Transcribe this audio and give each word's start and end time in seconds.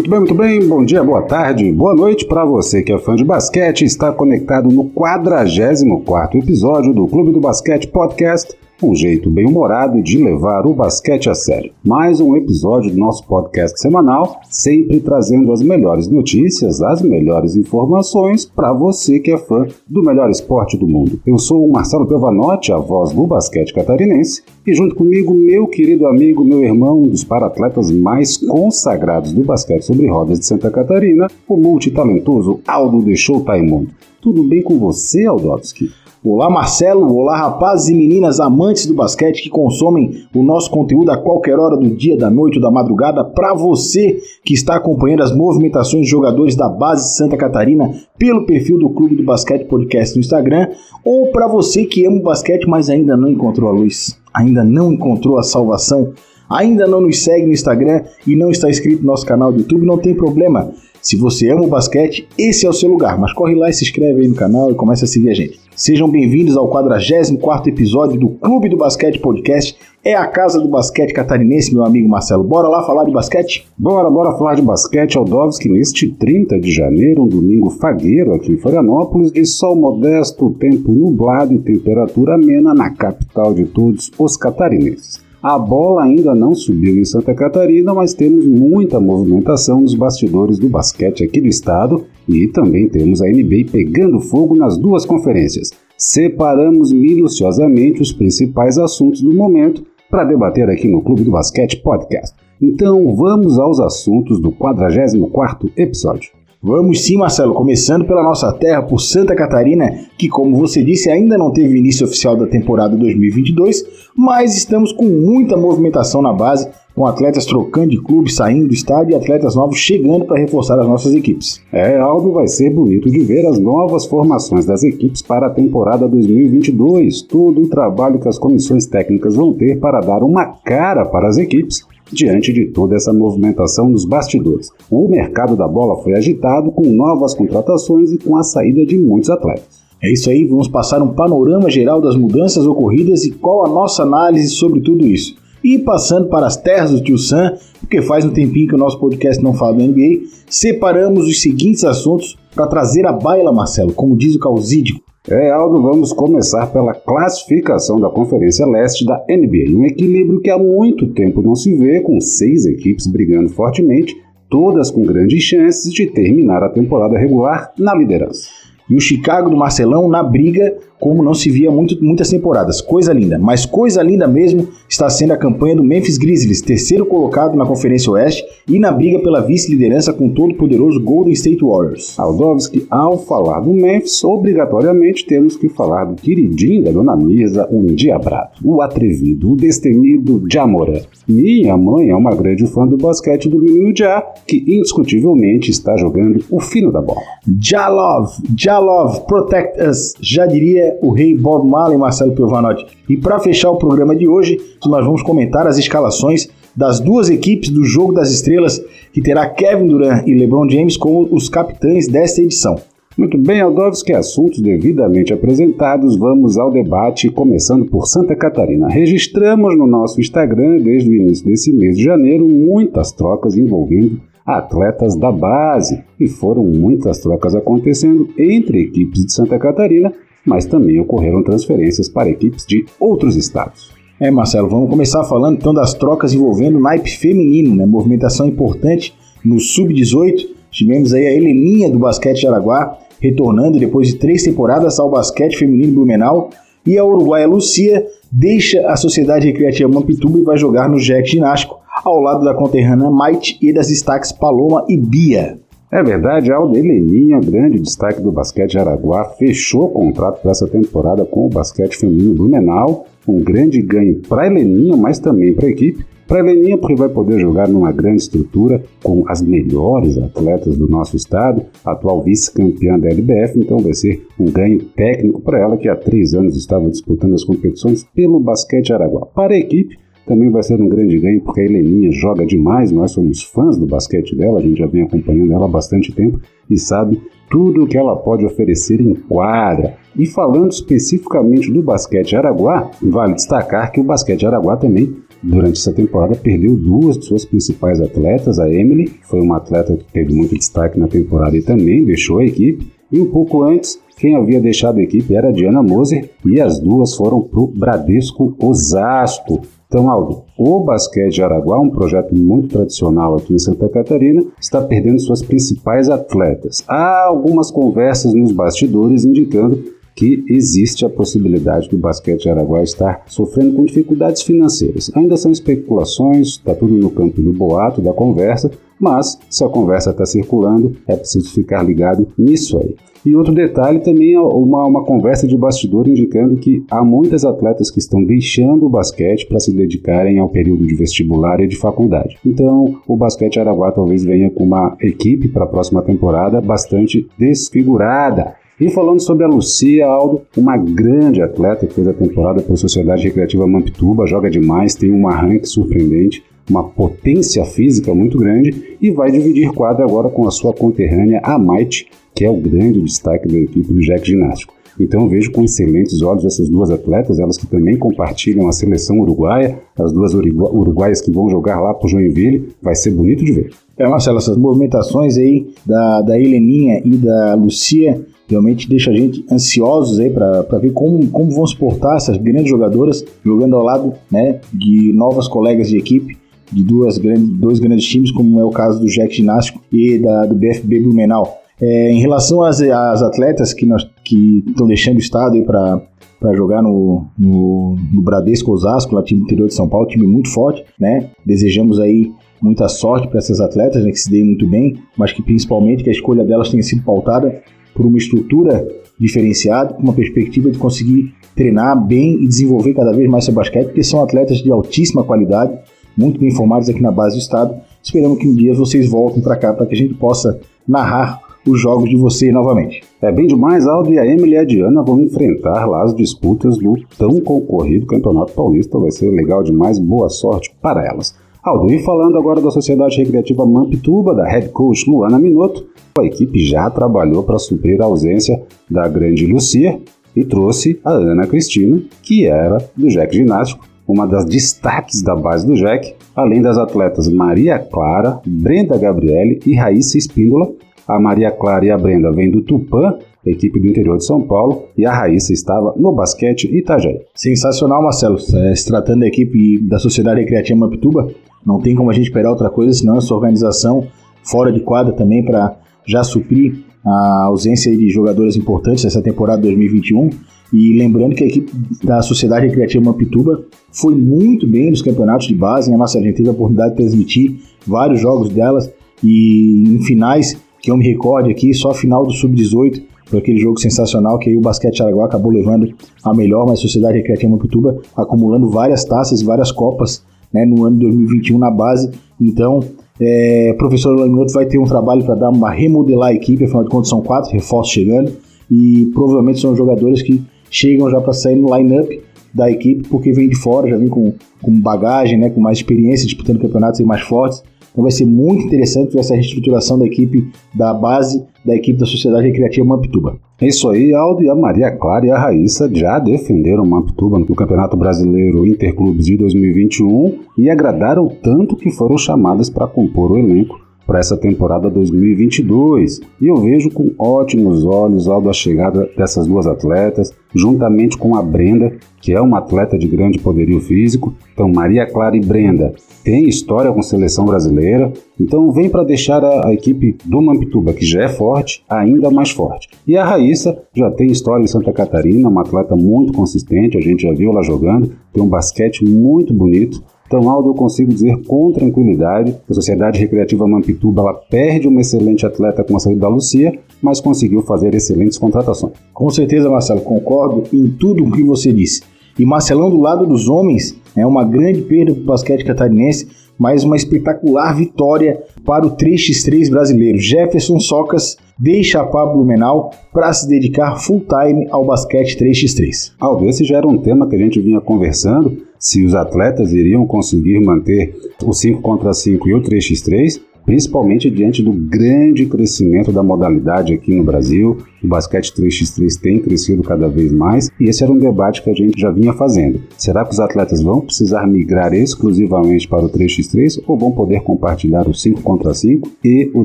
Muito 0.00 0.08
bem, 0.08 0.18
muito 0.18 0.34
bem. 0.34 0.66
Bom 0.66 0.82
dia, 0.82 1.04
boa 1.04 1.20
tarde, 1.20 1.70
boa 1.70 1.94
noite 1.94 2.24
para 2.24 2.42
você 2.42 2.82
que 2.82 2.90
é 2.90 2.98
fã 2.98 3.14
de 3.14 3.22
basquete 3.22 3.82
e 3.82 3.84
está 3.84 4.10
conectado 4.10 4.70
no 4.70 4.84
44 4.84 6.38
episódio 6.38 6.94
do 6.94 7.06
Clube 7.06 7.32
do 7.32 7.40
Basquete 7.40 7.86
Podcast 7.86 8.56
um 8.82 8.94
jeito 8.94 9.28
bem-humorado 9.28 10.02
de 10.02 10.16
levar 10.16 10.66
o 10.66 10.72
basquete 10.72 11.28
a 11.28 11.34
sério. 11.34 11.72
Mais 11.84 12.20
um 12.20 12.34
episódio 12.34 12.90
do 12.90 12.96
nosso 12.96 13.26
podcast 13.26 13.78
semanal, 13.78 14.40
sempre 14.48 15.00
trazendo 15.00 15.52
as 15.52 15.62
melhores 15.62 16.08
notícias, 16.08 16.80
as 16.80 17.02
melhores 17.02 17.56
informações 17.56 18.46
para 18.46 18.72
você 18.72 19.20
que 19.20 19.32
é 19.32 19.36
fã 19.36 19.66
do 19.86 20.02
melhor 20.02 20.30
esporte 20.30 20.78
do 20.78 20.88
mundo. 20.88 21.20
Eu 21.26 21.38
sou 21.38 21.66
o 21.66 21.70
Marcelo 21.70 22.06
Pelvanotti, 22.06 22.72
a 22.72 22.78
voz 22.78 23.12
do 23.12 23.26
basquete 23.26 23.74
catarinense, 23.74 24.42
e 24.66 24.74
junto 24.74 24.94
comigo, 24.94 25.34
meu 25.34 25.66
querido 25.66 26.06
amigo, 26.06 26.44
meu 26.44 26.60
irmão, 26.60 27.02
um 27.02 27.08
dos 27.08 27.24
paratletas 27.24 27.90
mais 27.90 28.38
consagrados 28.38 29.32
do 29.32 29.44
basquete 29.44 29.82
sobre 29.82 30.08
rodas 30.08 30.40
de 30.40 30.46
Santa 30.46 30.70
Catarina, 30.70 31.26
o 31.46 31.56
multitalentoso 31.56 32.60
Aldo 32.66 33.02
de 33.02 33.14
Showtime 33.14 33.88
Tudo 34.22 34.42
bem 34.42 34.62
com 34.62 34.78
você, 34.78 35.26
Aldovski? 35.26 35.90
Olá 36.22 36.50
Marcelo, 36.50 37.16
olá 37.16 37.34
rapazes 37.34 37.88
e 37.88 37.94
meninas 37.94 38.40
amantes 38.40 38.84
do 38.84 38.92
basquete 38.92 39.42
que 39.42 39.48
consomem 39.48 40.26
o 40.34 40.42
nosso 40.42 40.70
conteúdo 40.70 41.10
a 41.10 41.16
qualquer 41.16 41.58
hora 41.58 41.78
do 41.78 41.88
dia, 41.88 42.14
da 42.14 42.28
noite 42.28 42.58
ou 42.58 42.62
da 42.62 42.70
madrugada. 42.70 43.24
Para 43.24 43.54
você 43.54 44.20
que 44.44 44.52
está 44.52 44.76
acompanhando 44.76 45.22
as 45.22 45.34
movimentações 45.34 46.04
de 46.04 46.10
jogadores 46.10 46.54
da 46.54 46.68
base 46.68 47.16
Santa 47.16 47.38
Catarina 47.38 47.90
pelo 48.18 48.44
perfil 48.44 48.78
do 48.78 48.90
Clube 48.90 49.16
do 49.16 49.22
Basquete 49.22 49.64
Podcast 49.64 50.14
no 50.14 50.20
Instagram, 50.20 50.68
ou 51.02 51.32
para 51.32 51.48
você 51.48 51.86
que 51.86 52.04
ama 52.04 52.18
o 52.18 52.22
basquete 52.22 52.68
mas 52.68 52.90
ainda 52.90 53.16
não 53.16 53.28
encontrou 53.28 53.70
a 53.70 53.72
luz, 53.72 54.20
ainda 54.34 54.62
não 54.62 54.92
encontrou 54.92 55.38
a 55.38 55.42
salvação, 55.42 56.12
ainda 56.50 56.86
não 56.86 57.00
nos 57.00 57.22
segue 57.22 57.46
no 57.46 57.54
Instagram 57.54 58.02
e 58.26 58.36
não 58.36 58.50
está 58.50 58.68
inscrito 58.68 59.00
no 59.00 59.06
nosso 59.06 59.24
canal 59.24 59.50
do 59.50 59.60
YouTube, 59.60 59.86
não 59.86 59.96
tem 59.96 60.14
problema. 60.14 60.70
Se 61.00 61.16
você 61.16 61.50
ama 61.50 61.62
o 61.62 61.68
basquete, 61.68 62.28
esse 62.36 62.66
é 62.66 62.68
o 62.68 62.74
seu 62.74 62.90
lugar, 62.90 63.18
mas 63.18 63.32
corre 63.32 63.54
lá 63.54 63.70
e 63.70 63.72
se 63.72 63.84
inscreve 63.84 64.20
aí 64.20 64.28
no 64.28 64.34
canal 64.34 64.70
e 64.70 64.74
começa 64.74 65.06
a 65.06 65.08
seguir 65.08 65.30
a 65.30 65.34
gente. 65.34 65.69
Sejam 65.80 66.10
bem-vindos 66.10 66.58
ao 66.58 66.68
44 66.68 67.70
episódio 67.70 68.20
do 68.20 68.28
Clube 68.28 68.68
do 68.68 68.76
Basquete 68.76 69.18
Podcast. 69.18 69.74
É 70.04 70.14
a 70.14 70.26
casa 70.26 70.60
do 70.60 70.68
basquete 70.68 71.14
catarinense, 71.14 71.72
meu 71.72 71.82
amigo 71.82 72.06
Marcelo. 72.06 72.44
Bora 72.44 72.68
lá 72.68 72.82
falar 72.82 73.04
de 73.04 73.10
basquete? 73.10 73.66
Bora, 73.78 74.10
bora 74.10 74.36
falar 74.36 74.56
de 74.56 74.60
basquete, 74.60 75.16
Aldovski, 75.16 75.70
neste 75.70 76.12
30 76.12 76.60
de 76.60 76.70
janeiro, 76.70 77.22
um 77.22 77.28
domingo 77.28 77.70
fagueiro 77.70 78.34
aqui 78.34 78.52
em 78.52 78.58
Florianópolis, 78.58 79.32
de 79.32 79.46
sol 79.46 79.74
modesto, 79.74 80.50
tempo 80.60 80.92
nublado 80.92 81.54
e 81.54 81.58
temperatura 81.58 82.34
amena 82.34 82.74
na 82.74 82.90
capital 82.90 83.54
de 83.54 83.64
todos 83.64 84.12
os 84.18 84.36
catarinenses. 84.36 85.29
A 85.42 85.58
bola 85.58 86.04
ainda 86.04 86.34
não 86.34 86.54
subiu 86.54 87.00
em 87.00 87.04
Santa 87.04 87.34
Catarina, 87.34 87.94
mas 87.94 88.12
temos 88.12 88.46
muita 88.46 89.00
movimentação 89.00 89.80
nos 89.80 89.94
bastidores 89.94 90.58
do 90.58 90.68
basquete 90.68 91.24
aqui 91.24 91.40
do 91.40 91.48
estado 91.48 92.04
e 92.28 92.46
também 92.48 92.90
temos 92.90 93.22
a 93.22 93.26
NBA 93.26 93.70
pegando 93.72 94.20
fogo 94.20 94.54
nas 94.54 94.76
duas 94.76 95.06
conferências. 95.06 95.70
Separamos 95.96 96.92
minuciosamente 96.92 98.02
os 98.02 98.12
principais 98.12 98.76
assuntos 98.76 99.22
do 99.22 99.32
momento 99.32 99.82
para 100.10 100.24
debater 100.24 100.68
aqui 100.68 100.86
no 100.86 101.00
Clube 101.00 101.24
do 101.24 101.30
Basquete 101.30 101.80
Podcast. 101.82 102.36
Então 102.60 103.16
vamos 103.16 103.58
aos 103.58 103.80
assuntos 103.80 104.38
do 104.38 104.52
44º 104.52 105.70
episódio. 105.74 106.32
Vamos 106.62 107.06
sim, 107.06 107.16
Marcelo, 107.16 107.54
começando 107.54 108.04
pela 108.04 108.22
nossa 108.22 108.52
terra, 108.52 108.82
por 108.82 109.00
Santa 109.00 109.34
Catarina, 109.34 109.90
que, 110.18 110.28
como 110.28 110.58
você 110.58 110.84
disse, 110.84 111.08
ainda 111.08 111.38
não 111.38 111.50
teve 111.50 111.78
início 111.78 112.06
oficial 112.06 112.36
da 112.36 112.46
temporada 112.46 112.94
2022, 112.98 113.82
mas 114.14 114.54
estamos 114.54 114.92
com 114.92 115.06
muita 115.06 115.56
movimentação 115.56 116.20
na 116.20 116.34
base, 116.34 116.68
com 116.94 117.06
atletas 117.06 117.46
trocando 117.46 117.88
de 117.88 118.02
clube, 118.02 118.30
saindo 118.30 118.68
do 118.68 118.74
estádio 118.74 119.12
e 119.12 119.14
atletas 119.14 119.54
novos 119.54 119.78
chegando 119.78 120.26
para 120.26 120.38
reforçar 120.38 120.78
as 120.78 120.86
nossas 120.86 121.14
equipes. 121.14 121.62
É, 121.72 121.96
Aldo, 121.96 122.32
vai 122.32 122.46
ser 122.46 122.68
bonito 122.68 123.08
de 123.08 123.20
ver 123.20 123.46
as 123.46 123.58
novas 123.58 124.04
formações 124.04 124.66
das 124.66 124.82
equipes 124.82 125.22
para 125.22 125.46
a 125.46 125.50
temporada 125.50 126.06
2022, 126.06 127.22
todo 127.22 127.62
o 127.62 127.70
trabalho 127.70 128.18
que 128.18 128.28
as 128.28 128.38
comissões 128.38 128.84
técnicas 128.84 129.34
vão 129.34 129.54
ter 129.54 129.80
para 129.80 130.00
dar 130.00 130.22
uma 130.22 130.44
cara 130.62 131.06
para 131.06 131.26
as 131.26 131.38
equipes 131.38 131.88
diante 132.12 132.52
de 132.52 132.66
toda 132.66 132.96
essa 132.96 133.12
movimentação 133.12 133.88
nos 133.88 134.04
bastidores. 134.04 134.70
O 134.90 135.08
mercado 135.08 135.56
da 135.56 135.66
bola 135.66 136.02
foi 136.02 136.14
agitado 136.14 136.70
com 136.70 136.86
novas 136.86 137.34
contratações 137.34 138.12
e 138.12 138.18
com 138.18 138.36
a 138.36 138.42
saída 138.42 138.84
de 138.84 138.98
muitos 138.98 139.30
atletas. 139.30 139.80
É 140.02 140.10
isso 140.10 140.30
aí, 140.30 140.46
vamos 140.46 140.66
passar 140.66 141.02
um 141.02 141.12
panorama 141.12 141.68
geral 141.68 142.00
das 142.00 142.16
mudanças 142.16 142.66
ocorridas 142.66 143.24
e 143.24 143.32
qual 143.32 143.66
a 143.66 143.68
nossa 143.68 144.02
análise 144.02 144.48
sobre 144.48 144.80
tudo 144.80 145.06
isso. 145.06 145.36
E 145.62 145.78
passando 145.78 146.28
para 146.28 146.46
as 146.46 146.56
terras 146.56 146.90
do 146.90 147.02
Tio 147.02 147.18
Sam, 147.18 147.54
porque 147.80 148.00
faz 148.00 148.24
um 148.24 148.30
tempinho 148.30 148.68
que 148.68 148.74
o 148.74 148.78
nosso 148.78 148.98
podcast 148.98 149.42
não 149.42 149.52
fala 149.52 149.76
da 149.76 149.84
NBA, 149.84 150.22
separamos 150.48 151.26
os 151.26 151.42
seguintes 151.42 151.84
assuntos 151.84 152.34
para 152.54 152.66
trazer 152.66 153.06
a 153.06 153.12
baila, 153.12 153.52
Marcelo, 153.52 153.92
como 153.92 154.16
diz 154.16 154.34
o 154.34 154.38
Causídico. 154.38 155.09
É, 155.28 155.50
Aldo, 155.50 155.82
vamos 155.82 156.14
começar 156.14 156.66
pela 156.68 156.94
classificação 156.94 158.00
da 158.00 158.08
Conferência 158.08 158.64
Leste 158.64 159.04
da 159.04 159.22
NBA. 159.28 159.76
Um 159.76 159.84
equilíbrio 159.84 160.40
que 160.40 160.48
há 160.48 160.58
muito 160.58 161.08
tempo 161.08 161.42
não 161.42 161.54
se 161.54 161.74
vê, 161.74 162.00
com 162.00 162.18
seis 162.22 162.64
equipes 162.64 163.06
brigando 163.06 163.50
fortemente, 163.50 164.16
todas 164.48 164.90
com 164.90 165.02
grandes 165.02 165.42
chances 165.42 165.92
de 165.92 166.06
terminar 166.06 166.62
a 166.62 166.70
temporada 166.70 167.18
regular 167.18 167.70
na 167.78 167.94
liderança. 167.94 168.48
E 168.88 168.96
o 168.96 169.00
Chicago 169.00 169.50
do 169.50 169.56
Marcelão 169.58 170.08
na 170.08 170.22
briga 170.22 170.78
como 171.00 171.22
não 171.22 171.32
se 171.34 171.50
via 171.50 171.70
muito, 171.70 171.96
muitas 172.04 172.28
temporadas. 172.28 172.80
Coisa 172.80 173.12
linda. 173.12 173.38
Mas 173.38 173.64
coisa 173.64 174.02
linda 174.02 174.28
mesmo 174.28 174.68
está 174.88 175.08
sendo 175.08 175.32
a 175.32 175.36
campanha 175.36 175.74
do 175.74 175.82
Memphis 175.82 176.18
Grizzlies, 176.18 176.60
terceiro 176.60 177.06
colocado 177.06 177.56
na 177.56 177.64
Conferência 177.64 178.12
Oeste 178.12 178.44
e 178.68 178.78
na 178.78 178.92
briga 178.92 179.18
pela 179.20 179.40
vice-liderança 179.40 180.12
com 180.12 180.28
todo 180.28 180.52
o 180.52 180.56
poderoso 180.56 181.00
Golden 181.00 181.32
State 181.32 181.64
Warriors. 181.64 182.18
Aldovski, 182.18 182.86
ao 182.90 183.18
falar 183.18 183.60
do 183.60 183.72
Memphis, 183.72 184.22
obrigatoriamente 184.22 185.24
temos 185.24 185.56
que 185.56 185.68
falar 185.68 186.04
do 186.04 186.16
queridinho 186.16 186.84
da 186.84 186.90
dona 186.90 187.16
Misa, 187.16 187.66
o 187.70 187.90
endiabrado, 187.90 188.50
o 188.62 188.82
atrevido, 188.82 189.52
o 189.52 189.56
destemido 189.56 190.44
Jamora. 190.50 191.02
Minha 191.26 191.76
mãe 191.76 192.10
é 192.10 192.14
uma 192.14 192.34
grande 192.34 192.66
fã 192.66 192.86
do 192.86 192.96
basquete 192.96 193.48
do 193.48 193.58
menino 193.58 193.92
Ja, 193.96 194.22
que 194.46 194.58
indiscutivelmente 194.66 195.70
está 195.70 195.96
jogando 195.96 196.44
o 196.50 196.60
fino 196.60 196.92
da 196.92 197.00
bola. 197.00 197.20
Jalov, 197.60 198.30
Jalov, 198.56 199.20
protect 199.26 199.80
us, 199.80 200.14
já 200.20 200.44
diria 200.46 200.89
o 201.00 201.12
rei 201.12 201.36
Bob 201.36 201.68
Marley 201.68 201.98
Marcelo 201.98 202.32
Piovanotti. 202.32 202.86
E 203.08 203.16
para 203.16 203.40
fechar 203.40 203.70
o 203.70 203.76
programa 203.76 204.14
de 204.14 204.28
hoje, 204.28 204.58
nós 204.86 205.04
vamos 205.04 205.22
comentar 205.22 205.66
as 205.66 205.78
escalações 205.78 206.48
das 206.76 207.00
duas 207.00 207.28
equipes 207.28 207.70
do 207.70 207.84
Jogo 207.84 208.12
das 208.12 208.30
Estrelas, 208.30 208.82
que 209.12 209.20
terá 209.20 209.48
Kevin 209.48 209.88
Durant 209.88 210.26
e 210.26 210.34
LeBron 210.34 210.68
James 210.68 210.96
como 210.96 211.28
os 211.30 211.48
capitães 211.48 212.08
desta 212.08 212.40
edição. 212.40 212.76
Muito 213.18 213.36
bem, 213.36 213.60
Aldovski, 213.60 214.12
assuntos 214.12 214.60
devidamente 214.60 215.32
apresentados, 215.32 216.16
vamos 216.16 216.56
ao 216.56 216.70
debate, 216.70 217.28
começando 217.28 217.84
por 217.84 218.06
Santa 218.06 218.36
Catarina. 218.36 218.88
Registramos 218.88 219.76
no 219.76 219.86
nosso 219.86 220.20
Instagram, 220.20 220.78
desde 220.78 221.10
o 221.10 221.14
início 221.14 221.44
desse 221.44 221.72
mês 221.72 221.96
de 221.96 222.04
janeiro, 222.04 222.48
muitas 222.48 223.12
trocas 223.12 223.56
envolvendo 223.56 224.20
atletas 224.46 225.16
da 225.16 225.30
base, 225.30 226.02
e 226.18 226.28
foram 226.28 226.64
muitas 226.64 227.18
trocas 227.18 227.54
acontecendo 227.54 228.28
entre 228.38 228.80
equipes 228.80 229.26
de 229.26 229.32
Santa 229.32 229.58
Catarina 229.58 230.12
mas 230.46 230.66
também 230.66 231.00
ocorreram 231.00 231.42
transferências 231.42 232.08
para 232.08 232.30
equipes 232.30 232.64
de 232.66 232.84
outros 232.98 233.36
estados. 233.36 233.90
É, 234.18 234.30
Marcelo, 234.30 234.68
vamos 234.68 234.90
começar 234.90 235.24
falando 235.24 235.56
então 235.56 235.72
das 235.72 235.94
trocas 235.94 236.34
envolvendo 236.34 236.76
o 236.76 236.80
naipe 236.80 237.10
feminino, 237.10 237.74
né? 237.74 237.86
Movimentação 237.86 238.46
importante 238.46 239.14
no 239.44 239.58
sub-18. 239.58 240.46
Tivemos 240.70 241.14
aí 241.14 241.26
a 241.26 241.32
Heleninha 241.32 241.90
do 241.90 241.98
basquete 241.98 242.40
de 242.40 242.46
Araguá 242.46 242.98
retornando 243.18 243.78
depois 243.78 244.08
de 244.08 244.16
três 244.16 244.42
temporadas 244.42 244.98
ao 244.98 245.10
basquete 245.10 245.56
feminino 245.56 245.94
Blumenau 245.94 246.50
e 246.86 246.96
a 246.96 247.04
uruguaia 247.04 247.46
Lucia 247.46 248.06
deixa 248.30 248.86
a 248.86 248.96
Sociedade 248.96 249.46
Recreativa 249.46 249.88
Mampituba 249.88 250.38
e 250.38 250.42
vai 250.42 250.56
jogar 250.56 250.88
no 250.88 250.98
Jack 250.98 251.30
Ginástico 251.30 251.78
ao 252.04 252.20
lado 252.20 252.44
da 252.44 252.54
conterrânea 252.54 253.10
Maite 253.10 253.58
e 253.60 253.72
das 253.72 253.88
destaques 253.88 254.32
Paloma 254.32 254.84
e 254.88 254.96
Bia. 254.96 255.58
É 255.92 256.04
verdade, 256.04 256.52
a 256.52 256.56
Aldeleninha, 256.56 257.40
grande 257.40 257.80
destaque 257.80 258.22
do 258.22 258.30
basquete 258.30 258.78
Araguá, 258.78 259.24
fechou 259.24 259.88
contrato 259.88 260.40
para 260.40 260.52
essa 260.52 260.68
temporada 260.68 261.24
com 261.24 261.46
o 261.46 261.48
basquete 261.48 261.96
feminino 261.96 262.32
Blumenau, 262.32 263.06
um 263.26 263.42
grande 263.42 263.82
ganho 263.82 264.20
para 264.28 264.46
Heleninha, 264.46 264.96
mas 264.96 265.18
também 265.18 265.52
para 265.52 265.66
a 265.66 265.70
equipe. 265.70 266.06
Para 266.28 266.38
Heleninha, 266.38 266.78
porque 266.78 266.94
vai 266.94 267.08
poder 267.08 267.40
jogar 267.40 267.66
numa 267.66 267.90
grande 267.90 268.22
estrutura 268.22 268.80
com 269.02 269.24
as 269.26 269.42
melhores 269.42 270.16
atletas 270.16 270.76
do 270.76 270.86
nosso 270.86 271.16
estado, 271.16 271.64
atual 271.84 272.22
vice-campeã 272.22 272.96
da 272.96 273.08
LBF, 273.08 273.58
então 273.58 273.78
vai 273.78 273.92
ser 273.92 274.24
um 274.38 274.44
ganho 274.44 274.78
técnico 274.94 275.40
para 275.40 275.58
ela, 275.58 275.76
que 275.76 275.88
há 275.88 275.96
três 275.96 276.34
anos 276.34 276.56
estava 276.56 276.88
disputando 276.88 277.34
as 277.34 277.42
competições 277.42 278.04
pelo 278.14 278.38
basquete 278.38 278.92
Araguá. 278.92 279.26
Para 279.26 279.54
a 279.54 279.58
equipe, 279.58 279.98
também 280.30 280.48
vai 280.48 280.62
ser 280.62 280.80
um 280.80 280.88
grande 280.88 281.18
ganho 281.18 281.40
porque 281.40 281.60
a 281.60 281.64
Heleninha 281.64 282.12
joga 282.12 282.46
demais, 282.46 282.92
nós 282.92 283.10
somos 283.10 283.42
fãs 283.42 283.76
do 283.76 283.84
basquete 283.84 284.36
dela, 284.36 284.60
a 284.60 284.62
gente 284.62 284.78
já 284.78 284.86
vem 284.86 285.02
acompanhando 285.02 285.52
ela 285.52 285.64
há 285.64 285.68
bastante 285.68 286.12
tempo 286.12 286.38
e 286.70 286.78
sabe 286.78 287.20
tudo 287.50 287.82
o 287.82 287.86
que 287.88 287.98
ela 287.98 288.14
pode 288.14 288.46
oferecer 288.46 289.00
em 289.00 289.12
quadra. 289.12 289.96
E 290.16 290.26
falando 290.26 290.70
especificamente 290.70 291.72
do 291.72 291.82
basquete 291.82 292.36
Araguá, 292.36 292.88
vale 293.02 293.34
destacar 293.34 293.90
que 293.90 294.00
o 294.00 294.04
basquete 294.04 294.46
Araguá 294.46 294.76
também 294.76 295.16
durante 295.42 295.80
essa 295.80 295.92
temporada, 295.92 296.36
perdeu 296.36 296.76
duas 296.76 297.18
de 297.18 297.24
suas 297.24 297.44
principais 297.44 298.00
atletas. 298.00 298.58
A 298.58 298.68
Emily, 298.70 299.06
que 299.06 299.26
foi 299.26 299.40
uma 299.40 299.56
atleta 299.56 299.96
que 299.96 300.04
teve 300.12 300.32
muito 300.32 300.54
destaque 300.54 300.98
na 300.98 301.08
temporada 301.08 301.56
e 301.56 301.62
também 301.62 302.04
deixou 302.04 302.38
a 302.38 302.44
equipe. 302.44 302.86
E 303.10 303.18
um 303.18 303.26
pouco 303.26 303.62
antes, 303.62 303.98
quem 304.16 304.36
havia 304.36 304.60
deixado 304.60 304.98
a 304.98 305.02
equipe 305.02 305.34
era 305.34 305.48
a 305.48 305.52
Diana 305.52 305.82
Moser 305.82 306.30
e 306.44 306.60
as 306.60 306.78
duas 306.78 307.16
foram 307.16 307.40
para 307.40 307.60
o 307.60 307.66
Bradesco 307.66 308.54
Osasco. 308.62 309.62
Então, 309.90 310.08
Aldo, 310.08 310.44
o 310.56 310.84
basquete 310.84 311.34
de 311.34 311.42
Araguá, 311.42 311.80
um 311.80 311.90
projeto 311.90 312.32
muito 312.32 312.68
tradicional 312.68 313.34
aqui 313.34 313.52
em 313.52 313.58
Santa 313.58 313.88
Catarina, 313.88 314.40
está 314.60 314.80
perdendo 314.80 315.18
suas 315.18 315.42
principais 315.42 316.08
atletas. 316.08 316.84
Há 316.86 317.24
algumas 317.24 317.72
conversas 317.72 318.32
nos 318.32 318.52
bastidores 318.52 319.24
indicando 319.24 319.82
que 320.20 320.44
existe 320.50 321.02
a 321.06 321.08
possibilidade 321.08 321.88
do 321.88 321.96
basquete 321.96 322.46
Araguá 322.46 322.82
estar 322.82 323.22
sofrendo 323.26 323.74
com 323.74 323.86
dificuldades 323.86 324.42
financeiras. 324.42 325.10
Ainda 325.14 325.34
são 325.34 325.50
especulações, 325.50 326.48
está 326.48 326.74
tudo 326.74 326.92
no 326.92 327.08
campo 327.10 327.40
do 327.40 327.54
boato, 327.54 328.02
da 328.02 328.12
conversa, 328.12 328.70
mas 328.98 329.38
se 329.48 329.64
a 329.64 329.68
conversa 329.70 330.10
está 330.10 330.26
circulando, 330.26 330.94
é 331.08 331.16
preciso 331.16 331.50
ficar 331.54 331.82
ligado 331.82 332.28
nisso 332.36 332.76
aí. 332.76 332.94
E 333.24 333.34
outro 333.34 333.54
detalhe 333.54 334.00
também 334.00 334.34
é 334.34 334.40
uma, 334.40 334.84
uma 334.86 335.04
conversa 335.04 335.46
de 335.46 335.56
bastidor 335.56 336.06
indicando 336.06 336.56
que 336.56 336.84
há 336.90 337.02
muitas 337.02 337.42
atletas 337.42 337.90
que 337.90 337.98
estão 337.98 338.22
deixando 338.22 338.84
o 338.84 338.90
basquete 338.90 339.46
para 339.46 339.58
se 339.58 339.72
dedicarem 339.72 340.38
ao 340.38 340.50
período 340.50 340.86
de 340.86 340.94
vestibular 340.94 341.60
e 341.60 341.66
de 341.66 341.76
faculdade. 341.76 342.36
Então, 342.44 343.00
o 343.08 343.16
basquete 343.16 343.58
Araguá 343.58 343.90
talvez 343.90 344.22
venha 344.22 344.50
com 344.50 344.64
uma 344.64 344.96
equipe 345.00 345.48
para 345.48 345.64
a 345.64 345.68
próxima 345.68 346.02
temporada 346.02 346.60
bastante 346.60 347.26
desfigurada. 347.38 348.59
E 348.80 348.88
falando 348.88 349.20
sobre 349.20 349.44
a 349.44 349.48
Lucia 349.48 350.06
Aldo, 350.06 350.40
uma 350.56 350.74
grande 350.74 351.42
atleta 351.42 351.86
que 351.86 351.92
fez 351.92 352.08
a 352.08 352.14
temporada 352.14 352.62
pela 352.62 352.78
Sociedade 352.78 353.24
Recreativa 353.24 353.66
Mampituba, 353.66 354.26
joga 354.26 354.48
demais, 354.48 354.94
tem 354.94 355.12
um 355.12 355.28
arranque 355.28 355.66
surpreendente, 355.66 356.42
uma 356.68 356.84
potência 356.84 357.62
física 357.66 358.14
muito 358.14 358.38
grande 358.38 358.96
e 358.98 359.10
vai 359.10 359.30
dividir 359.30 359.70
quadra 359.72 360.02
agora 360.02 360.30
com 360.30 360.48
a 360.48 360.50
sua 360.50 360.72
conterrânea 360.72 361.42
Amaite, 361.44 362.08
que 362.34 362.42
é 362.42 362.48
o 362.48 362.56
grande 362.56 363.02
destaque 363.02 363.46
da 363.46 363.58
equipe 363.58 363.92
do 363.92 364.00
Jack 364.00 364.26
Ginástico. 364.26 364.79
Então 365.00 365.28
vejo 365.28 365.50
com 365.50 365.64
excelentes 365.64 366.20
olhos 366.20 366.44
essas 366.44 366.68
duas 366.68 366.90
atletas, 366.90 367.38
elas 367.38 367.56
que 367.56 367.66
também 367.66 367.96
compartilham 367.96 368.68
a 368.68 368.72
seleção 368.72 369.18
uruguaia, 369.18 369.78
as 369.98 370.12
duas 370.12 370.34
uruguaias 370.34 371.20
que 371.20 371.30
vão 371.30 371.48
jogar 371.48 371.80
lá 371.80 371.94
para 371.94 372.08
Joinville, 372.08 372.68
vai 372.82 372.94
ser 372.94 373.10
bonito 373.10 373.44
de 373.44 373.52
ver. 373.52 373.70
É, 373.96 374.06
Marcelo, 374.06 374.38
essas 374.38 374.56
movimentações 374.56 375.38
aí 375.38 375.66
da, 375.84 376.20
da 376.20 376.38
Heleninha 376.38 377.00
e 377.04 377.16
da 377.16 377.54
Lucia 377.54 378.20
realmente 378.48 378.88
deixa 378.88 379.10
a 379.10 379.14
gente 379.14 379.44
ansiosos 379.50 380.18
aí 380.18 380.28
para 380.28 380.78
ver 380.78 380.92
como, 380.92 381.26
como 381.28 381.50
vão 381.50 381.66
se 381.66 381.76
portar 381.76 382.16
essas 382.16 382.36
grandes 382.36 382.68
jogadoras 382.68 383.24
jogando 383.44 383.76
ao 383.76 383.82
lado 383.82 384.12
né, 384.30 384.60
de 384.72 385.12
novas 385.12 385.46
colegas 385.46 385.88
de 385.88 385.96
equipe 385.96 386.36
de 386.72 386.84
duas 386.84 387.18
grandes, 387.18 387.48
dois 387.48 387.78
grandes 387.78 388.06
times, 388.06 388.30
como 388.30 388.60
é 388.60 388.64
o 388.64 388.70
caso 388.70 389.00
do 389.00 389.06
Jack 389.06 389.34
Ginástico 389.34 389.80
e 389.92 390.18
da, 390.18 390.46
do 390.46 390.54
BFB 390.54 391.00
Blumenau. 391.00 391.58
É, 391.80 392.10
em 392.10 392.20
relação 392.20 392.62
às, 392.62 392.80
às 392.80 393.22
atletas 393.22 393.72
que 393.72 393.86
que 394.30 394.64
estão 394.68 394.86
deixando 394.86 395.16
o 395.16 395.20
estado 395.20 395.60
para 395.64 396.00
para 396.38 396.54
jogar 396.54 396.80
no, 396.80 397.26
no, 397.38 397.96
no, 398.10 398.22
Bradesco 398.22 398.72
Osasco, 398.72 399.14
lá 399.14 399.22
time 399.22 399.42
interior 399.42 399.68
de 399.68 399.74
São 399.74 399.86
Paulo, 399.86 400.06
time 400.06 400.26
muito 400.26 400.48
forte, 400.48 400.82
né? 400.98 401.28
Desejamos 401.44 402.00
aí 402.00 402.32
muita 402.62 402.88
sorte 402.88 403.28
para 403.28 403.36
essas 403.36 403.60
atletas, 403.60 404.02
né, 404.02 404.10
que 404.10 404.18
se 404.18 404.30
deem 404.30 404.44
muito 404.44 404.66
bem, 404.66 404.96
mas 405.18 405.34
que 405.34 405.42
principalmente 405.42 406.02
que 406.02 406.08
a 406.08 406.12
escolha 406.12 406.42
delas 406.42 406.70
tenha 406.70 406.82
sido 406.82 407.02
pautada 407.02 407.62
por 407.94 408.06
uma 408.06 408.16
estrutura 408.16 408.88
diferenciada, 409.18 409.92
com 409.92 410.02
uma 410.02 410.14
perspectiva 410.14 410.70
de 410.70 410.78
conseguir 410.78 411.34
treinar 411.54 412.06
bem 412.06 412.42
e 412.42 412.48
desenvolver 412.48 412.94
cada 412.94 413.12
vez 413.12 413.28
mais 413.28 413.44
seu 413.44 413.52
basquete, 413.52 413.88
porque 413.88 414.02
são 414.02 414.22
atletas 414.22 414.62
de 414.62 414.72
altíssima 414.72 415.22
qualidade, 415.22 415.78
muito 416.16 416.40
bem 416.40 416.50
formados 416.50 416.88
aqui 416.88 417.02
na 417.02 417.12
base 417.12 417.36
do 417.36 417.40
estado. 417.40 417.74
Esperamos 418.02 418.38
que 418.38 418.48
um 418.48 418.54
dia 418.54 418.72
vocês 418.72 419.06
voltem 419.10 419.42
para 419.42 419.56
cá 419.56 419.74
para 419.74 419.84
que 419.84 419.94
a 419.94 419.98
gente 419.98 420.14
possa 420.14 420.58
narrar 420.88 421.49
os 421.66 421.80
jogos 421.80 422.08
de 422.08 422.16
vocês 422.16 422.52
novamente. 422.52 423.02
É 423.20 423.30
bem 423.30 423.46
demais, 423.46 423.86
Aldo 423.86 424.12
e 424.12 424.18
a 424.18 424.26
Emily 424.26 424.52
e 424.52 424.56
a 424.56 424.64
Diana 424.64 425.02
vão 425.02 425.20
enfrentar 425.20 425.86
lá 425.86 426.02
as 426.02 426.14
disputas 426.14 426.78
do 426.78 426.94
tão 427.18 427.40
concorrido 427.40 428.06
Campeonato 428.06 428.52
Paulista. 428.52 428.98
Vai 428.98 429.10
ser 429.10 429.30
legal 429.30 429.62
demais, 429.62 429.98
boa 429.98 430.28
sorte 430.28 430.74
para 430.80 431.04
elas. 431.06 431.34
Aldo, 431.62 431.92
e 431.92 431.98
falando 431.98 432.38
agora 432.38 432.60
da 432.60 432.70
Sociedade 432.70 433.18
Recreativa 433.18 433.66
Mampituba, 433.66 434.34
da 434.34 434.48
head 434.48 434.70
coach 434.70 435.08
Luana 435.08 435.38
Minotto, 435.38 435.86
a 436.18 436.24
equipe 436.24 436.64
já 436.64 436.88
trabalhou 436.88 437.42
para 437.42 437.58
suprir 437.58 438.00
a 438.00 438.06
ausência 438.06 438.62
da 438.90 439.06
grande 439.06 439.46
Lucia 439.46 440.00
e 440.34 440.42
trouxe 440.42 440.98
a 441.04 441.10
Ana 441.10 441.46
Cristina, 441.46 442.00
que 442.22 442.46
era 442.46 442.78
do 442.96 443.08
Jack 443.08 443.36
Ginástico, 443.36 443.84
uma 444.08 444.26
das 444.26 444.44
destaques 444.44 445.22
da 445.22 445.36
base 445.36 445.66
do 445.66 445.74
Jack, 445.74 446.14
além 446.34 446.60
das 446.62 446.78
atletas 446.78 447.28
Maria 447.28 447.78
Clara, 447.78 448.40
Brenda 448.44 448.96
Gabriele 448.98 449.60
e 449.66 449.74
Raíssa 449.74 450.18
Espíndola. 450.18 450.72
A 451.14 451.20
Maria 451.20 451.50
Clara 451.50 451.84
e 451.84 451.90
a 451.90 451.98
Brenda 451.98 452.30
vêm 452.32 452.50
do 452.50 452.62
Tupã, 452.62 453.14
equipe 453.44 453.80
do 453.80 453.88
interior 453.88 454.16
de 454.16 454.24
São 454.24 454.40
Paulo, 454.42 454.84
e 454.96 455.04
a 455.04 455.12
Raíssa 455.12 455.52
estava 455.52 455.94
no 455.96 456.12
basquete 456.12 456.64
Itajaí. 456.72 457.20
Sensacional, 457.34 458.02
Marcelo. 458.02 458.36
É, 458.54 458.74
se 458.74 458.86
tratando 458.86 459.20
da 459.20 459.26
equipe 459.26 459.78
da 459.78 459.98
Sociedade 459.98 460.40
Recreativa 460.40 460.78
Mapituba, 460.78 461.28
não 461.64 461.80
tem 461.80 461.94
como 461.94 462.10
a 462.10 462.12
gente 462.12 462.26
esperar 462.26 462.50
outra 462.50 462.70
coisa, 462.70 462.92
senão 462.92 463.16
essa 463.16 463.34
organização 463.34 464.06
fora 464.42 464.72
de 464.72 464.80
quadra 464.80 465.12
também 465.12 465.44
para 465.44 465.76
já 466.06 466.22
suprir 466.22 466.84
a 467.04 467.44
ausência 467.44 467.96
de 467.96 468.08
jogadores 468.10 468.56
importantes 468.56 469.04
nessa 469.04 469.22
temporada 469.22 469.62
2021. 469.62 470.30
E 470.72 470.96
lembrando 470.96 471.34
que 471.34 471.42
a 471.42 471.46
equipe 471.46 471.72
da 472.04 472.22
Sociedade 472.22 472.66
Recreativa 472.66 473.04
Mampituba 473.04 473.64
foi 473.90 474.14
muito 474.14 474.66
bem 474.66 474.90
nos 474.90 475.02
campeonatos 475.02 475.48
de 475.48 475.54
base, 475.54 475.90
né, 475.90 475.96
Marcelo? 475.96 476.24
A 476.24 476.28
gente 476.28 476.36
teve 476.36 476.48
a 476.48 476.52
oportunidade 476.52 476.90
de 476.90 476.96
transmitir 476.96 477.56
vários 477.84 478.20
jogos 478.20 478.50
delas 478.50 478.92
e 479.22 479.82
em 479.88 480.02
finais, 480.04 480.56
que 480.82 480.90
eu 480.90 480.96
me 480.96 481.06
recorde 481.06 481.50
aqui, 481.50 481.72
só 481.74 481.90
a 481.90 481.94
final 481.94 482.24
do 482.24 482.32
Sub-18, 482.32 483.02
foi 483.26 483.38
aquele 483.38 483.58
jogo 483.58 483.78
sensacional 483.78 484.38
que 484.38 484.50
aí 484.50 484.56
o 484.56 484.60
Basquete 484.60 485.00
Araguá 485.02 485.26
acabou 485.26 485.52
levando 485.52 485.88
a 486.24 486.34
melhor, 486.34 486.66
mas 486.66 486.80
a 486.80 486.82
Sociedade 486.82 487.18
Recreativa 487.18 487.50
Mampituba 487.50 487.98
acumulando 488.16 488.68
várias 488.68 489.04
taças 489.04 489.40
e 489.40 489.44
várias 489.44 489.70
copas 489.70 490.24
né, 490.52 490.64
no 490.66 490.84
ano 490.84 490.96
de 490.96 491.02
2021 491.02 491.58
na 491.58 491.70
base. 491.70 492.10
Então, 492.40 492.80
é, 493.20 493.74
professor 493.78 494.18
Lanotto 494.18 494.52
vai 494.52 494.66
ter 494.66 494.78
um 494.78 494.84
trabalho 494.84 495.24
para 495.24 495.36
dar 495.36 495.50
uma 495.50 495.70
remodelar 495.70 496.30
a 496.30 496.34
equipe, 496.34 496.64
afinal 496.64 496.82
de 496.82 496.90
contas 496.90 497.08
são 497.08 497.20
quatro 497.20 497.52
reforços 497.52 497.92
chegando 497.92 498.32
e 498.68 499.08
provavelmente 499.14 499.60
são 499.60 499.76
jogadores 499.76 500.22
que 500.22 500.42
chegam 500.68 501.08
já 501.08 501.20
para 501.20 501.32
sair 501.32 501.56
no 501.56 501.76
line-up 501.76 502.20
da 502.52 502.68
equipe 502.68 503.08
porque 503.08 503.32
vem 503.32 503.48
de 503.48 503.56
fora, 503.56 503.88
já 503.88 503.96
vem 503.96 504.08
com, 504.08 504.32
com 504.60 504.72
bagagem, 504.72 505.38
né, 505.38 505.50
com 505.50 505.60
mais 505.60 505.78
experiência 505.78 506.26
disputando 506.26 506.58
campeonatos 506.58 507.00
mais 507.02 507.22
fortes. 507.22 507.62
Então 507.92 508.02
vai 508.02 508.10
ser 508.10 508.24
muito 508.24 508.64
interessante 508.64 509.18
essa 509.18 509.34
reestruturação 509.34 509.98
da 509.98 510.06
equipe 510.06 510.50
da 510.74 510.94
base 510.94 511.44
da 511.64 511.74
equipe 511.74 511.98
da 511.98 512.06
Sociedade 512.06 512.46
Recreativa 512.46 512.86
Mampituba. 512.86 513.36
É 513.60 513.66
isso 513.66 513.88
aí, 513.90 514.14
Aldo 514.14 514.42
e 514.42 514.48
a 514.48 514.54
Maria 514.54 514.90
Clara 514.90 515.26
e 515.26 515.30
a 515.30 515.38
Raíssa 515.38 515.90
já 515.92 516.18
defenderam 516.18 516.86
Mampituba 516.86 517.38
no 517.38 517.54
Campeonato 517.54 517.96
Brasileiro 517.96 518.66
Interclubes 518.66 519.26
de 519.26 519.36
2021 519.36 520.38
e 520.56 520.70
agradaram 520.70 521.28
tanto 521.42 521.76
que 521.76 521.90
foram 521.90 522.16
chamadas 522.16 522.70
para 522.70 522.86
compor 522.86 523.32
o 523.32 523.38
elenco 523.38 523.78
para 524.06 524.18
essa 524.18 524.36
temporada 524.36 524.88
2022. 524.88 526.20
E 526.40 526.46
eu 526.48 526.56
vejo 526.56 526.90
com 526.90 527.12
ótimos 527.18 527.84
olhos 527.84 528.28
a 528.28 528.52
chegada 528.52 529.08
dessas 529.16 529.46
duas 529.46 529.66
atletas, 529.66 530.32
juntamente 530.54 531.16
com 531.16 531.34
a 531.36 531.42
Brenda, 531.42 531.92
que 532.20 532.32
é 532.32 532.40
uma 532.40 532.58
atleta 532.58 532.98
de 532.98 533.08
grande 533.08 533.38
poderio 533.38 533.80
físico. 533.80 534.34
Então, 534.52 534.68
Maria 534.68 535.06
Clara 535.06 535.36
e 535.36 535.40
Brenda 535.40 535.94
têm 536.22 536.48
história 536.48 536.92
com 536.92 537.02
seleção 537.02 537.44
brasileira, 537.44 538.12
então 538.38 538.70
vem 538.70 538.88
para 538.88 539.04
deixar 539.04 539.42
a, 539.42 539.68
a, 539.68 539.74
equipe 539.74 540.16
do 540.24 540.42
Mampituba, 540.42 540.92
que 540.92 541.04
já 541.04 541.22
é 541.22 541.28
forte, 541.28 541.82
ainda 541.88 542.30
mais 542.30 542.50
forte. 542.50 542.88
E 543.06 543.16
a 543.16 543.24
Raíssa 543.24 543.82
já 543.94 544.10
tem 544.10 544.30
história 544.30 544.62
em 544.62 544.66
Santa 544.66 544.92
Catarina, 544.92 545.48
uma 545.48 545.62
atleta 545.62 545.96
muito 545.96 546.32
consistente, 546.32 546.98
a 546.98 547.00
gente 547.00 547.22
já 547.22 547.32
viu 547.32 547.50
ela 547.50 547.62
jogando, 547.62 548.12
tem 548.32 548.42
um 548.42 548.48
basquete 548.48 549.04
muito 549.04 549.54
bonito. 549.54 550.02
Então, 550.30 550.48
Aldo, 550.48 550.68
eu 550.68 550.74
consigo 550.74 551.12
dizer 551.12 551.42
com 551.44 551.72
tranquilidade 551.72 552.52
que 552.52 552.70
a 552.70 552.74
Sociedade 552.74 553.18
Recreativa 553.18 553.66
Mampituba 553.66 554.22
ela 554.22 554.34
perde 554.34 554.86
uma 554.86 555.00
excelente 555.00 555.44
atleta 555.44 555.82
com 555.82 555.96
a 555.96 555.98
saída 555.98 556.20
da 556.20 556.28
Lucia, 556.28 556.78
mas 557.02 557.20
conseguiu 557.20 557.62
fazer 557.62 557.92
excelentes 557.96 558.38
contratações. 558.38 558.92
Com 559.12 559.28
certeza, 559.28 559.68
Marcelo, 559.68 560.02
concordo 560.02 560.62
em 560.72 560.88
tudo 560.88 561.24
o 561.24 561.32
que 561.32 561.42
você 561.42 561.72
disse. 561.72 562.02
E 562.38 562.46
Marcelão, 562.46 562.88
do 562.88 563.00
lado 563.00 563.26
dos 563.26 563.48
homens, 563.48 563.96
é 564.16 564.24
uma 564.24 564.44
grande 564.44 564.82
perda 564.82 565.12
para 565.12 565.20
o 565.20 565.26
basquete 565.26 565.64
catarinense, 565.64 566.28
mas 566.60 566.84
uma 566.84 566.94
espetacular 566.94 567.74
vitória 567.74 568.38
para 568.66 568.86
o 568.86 568.94
3x3 568.94 569.70
brasileiro. 569.70 570.18
Jefferson 570.18 570.78
Socas 570.78 571.38
deixa 571.58 572.02
a 572.02 572.06
Pablo 572.06 572.44
Menal 572.44 572.90
para 573.14 573.32
se 573.32 573.48
dedicar 573.48 573.96
full 573.96 574.20
time 574.28 574.68
ao 574.70 574.84
basquete 574.84 575.38
3x3. 575.42 576.12
Aldo, 576.20 576.46
esse 576.46 576.62
já 576.62 576.76
era 576.76 576.86
um 576.86 576.98
tema 576.98 577.26
que 577.26 577.34
a 577.34 577.38
gente 577.38 577.58
vinha 577.60 577.80
conversando, 577.80 578.58
se 578.78 579.02
os 579.02 579.14
atletas 579.14 579.72
iriam 579.72 580.06
conseguir 580.06 580.60
manter 580.60 581.14
o 581.42 581.52
5 581.54 581.80
contra 581.80 582.12
5 582.12 582.46
e 582.46 582.54
o 582.54 582.60
3x3, 582.60 583.40
principalmente 583.64 584.30
diante 584.30 584.62
do 584.62 584.72
grande 584.72 585.46
crescimento 585.46 586.12
da 586.12 586.22
modalidade 586.22 586.92
aqui 586.92 587.14
no 587.14 587.24
Brasil. 587.24 587.78
O 588.02 588.08
basquete 588.08 588.52
3x3 588.54 589.20
tem 589.20 589.38
crescido 589.40 589.82
cada 589.82 590.08
vez 590.08 590.32
mais 590.32 590.70
e 590.80 590.84
esse 590.84 591.02
era 591.02 591.12
um 591.12 591.18
debate 591.18 591.62
que 591.62 591.70
a 591.70 591.74
gente 591.74 592.00
já 592.00 592.10
vinha 592.10 592.32
fazendo. 592.32 592.80
Será 592.96 593.24
que 593.24 593.32
os 593.32 593.40
atletas 593.40 593.82
vão 593.82 594.00
precisar 594.00 594.46
migrar 594.46 594.94
exclusivamente 594.94 595.86
para 595.86 596.04
o 596.04 596.10
3x3 596.10 596.82
ou 596.86 596.98
vão 596.98 597.12
poder 597.12 597.42
compartilhar 597.42 598.08
o 598.08 598.14
5 598.14 598.42
contra 598.42 598.72
5 598.72 599.08
e 599.24 599.50
o 599.54 599.64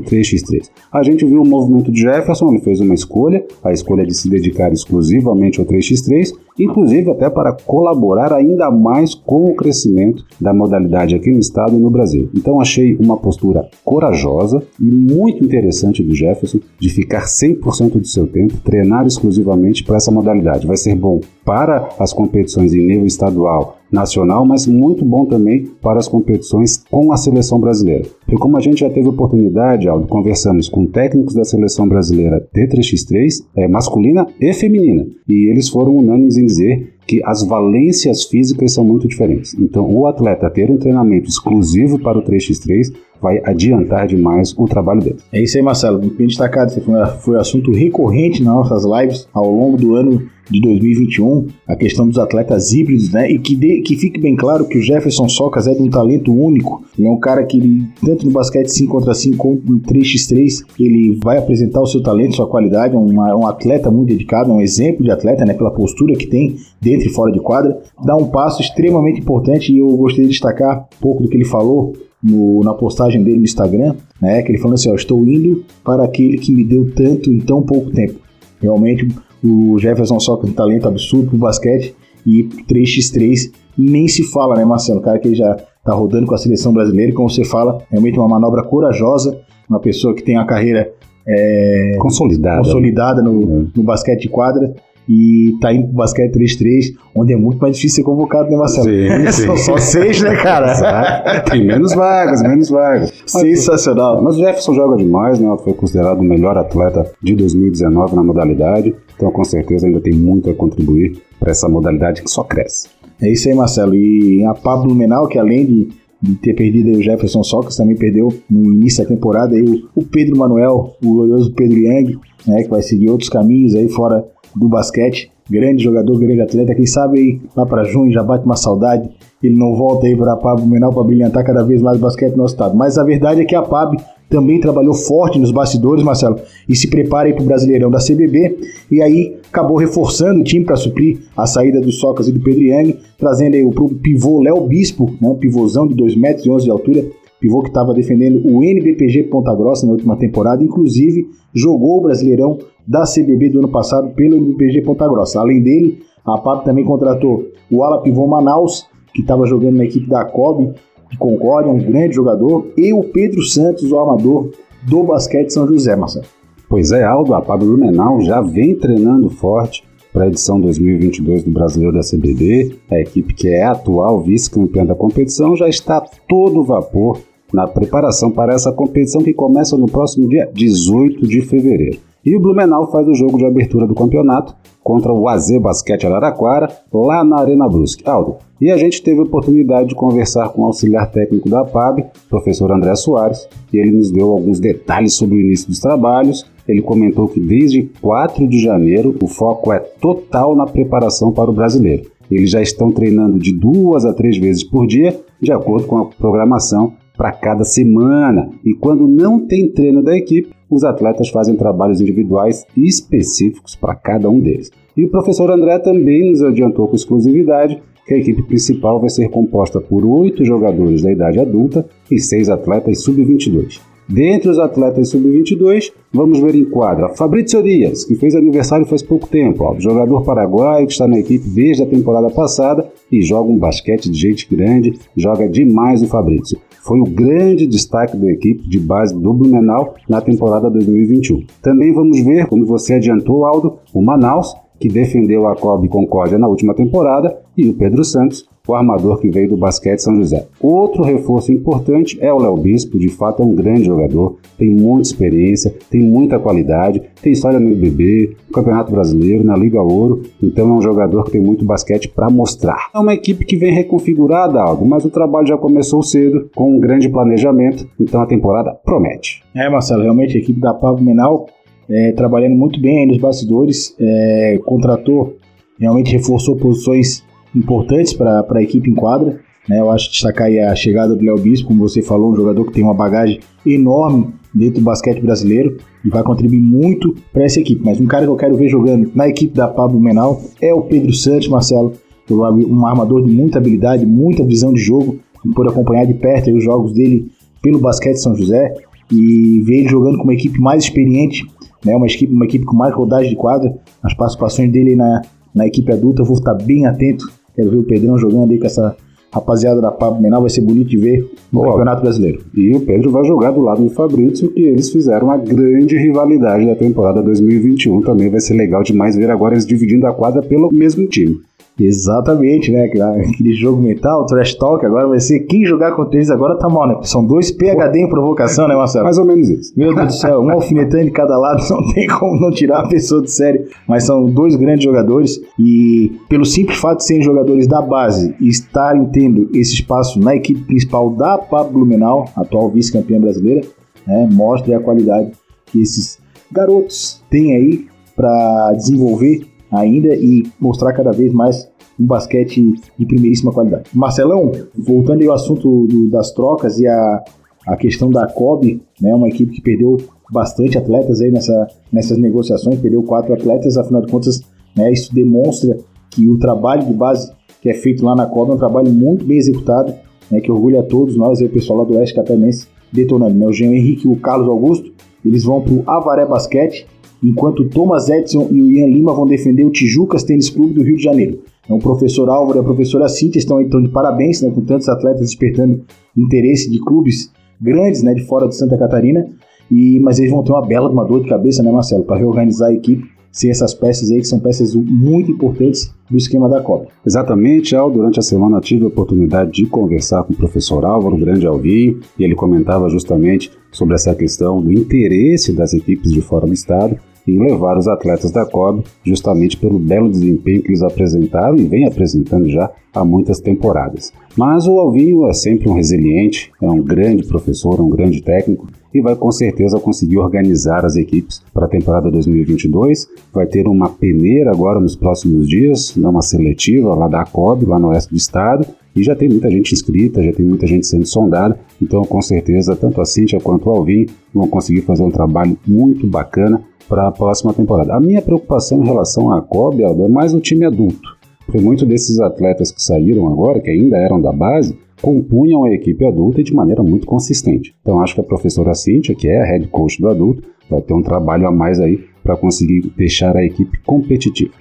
3x3? 0.00 0.68
A 0.92 1.02
gente 1.02 1.24
viu 1.24 1.42
o 1.42 1.46
movimento 1.46 1.90
de 1.90 2.00
Jefferson, 2.00 2.50
ele 2.50 2.62
fez 2.62 2.80
uma 2.80 2.94
escolha, 2.94 3.44
a 3.64 3.72
escolha 3.72 4.04
de 4.04 4.14
se 4.14 4.28
dedicar 4.28 4.72
exclusivamente 4.72 5.60
ao 5.60 5.66
3x3 5.66 6.45
inclusive 6.58 7.10
até 7.10 7.28
para 7.28 7.52
colaborar 7.52 8.32
ainda 8.32 8.70
mais 8.70 9.14
com 9.14 9.50
o 9.50 9.54
crescimento 9.54 10.24
da 10.40 10.52
modalidade 10.52 11.14
aqui 11.14 11.30
no 11.30 11.38
estado 11.38 11.76
e 11.76 11.78
no 11.78 11.90
Brasil. 11.90 12.30
Então 12.34 12.60
achei 12.60 12.96
uma 12.96 13.16
postura 13.16 13.68
corajosa 13.84 14.62
e 14.80 14.84
muito 14.84 15.44
interessante 15.44 16.02
do 16.02 16.14
Jefferson 16.14 16.58
de 16.78 16.88
ficar 16.88 17.24
100% 17.24 18.00
do 18.00 18.06
seu 18.06 18.26
tempo 18.26 18.54
treinar 18.64 19.06
exclusivamente 19.06 19.84
para 19.84 19.96
essa 19.96 20.10
modalidade. 20.10 20.66
Vai 20.66 20.76
ser 20.76 20.94
bom 20.94 21.20
para 21.44 21.88
as 21.98 22.12
competições 22.12 22.74
em 22.74 22.86
nível 22.86 23.06
estadual, 23.06 23.75
nacional, 23.90 24.44
mas 24.44 24.66
muito 24.66 25.04
bom 25.04 25.24
também 25.26 25.66
para 25.80 25.98
as 25.98 26.08
competições 26.08 26.84
com 26.90 27.12
a 27.12 27.16
seleção 27.16 27.58
brasileira. 27.58 28.04
E 28.28 28.36
como 28.36 28.56
a 28.56 28.60
gente 28.60 28.80
já 28.80 28.90
teve 28.90 29.08
oportunidade, 29.08 29.88
Aldo, 29.88 30.06
conversamos 30.06 30.68
com 30.68 30.86
técnicos 30.86 31.34
da 31.34 31.44
seleção 31.44 31.88
brasileira 31.88 32.46
T3x3, 32.54 33.44
é, 33.54 33.68
masculina 33.68 34.26
e 34.40 34.52
feminina, 34.52 35.06
e 35.28 35.48
eles 35.50 35.68
foram 35.68 35.96
unânimes 35.96 36.36
em 36.36 36.46
dizer 36.46 36.96
que 37.06 37.22
as 37.24 37.46
valências 37.46 38.24
físicas 38.24 38.72
são 38.72 38.84
muito 38.84 39.06
diferentes. 39.06 39.54
Então, 39.54 39.88
o 39.94 40.06
atleta 40.06 40.50
ter 40.50 40.70
um 40.70 40.76
treinamento 40.76 41.28
exclusivo 41.28 42.00
para 42.00 42.18
o 42.18 42.22
3x3 42.22 42.92
vai 43.20 43.40
adiantar 43.44 44.06
demais 44.06 44.54
o 44.56 44.66
trabalho 44.66 45.00
dele. 45.00 45.18
É 45.32 45.42
isso 45.42 45.56
aí, 45.56 45.62
Marcelo. 45.62 45.98
Bem 45.98 46.26
destacado. 46.26 46.70
Esse 46.70 46.82
foi, 47.20 47.38
assunto 47.38 47.72
recorrente 47.72 48.42
nas 48.42 48.54
nossas 48.54 48.84
lives 48.84 49.28
ao 49.32 49.50
longo 49.50 49.76
do 49.76 49.94
ano 49.94 50.22
de 50.50 50.60
2021, 50.60 51.46
a 51.66 51.74
questão 51.74 52.06
dos 52.06 52.18
atletas 52.18 52.72
híbridos, 52.72 53.12
né? 53.12 53.30
E 53.30 53.38
que, 53.38 53.56
de, 53.56 53.80
que 53.80 53.96
fique 53.96 54.20
bem 54.20 54.36
claro 54.36 54.66
que 54.66 54.78
o 54.78 54.82
Jefferson 54.82 55.28
Socas 55.28 55.66
é 55.66 55.74
de 55.74 55.82
um 55.82 55.90
talento 55.90 56.32
único. 56.32 56.84
Ele 56.96 57.08
é 57.08 57.10
um 57.10 57.18
cara 57.18 57.44
que, 57.44 57.84
tanto 58.04 58.26
no 58.26 58.32
basquete 58.32 58.68
5 58.68 58.92
contra 58.92 59.14
5 59.14 59.36
como 59.36 59.60
no 59.64 59.80
3x3, 59.80 60.64
ele 60.78 61.18
vai 61.22 61.38
apresentar 61.38 61.80
o 61.80 61.86
seu 61.86 62.02
talento, 62.02 62.36
sua 62.36 62.46
qualidade. 62.46 62.94
É 62.94 62.98
uma, 62.98 63.36
um 63.36 63.46
atleta 63.46 63.90
muito 63.90 64.08
dedicado, 64.08 64.50
é 64.50 64.54
um 64.54 64.60
exemplo 64.60 65.04
de 65.04 65.10
atleta, 65.10 65.44
né? 65.44 65.54
Pela 65.54 65.72
postura 65.72 66.14
que 66.14 66.26
tem 66.26 66.56
dentro 66.80 67.08
e 67.08 67.12
fora 67.12 67.32
de 67.32 67.40
quadra. 67.40 67.80
Dá 68.04 68.16
um 68.16 68.26
passo 68.26 68.62
extremamente 68.62 69.20
importante 69.20 69.72
e 69.72 69.78
eu 69.78 69.88
gostaria 69.96 70.26
de 70.26 70.30
destacar 70.30 70.86
um 70.96 71.00
pouco 71.00 71.22
do 71.22 71.28
que 71.28 71.36
ele 71.36 71.44
falou 71.44 71.92
no, 72.22 72.62
na 72.62 72.74
postagem 72.74 73.22
dele 73.22 73.38
no 73.38 73.44
Instagram, 73.44 73.94
né? 74.20 74.42
Que 74.42 74.50
ele 74.50 74.58
falou 74.58 74.74
assim: 74.74 74.90
ó, 74.90 74.94
estou 74.94 75.26
indo 75.26 75.64
para 75.84 76.04
aquele 76.04 76.38
que 76.38 76.52
me 76.52 76.64
deu 76.64 76.90
tanto 76.94 77.30
em 77.30 77.38
tão 77.38 77.62
pouco 77.62 77.90
tempo. 77.90 78.18
Realmente, 78.60 79.08
o 79.44 79.78
Jefferson 79.78 80.18
só 80.18 80.36
com 80.36 80.48
um 80.48 80.52
talento 80.52 80.88
absurdo 80.88 81.28
pro 81.28 81.38
basquete 81.38 81.94
e 82.26 82.44
3x3 82.68 83.52
nem 83.78 84.08
se 84.08 84.24
fala, 84.24 84.56
né, 84.56 84.64
Marcelo? 84.64 85.00
O 85.00 85.02
cara 85.02 85.18
que 85.18 85.34
já 85.34 85.54
tá 85.84 85.94
rodando 85.94 86.26
com 86.26 86.34
a 86.34 86.38
seleção 86.38 86.72
brasileira, 86.72 87.12
e 87.12 87.14
como 87.14 87.30
você 87.30 87.44
fala, 87.44 87.78
realmente 87.90 88.18
uma 88.18 88.28
manobra 88.28 88.62
corajosa, 88.64 89.38
uma 89.68 89.78
pessoa 89.78 90.14
que 90.14 90.22
tem 90.22 90.36
a 90.36 90.44
carreira 90.44 90.92
é, 91.26 91.96
consolidada, 91.98 92.58
consolidada 92.58 93.22
no, 93.22 93.42
é. 93.42 93.66
no 93.76 93.82
basquete 93.82 94.22
de 94.22 94.28
quadra 94.28 94.74
e 95.08 95.56
tá 95.60 95.72
indo 95.72 95.86
pro 95.86 95.96
basquete 95.96 96.34
3-3, 96.34 96.94
onde 97.14 97.32
é 97.32 97.36
muito 97.36 97.58
mais 97.58 97.76
difícil 97.76 97.96
ser 97.96 98.02
convocado, 98.02 98.50
né, 98.50 98.56
Marcelo? 98.56 98.88
Sim, 98.88 99.26
sim. 99.32 99.46
São 99.46 99.56
só 99.56 99.76
seis, 99.78 100.20
né, 100.20 100.34
cara? 100.36 100.72
Exato. 100.72 101.50
Tem 101.50 101.64
menos 101.64 101.94
vagas, 101.94 102.42
menos 102.42 102.68
vagas. 102.68 103.12
Sensacional. 103.26 104.22
Mas 104.22 104.36
o 104.36 104.40
Jefferson 104.40 104.74
joga 104.74 104.96
demais, 104.96 105.38
né? 105.38 105.56
Foi 105.62 105.74
considerado 105.74 106.20
o 106.20 106.24
melhor 106.24 106.58
atleta 106.58 107.10
de 107.22 107.34
2019 107.34 108.16
na 108.16 108.22
modalidade, 108.22 108.94
então 109.14 109.30
com 109.30 109.44
certeza 109.44 109.86
ainda 109.86 110.00
tem 110.00 110.12
muito 110.12 110.50
a 110.50 110.54
contribuir 110.54 111.18
para 111.38 111.50
essa 111.50 111.68
modalidade 111.68 112.22
que 112.22 112.30
só 112.30 112.42
cresce. 112.42 112.88
É 113.20 113.30
isso 113.30 113.48
aí, 113.48 113.54
Marcelo. 113.54 113.94
E 113.94 114.44
a 114.44 114.54
Pablo 114.54 114.94
Menal, 114.94 115.26
que 115.28 115.38
além 115.38 115.64
de, 115.64 115.88
de 116.20 116.34
ter 116.36 116.54
perdido 116.54 116.98
o 116.98 117.02
Jefferson 117.02 117.42
Socas, 117.42 117.76
também 117.76 117.96
perdeu 117.96 118.28
no 118.50 118.74
início 118.74 119.02
da 119.02 119.08
temporada 119.08 119.54
aí 119.54 119.62
o, 119.62 120.00
o 120.00 120.04
Pedro 120.04 120.36
Manuel, 120.36 120.96
o 121.02 121.14
glorioso 121.14 121.52
Pedro 121.54 121.78
Yang, 121.78 122.18
né, 122.46 122.62
que 122.62 122.68
vai 122.68 122.82
seguir 122.82 123.10
outros 123.10 123.28
caminhos 123.28 123.74
aí 123.74 123.88
fora 123.88 124.24
do 124.56 124.68
basquete. 124.68 125.30
Grande 125.48 125.84
jogador, 125.84 126.18
grande 126.18 126.40
atleta. 126.40 126.74
Quem 126.74 126.86
sabe 126.86 127.18
aí 127.18 127.40
lá 127.54 127.64
para 127.64 127.84
junho 127.84 128.10
já 128.10 128.22
bate 128.22 128.44
uma 128.44 128.56
saudade. 128.56 129.08
Ele 129.42 129.54
não 129.54 129.76
volta 129.76 130.06
aí 130.06 130.16
para 130.16 130.34
Pablo 130.36 130.66
Menal 130.66 130.92
para 130.92 131.04
brilhantar 131.04 131.44
cada 131.44 131.62
vez 131.62 131.82
mais 131.82 131.98
o 131.98 132.00
basquete 132.00 132.32
no 132.32 132.38
nosso 132.38 132.54
estado. 132.54 132.76
Mas 132.76 132.98
a 132.98 133.04
verdade 133.04 133.42
é 133.42 133.44
que 133.44 133.54
a 133.54 133.62
PAB 133.62 133.96
também 134.28 134.58
trabalhou 134.58 134.92
forte 134.92 135.38
nos 135.38 135.52
bastidores, 135.52 136.02
Marcelo, 136.02 136.40
e 136.68 136.74
se 136.74 136.88
prepara 136.88 137.32
para 137.32 137.42
o 137.42 137.46
Brasileirão 137.46 137.90
da 137.90 137.98
CBB. 137.98 138.58
E 138.90 139.00
aí 139.00 139.36
acabou 139.48 139.76
reforçando 139.76 140.40
o 140.40 140.44
time 140.44 140.64
para 140.64 140.74
suprir 140.74 141.18
a 141.36 141.46
saída 141.46 141.80
do 141.80 141.92
Socas 141.92 142.26
e 142.26 142.32
do 142.32 142.40
Pedriani, 142.40 142.98
trazendo 143.16 143.54
aí 143.54 143.64
o 143.64 143.72
pivô 143.72 144.40
Léo 144.40 144.60
Bispo, 144.66 145.14
né, 145.20 145.28
um 145.28 145.36
pivôzão 145.36 145.86
de 145.86 145.94
2,11 145.94 146.18
metros 146.18 146.64
de 146.64 146.70
altura, 146.70 147.04
pivô 147.40 147.62
que 147.62 147.68
estava 147.68 147.94
defendendo 147.94 148.40
o 148.46 148.62
NBPG 148.62 149.24
Ponta 149.24 149.54
Grossa 149.54 149.86
na 149.86 149.92
última 149.92 150.16
temporada, 150.16 150.62
inclusive 150.62 151.28
jogou 151.54 151.98
o 151.98 152.02
Brasileirão 152.02 152.58
da 152.86 153.04
CBB 153.04 153.50
do 153.50 153.58
ano 153.58 153.68
passado 153.68 154.10
pelo 154.14 154.36
NBPG 154.36 154.82
Ponta 154.82 155.08
Grossa. 155.08 155.40
Além 155.40 155.62
dele, 155.62 156.00
a 156.24 156.38
PAP 156.38 156.64
também 156.64 156.84
contratou 156.84 157.46
o 157.70 157.82
ala 157.82 158.00
pivô 158.00 158.26
Manaus, 158.26 158.86
que 159.14 159.22
estava 159.22 159.46
jogando 159.46 159.76
na 159.76 159.84
equipe 159.84 160.08
da 160.08 160.24
COB 160.24 160.74
de 161.10 161.18
Concórdia, 161.18 161.72
um 161.72 161.78
grande 161.78 162.14
jogador, 162.14 162.66
e 162.76 162.92
o 162.92 163.02
Pedro 163.04 163.42
Santos, 163.42 163.90
o 163.90 163.98
armador 163.98 164.50
do 164.88 165.04
basquete 165.04 165.50
São 165.50 165.66
José, 165.66 165.94
Marcelo. 165.96 166.26
Pois 166.68 166.90
é, 166.90 167.04
Aldo, 167.04 167.34
a 167.34 167.40
Pablo 167.40 167.76
Blumenau 167.76 168.20
já 168.20 168.40
vem 168.40 168.74
treinando 168.74 169.30
forte 169.30 169.84
para 170.16 170.24
a 170.24 170.28
edição 170.28 170.58
2022 170.58 171.42
do 171.42 171.50
Brasileiro 171.50 171.92
da 171.92 172.00
CBB. 172.00 172.74
A 172.90 172.98
equipe 172.98 173.34
que 173.34 173.48
é 173.48 173.64
atual 173.64 174.22
vice-campeã 174.22 174.82
da 174.82 174.94
competição 174.94 175.54
já 175.54 175.68
está 175.68 176.00
todo 176.26 176.64
vapor 176.64 177.20
na 177.52 177.66
preparação 177.66 178.30
para 178.30 178.54
essa 178.54 178.72
competição 178.72 179.22
que 179.22 179.34
começa 179.34 179.76
no 179.76 179.84
próximo 179.84 180.26
dia 180.26 180.48
18 180.54 181.26
de 181.26 181.42
fevereiro. 181.42 181.98
E 182.24 182.34
o 182.34 182.40
Blumenau 182.40 182.90
faz 182.90 183.06
o 183.06 183.14
jogo 183.14 183.36
de 183.36 183.44
abertura 183.44 183.86
do 183.86 183.94
campeonato 183.94 184.56
contra 184.82 185.12
o 185.12 185.28
AZ 185.28 185.50
Basquete 185.60 186.06
Araraquara, 186.06 186.70
lá 186.90 187.22
na 187.22 187.38
Arena 187.38 187.68
Brusque. 187.68 188.08
Aldo, 188.08 188.36
e 188.58 188.70
a 188.70 188.78
gente 188.78 189.02
teve 189.02 189.20
a 189.20 189.24
oportunidade 189.24 189.90
de 189.90 189.94
conversar 189.94 190.48
com 190.48 190.62
o 190.62 190.64
auxiliar 190.64 191.10
técnico 191.10 191.50
da 191.50 191.62
PAB, 191.62 192.06
professor 192.30 192.72
André 192.72 192.96
Soares, 192.96 193.46
e 193.70 193.76
ele 193.76 193.90
nos 193.90 194.10
deu 194.10 194.30
alguns 194.30 194.58
detalhes 194.58 195.12
sobre 195.12 195.36
o 195.36 195.40
início 195.40 195.68
dos 195.68 195.78
trabalhos. 195.78 196.46
Ele 196.68 196.82
comentou 196.82 197.28
que 197.28 197.40
desde 197.40 197.82
4 198.00 198.46
de 198.46 198.58
janeiro 198.58 199.14
o 199.22 199.26
foco 199.26 199.72
é 199.72 199.78
total 199.78 200.54
na 200.56 200.66
preparação 200.66 201.32
para 201.32 201.50
o 201.50 201.54
brasileiro. 201.54 202.10
Eles 202.30 202.50
já 202.50 202.60
estão 202.60 202.90
treinando 202.90 203.38
de 203.38 203.52
duas 203.52 204.04
a 204.04 204.12
três 204.12 204.36
vezes 204.36 204.64
por 204.64 204.86
dia, 204.86 205.18
de 205.40 205.52
acordo 205.52 205.86
com 205.86 205.98
a 205.98 206.06
programação 206.06 206.94
para 207.16 207.32
cada 207.32 207.64
semana. 207.64 208.50
E 208.64 208.74
quando 208.74 209.06
não 209.06 209.46
tem 209.46 209.70
treino 209.70 210.02
da 210.02 210.16
equipe, 210.16 210.50
os 210.68 210.84
atletas 210.84 211.28
fazem 211.28 211.56
trabalhos 211.56 212.00
individuais 212.00 212.66
específicos 212.76 213.76
para 213.76 213.94
cada 213.94 214.28
um 214.28 214.40
deles. 214.40 214.70
E 214.96 215.04
o 215.04 215.10
professor 215.10 215.50
André 215.50 215.78
também 215.78 216.30
nos 216.30 216.42
adiantou 216.42 216.88
com 216.88 216.96
exclusividade 216.96 217.80
que 218.06 218.14
a 218.14 218.18
equipe 218.18 218.42
principal 218.42 219.00
vai 219.00 219.10
ser 219.10 219.28
composta 219.28 219.80
por 219.80 220.04
oito 220.04 220.44
jogadores 220.44 221.02
da 221.02 221.12
idade 221.12 221.40
adulta 221.40 221.86
e 222.10 222.18
seis 222.18 222.48
atletas 222.48 223.02
sub-22. 223.02 223.80
Dentre 224.08 224.48
os 224.48 224.58
atletas 224.58 225.10
sub-22, 225.10 225.92
vamos 226.12 226.38
ver 226.38 226.54
em 226.54 226.64
quadra. 226.64 227.08
Fabrício 227.16 227.60
Dias, 227.60 228.04
que 228.04 228.14
fez 228.14 228.36
aniversário 228.36 228.86
faz 228.86 229.02
pouco 229.02 229.26
tempo, 229.26 229.64
ó, 229.64 229.74
jogador 229.80 230.22
paraguaio 230.22 230.86
que 230.86 230.92
está 230.92 231.08
na 231.08 231.18
equipe 231.18 231.48
desde 231.48 231.82
a 231.82 231.86
temporada 231.86 232.30
passada 232.30 232.88
e 233.10 233.20
joga 233.22 233.50
um 233.50 233.58
basquete 233.58 234.08
de 234.08 234.18
gente 234.18 234.48
grande, 234.48 234.94
joga 235.16 235.48
demais 235.48 236.02
o 236.02 236.06
Fabrício. 236.06 236.58
Foi 236.84 237.00
o 237.00 237.04
grande 237.04 237.66
destaque 237.66 238.16
da 238.16 238.30
equipe 238.30 238.68
de 238.68 238.78
base 238.78 239.12
do 239.12 239.32
Blumenau 239.32 239.96
na 240.08 240.20
temporada 240.20 240.70
2021. 240.70 241.44
Também 241.60 241.92
vamos 241.92 242.20
ver, 242.20 242.46
como 242.46 242.64
você 242.64 242.94
adiantou, 242.94 243.44
Aldo, 243.44 243.78
o 243.92 244.00
Manaus, 244.00 244.54
que 244.78 244.88
defendeu 244.88 245.46
a 245.46 245.56
Cobb 245.56 245.88
Concórdia 245.88 246.38
na 246.38 246.48
última 246.48 246.74
temporada, 246.74 247.36
e 247.56 247.68
o 247.68 247.74
Pedro 247.74 248.04
Santos, 248.04 248.46
o 248.68 248.74
armador 248.74 249.18
que 249.20 249.30
veio 249.30 249.48
do 249.48 249.56
basquete 249.56 250.00
São 250.00 250.16
José. 250.16 250.46
Outro 250.60 251.02
reforço 251.02 251.52
importante 251.52 252.18
é 252.20 252.32
o 252.32 252.38
Léo 252.38 252.56
Bispo, 252.56 252.98
de 252.98 253.08
fato 253.08 253.42
é 253.42 253.46
um 253.46 253.54
grande 253.54 253.84
jogador, 253.84 254.36
tem 254.58 254.70
muita 254.70 255.08
experiência, 255.08 255.74
tem 255.90 256.02
muita 256.02 256.38
qualidade, 256.38 257.02
tem 257.22 257.32
história 257.32 257.60
no 257.60 257.70
IBB, 257.70 258.36
no 258.48 258.52
Campeonato 258.52 258.90
Brasileiro, 258.90 259.44
na 259.44 259.56
Liga 259.56 259.80
Ouro, 259.80 260.22
então 260.42 260.68
é 260.68 260.72
um 260.72 260.82
jogador 260.82 261.24
que 261.24 261.32
tem 261.32 261.40
muito 261.40 261.64
basquete 261.64 262.08
para 262.08 262.28
mostrar. 262.28 262.90
É 262.94 262.98
uma 262.98 263.14
equipe 263.14 263.44
que 263.44 263.56
vem 263.56 263.72
reconfigurada, 263.72 264.60
algo, 264.60 264.86
mas 264.86 265.04
o 265.04 265.10
trabalho 265.10 265.46
já 265.46 265.56
começou 265.56 266.02
cedo, 266.02 266.50
com 266.54 266.76
um 266.76 266.80
grande 266.80 267.08
planejamento, 267.08 267.88
então 268.00 268.20
a 268.20 268.26
temporada 268.26 268.72
promete. 268.84 269.42
É, 269.54 269.70
Marcelo, 269.70 270.02
realmente 270.02 270.36
a 270.36 270.40
equipe 270.40 270.60
da 270.60 270.74
Pablo 270.74 271.04
Menal 271.04 271.46
é, 271.88 272.12
trabalhando 272.12 272.54
muito 272.54 272.80
bem 272.80 273.00
aí 273.00 273.06
nos 273.06 273.18
bastidores, 273.18 273.94
é, 273.98 274.58
contratou, 274.64 275.36
realmente 275.78 276.12
reforçou 276.12 276.56
posições 276.56 277.22
importantes 277.54 278.12
para 278.12 278.44
a 278.48 278.62
equipe 278.62 278.90
em 278.90 278.94
quadra. 278.94 279.40
Né? 279.68 279.80
Eu 279.80 279.90
acho 279.90 280.10
destacar 280.10 280.46
aí 280.46 280.58
a 280.60 280.74
chegada 280.74 281.14
do 281.14 281.24
Léo 281.24 281.38
Bispo, 281.38 281.68
como 281.68 281.88
você 281.88 282.02
falou, 282.02 282.32
um 282.32 282.36
jogador 282.36 282.64
que 282.66 282.72
tem 282.72 282.84
uma 282.84 282.94
bagagem 282.94 283.40
enorme 283.64 284.28
dentro 284.54 284.80
do 284.80 284.84
basquete 284.84 285.20
brasileiro 285.20 285.76
e 286.04 286.08
vai 286.08 286.22
contribuir 286.22 286.60
muito 286.60 287.14
para 287.32 287.44
essa 287.44 287.60
equipe. 287.60 287.82
Mas 287.84 288.00
um 288.00 288.06
cara 288.06 288.24
que 288.24 288.30
eu 288.30 288.36
quero 288.36 288.56
ver 288.56 288.68
jogando 288.68 289.10
na 289.14 289.28
equipe 289.28 289.54
da 289.54 289.68
Pablo 289.68 290.00
Menal 290.00 290.40
é 290.60 290.72
o 290.72 290.82
Pedro 290.82 291.12
Santos, 291.12 291.48
Marcelo, 291.48 291.92
um 292.30 292.86
armador 292.86 293.24
de 293.24 293.32
muita 293.32 293.58
habilidade, 293.58 294.04
muita 294.04 294.44
visão 294.44 294.72
de 294.72 294.80
jogo, 294.80 295.18
por 295.54 295.68
acompanhar 295.68 296.06
de 296.06 296.14
perto 296.14 296.50
os 296.50 296.64
jogos 296.64 296.92
dele 296.92 297.30
pelo 297.62 297.78
basquete 297.78 298.16
São 298.16 298.34
José 298.34 298.74
e 299.12 299.60
ver 299.60 299.78
ele 299.78 299.88
jogando 299.88 300.18
com 300.18 300.24
uma 300.24 300.34
equipe 300.34 300.58
mais 300.58 300.84
experiente, 300.84 301.44
né, 301.86 301.96
uma, 301.96 302.06
equipe, 302.06 302.32
uma 302.32 302.44
equipe 302.44 302.64
com 302.64 302.76
mais 302.76 302.94
rodagem 302.94 303.30
de 303.30 303.36
quadra, 303.36 303.72
as 304.02 304.12
participações 304.12 304.70
dele 304.70 304.96
na, 304.96 305.22
na 305.54 305.66
equipe 305.66 305.92
adulta, 305.92 306.22
eu 306.22 306.26
vou 306.26 306.36
estar 306.36 306.54
bem 306.54 306.86
atento, 306.86 307.30
quero 307.54 307.70
ver 307.70 307.76
o 307.76 307.84
Pedrão 307.84 308.18
jogando 308.18 308.50
aí 308.50 308.58
com 308.58 308.66
essa 308.66 308.96
rapaziada 309.32 309.80
da 309.80 309.90
Pablo 309.90 310.20
Menal, 310.20 310.40
vai 310.40 310.50
ser 310.50 310.62
bonito 310.62 310.88
de 310.88 310.96
ver 310.96 311.20
no 311.52 311.60
Boa. 311.60 311.72
Campeonato 311.72 312.02
Brasileiro. 312.02 312.42
E 312.54 312.74
o 312.74 312.80
Pedro 312.80 313.10
vai 313.10 313.24
jogar 313.24 313.50
do 313.50 313.60
lado 313.60 313.82
do 313.82 313.90
Fabrício, 313.90 314.50
que 314.50 314.62
eles 314.62 314.90
fizeram 314.90 315.26
uma 315.26 315.36
grande 315.36 315.96
rivalidade 315.96 316.66
da 316.66 316.74
temporada 316.74 317.22
2021, 317.22 318.00
também 318.02 318.30
vai 318.30 318.40
ser 318.40 318.54
legal 318.54 318.82
demais 318.82 319.16
ver 319.16 319.30
agora 319.30 319.54
eles 319.54 319.66
dividindo 319.66 320.06
a 320.06 320.12
quadra 320.12 320.42
pelo 320.42 320.70
mesmo 320.72 321.06
time. 321.06 321.38
Exatamente, 321.78 322.72
né? 322.72 322.84
Aquele 322.84 323.52
jogo 323.52 323.82
mental, 323.82 324.24
trash 324.24 324.54
talk, 324.54 324.84
agora 324.84 325.06
vai 325.06 325.20
ser 325.20 325.40
quem 325.40 325.64
jogar 325.66 325.92
contra 325.94 326.16
eles 326.16 326.30
agora 326.30 326.56
tá 326.56 326.68
mal, 326.68 326.88
né? 326.88 326.98
São 327.02 327.22
dois 327.22 327.50
PHD 327.50 328.00
em 328.00 328.08
provocação, 328.08 328.66
né, 328.66 328.74
Marcelo? 328.74 329.04
Mais 329.04 329.18
ou 329.18 329.26
menos 329.26 329.48
isso. 329.50 329.72
Meu 329.76 329.94
Deus 329.94 330.06
do 330.06 330.12
céu, 330.14 330.40
um 330.40 330.50
alfinetando 330.50 331.04
de 331.04 331.10
cada 331.10 331.36
lado, 331.36 331.62
não 331.68 331.92
tem 331.92 332.06
como 332.06 332.40
não 332.40 332.50
tirar 332.50 332.80
a 332.80 332.88
pessoa 332.88 333.20
do 333.20 333.28
sério. 333.28 333.66
Mas 333.86 334.04
são 334.04 334.24
dois 334.24 334.56
grandes 334.56 334.84
jogadores 334.84 335.38
e 335.58 336.12
pelo 336.28 336.46
simples 336.46 336.78
fato 336.78 336.98
de 336.98 337.04
serem 337.04 337.22
jogadores 337.22 337.66
da 337.66 337.82
base 337.82 338.34
e 338.40 338.48
estarem 338.48 339.04
tendo 339.06 339.50
esse 339.52 339.74
espaço 339.74 340.18
na 340.18 340.34
equipe 340.34 340.62
principal 340.62 341.10
da 341.10 341.36
Pablo 341.36 341.76
Blumenau, 341.76 342.26
atual 342.36 342.70
vice-campeã 342.70 343.20
brasileira, 343.20 343.66
né, 344.06 344.26
mostra 344.32 344.78
a 344.78 344.80
qualidade 344.80 345.32
que 345.66 345.82
esses 345.82 346.18
garotos 346.50 347.22
têm 347.28 347.54
aí 347.54 347.86
para 348.14 348.72
desenvolver 348.72 349.46
ainda 349.70 350.14
e 350.14 350.44
mostrar 350.60 350.92
cada 350.92 351.10
vez 351.10 351.32
mais 351.32 351.68
um 351.98 352.06
basquete 352.06 352.74
de 352.98 353.06
primeiríssima 353.06 353.52
qualidade. 353.52 353.84
Marcelão, 353.94 354.52
voltando 354.76 355.26
ao 355.28 355.34
assunto 355.34 355.86
do, 355.86 356.08
das 356.10 356.30
trocas 356.32 356.78
e 356.78 356.86
a, 356.86 357.24
a 357.66 357.76
questão 357.76 358.10
da 358.10 358.26
COB, 358.26 358.82
né, 359.00 359.14
uma 359.14 359.28
equipe 359.28 359.52
que 359.52 359.62
perdeu 359.62 359.96
bastante 360.30 360.76
atletas 360.76 361.20
aí 361.20 361.30
nessa, 361.30 361.66
nessas 361.92 362.18
negociações, 362.18 362.80
perdeu 362.80 363.02
quatro 363.02 363.32
atletas, 363.32 363.76
afinal 363.76 364.02
de 364.02 364.10
contas, 364.10 364.42
né, 364.76 364.92
isso 364.92 365.14
demonstra 365.14 365.76
que 366.10 366.28
o 366.28 366.38
trabalho 366.38 366.84
de 366.84 366.92
base 366.92 367.32
que 367.62 367.70
é 367.70 367.74
feito 367.74 368.04
lá 368.04 368.14
na 368.14 368.26
COB 368.26 368.52
é 368.52 368.54
um 368.54 368.58
trabalho 368.58 368.92
muito 368.92 369.24
bem 369.24 369.38
executado, 369.38 369.92
né, 370.30 370.40
que 370.40 370.52
orgulha 370.52 370.80
a 370.80 370.82
todos 370.82 371.16
nós, 371.16 371.40
aí, 371.40 371.46
o 371.46 371.50
pessoal 371.50 371.80
lá 371.80 371.84
do 371.84 371.94
Oeste 371.94 372.14
Catarinense, 372.14 372.68
detonando. 372.92 373.34
Né, 373.34 373.46
o 373.46 373.52
Jean 373.52 373.72
Henrique 373.72 374.06
e 374.06 374.10
o 374.10 374.16
Carlos 374.16 374.48
Augusto, 374.48 374.92
eles 375.24 375.44
vão 375.44 375.60
para 375.60 375.72
o 375.72 375.82
Avaré 375.86 376.24
Basquete, 376.24 376.86
enquanto 377.22 377.68
Thomas 377.68 378.08
Edson 378.08 378.48
e 378.50 378.60
o 378.60 378.70
Ian 378.70 378.86
Lima 378.86 379.12
vão 379.12 379.26
defender 379.26 379.64
o 379.64 379.70
Tijucas 379.70 380.22
Tênis 380.22 380.50
Clube 380.50 380.74
do 380.74 380.82
Rio 380.82 380.96
de 380.96 381.02
Janeiro. 381.02 381.40
Então, 381.64 381.76
o 381.76 381.80
professor 381.80 382.28
Álvaro 382.28 382.58
e 382.58 382.60
a 382.60 382.64
professora 382.64 383.08
Cíntia 383.08 383.38
estão 383.38 383.60
então 383.60 383.82
de 383.82 383.88
parabéns, 383.88 384.40
né, 384.40 384.50
com 384.50 384.60
tantos 384.60 384.88
atletas 384.88 385.20
despertando 385.20 385.82
interesse 386.16 386.70
de 386.70 386.78
clubes 386.80 387.32
grandes, 387.60 388.02
né, 388.02 388.14
de 388.14 388.24
fora 388.24 388.46
de 388.46 388.54
Santa 388.54 388.78
Catarina. 388.78 389.26
E 389.70 389.98
mas 390.00 390.18
eles 390.18 390.30
vão 390.30 390.44
ter 390.44 390.52
uma 390.52 390.64
bela 390.64 390.88
uma 390.88 391.04
dor 391.04 391.22
de 391.22 391.28
cabeça, 391.28 391.62
né, 391.62 391.72
Marcelo, 391.72 392.04
para 392.04 392.18
reorganizar 392.18 392.68
a 392.68 392.72
equipe 392.72 393.15
sem 393.36 393.50
essas 393.50 393.74
peças 393.74 394.10
aí 394.10 394.18
que 394.18 394.26
são 394.26 394.40
peças 394.40 394.74
muito 394.74 395.30
importantes 395.30 395.94
do 396.10 396.16
esquema 396.16 396.48
da 396.48 396.60
Copa. 396.62 396.86
Exatamente, 397.04 397.76
Al. 397.76 397.90
Durante 397.90 398.18
a 398.18 398.22
semana 398.22 398.60
tive 398.60 398.84
a 398.84 398.88
oportunidade 398.88 399.52
de 399.52 399.66
conversar 399.66 400.22
com 400.24 400.32
o 400.32 400.36
professor 400.36 400.84
Álvaro, 400.84 401.18
grande 401.18 401.46
Alvinho, 401.46 402.00
e 402.18 402.24
ele 402.24 402.34
comentava 402.34 402.88
justamente 402.88 403.52
sobre 403.70 403.94
essa 403.94 404.14
questão 404.14 404.62
do 404.62 404.72
interesse 404.72 405.52
das 405.52 405.74
equipes 405.74 406.10
de 406.10 406.22
fora 406.22 406.46
do 406.46 406.54
estado 406.54 406.98
em 407.26 407.38
levar 407.38 407.76
os 407.76 407.88
atletas 407.88 408.30
da 408.30 408.46
COB, 408.46 408.84
justamente 409.04 409.56
pelo 409.56 409.78
belo 409.78 410.10
desempenho 410.10 410.62
que 410.62 410.68
eles 410.68 410.82
apresentaram 410.82 411.56
e 411.56 411.64
vem 411.64 411.86
apresentando 411.86 412.48
já 412.48 412.70
há 412.94 413.04
muitas 413.04 413.40
temporadas. 413.40 414.12
Mas 414.36 414.66
o 414.66 414.78
Alvinho 414.78 415.26
é 415.26 415.32
sempre 415.32 415.68
um 415.68 415.74
resiliente, 415.74 416.52
é 416.62 416.70
um 416.70 416.82
grande 416.82 417.26
professor, 417.26 417.80
um 417.80 417.90
grande 417.90 418.22
técnico 418.22 418.66
e 418.92 419.00
vai 419.00 419.14
com 419.14 419.30
certeza 419.30 419.80
conseguir 419.80 420.18
organizar 420.18 420.84
as 420.84 420.96
equipes 420.96 421.42
para 421.52 421.66
a 421.66 421.68
temporada 421.68 422.10
2022. 422.10 423.08
Vai 423.32 423.46
ter 423.46 423.66
uma 423.66 423.88
peneira 423.88 424.50
agora 424.50 424.80
nos 424.80 424.96
próximos 424.96 425.48
dias, 425.48 425.94
né, 425.96 426.08
uma 426.08 426.22
seletiva 426.22 426.94
lá 426.94 427.08
da 427.08 427.24
COB, 427.24 427.66
lá 427.66 427.78
no 427.78 427.88
oeste 427.88 428.10
do 428.10 428.16
estado, 428.16 428.66
e 428.96 429.02
já 429.02 429.14
tem 429.14 429.28
muita 429.28 429.50
gente 429.50 429.72
inscrita, 429.72 430.22
já 430.22 430.32
tem 430.32 430.44
muita 430.44 430.66
gente 430.66 430.86
sendo 430.86 431.06
sondada, 431.06 431.58
então 431.80 432.02
com 432.04 432.22
certeza 432.22 432.74
tanto 432.74 433.00
a 433.00 433.04
Cíntia 433.04 433.38
quanto 433.38 433.68
o 433.68 433.72
Alvinho 433.72 434.06
vão 434.34 434.48
conseguir 434.48 434.80
fazer 434.80 435.02
um 435.02 435.10
trabalho 435.10 435.56
muito 435.66 436.06
bacana 436.06 436.62
para 436.88 437.06
a 437.06 437.12
próxima 437.12 437.52
temporada. 437.52 437.94
A 437.94 438.00
minha 438.00 438.22
preocupação 438.22 438.82
em 438.82 438.86
relação 438.86 439.32
à 439.32 439.42
COB 439.42 439.84
Aldo, 439.84 440.04
é 440.04 440.08
mais 440.08 440.32
no 440.32 440.40
time 440.40 440.64
adulto, 440.64 441.16
porque 441.44 441.60
muitos 441.60 441.86
desses 441.86 442.18
atletas 442.18 442.72
que 442.72 442.82
saíram 442.82 443.26
agora, 443.26 443.60
que 443.60 443.70
ainda 443.70 443.98
eram 443.98 444.20
da 444.20 444.32
base, 444.32 444.78
compunham 445.02 445.64
a 445.64 445.72
equipe 445.72 446.04
adulta 446.06 446.42
de 446.42 446.54
maneira 446.54 446.82
muito 446.82 447.06
consistente. 447.06 447.74
Então 447.82 448.00
acho 448.00 448.14
que 448.14 448.20
a 448.20 448.24
professora 448.24 448.74
Cíntia, 448.74 449.14
que 449.14 449.28
é 449.28 449.42
a 449.42 449.44
head 449.44 449.68
coach 449.68 450.00
do 450.00 450.08
adulto, 450.08 450.42
vai 450.70 450.80
ter 450.80 450.94
um 450.94 451.02
trabalho 451.02 451.46
a 451.46 451.52
mais 451.52 451.80
aí 451.80 452.00
para 452.22 452.36
conseguir 452.36 452.92
deixar 452.96 453.36
a 453.36 453.44
equipe 453.44 453.78
competitiva. 453.84 454.52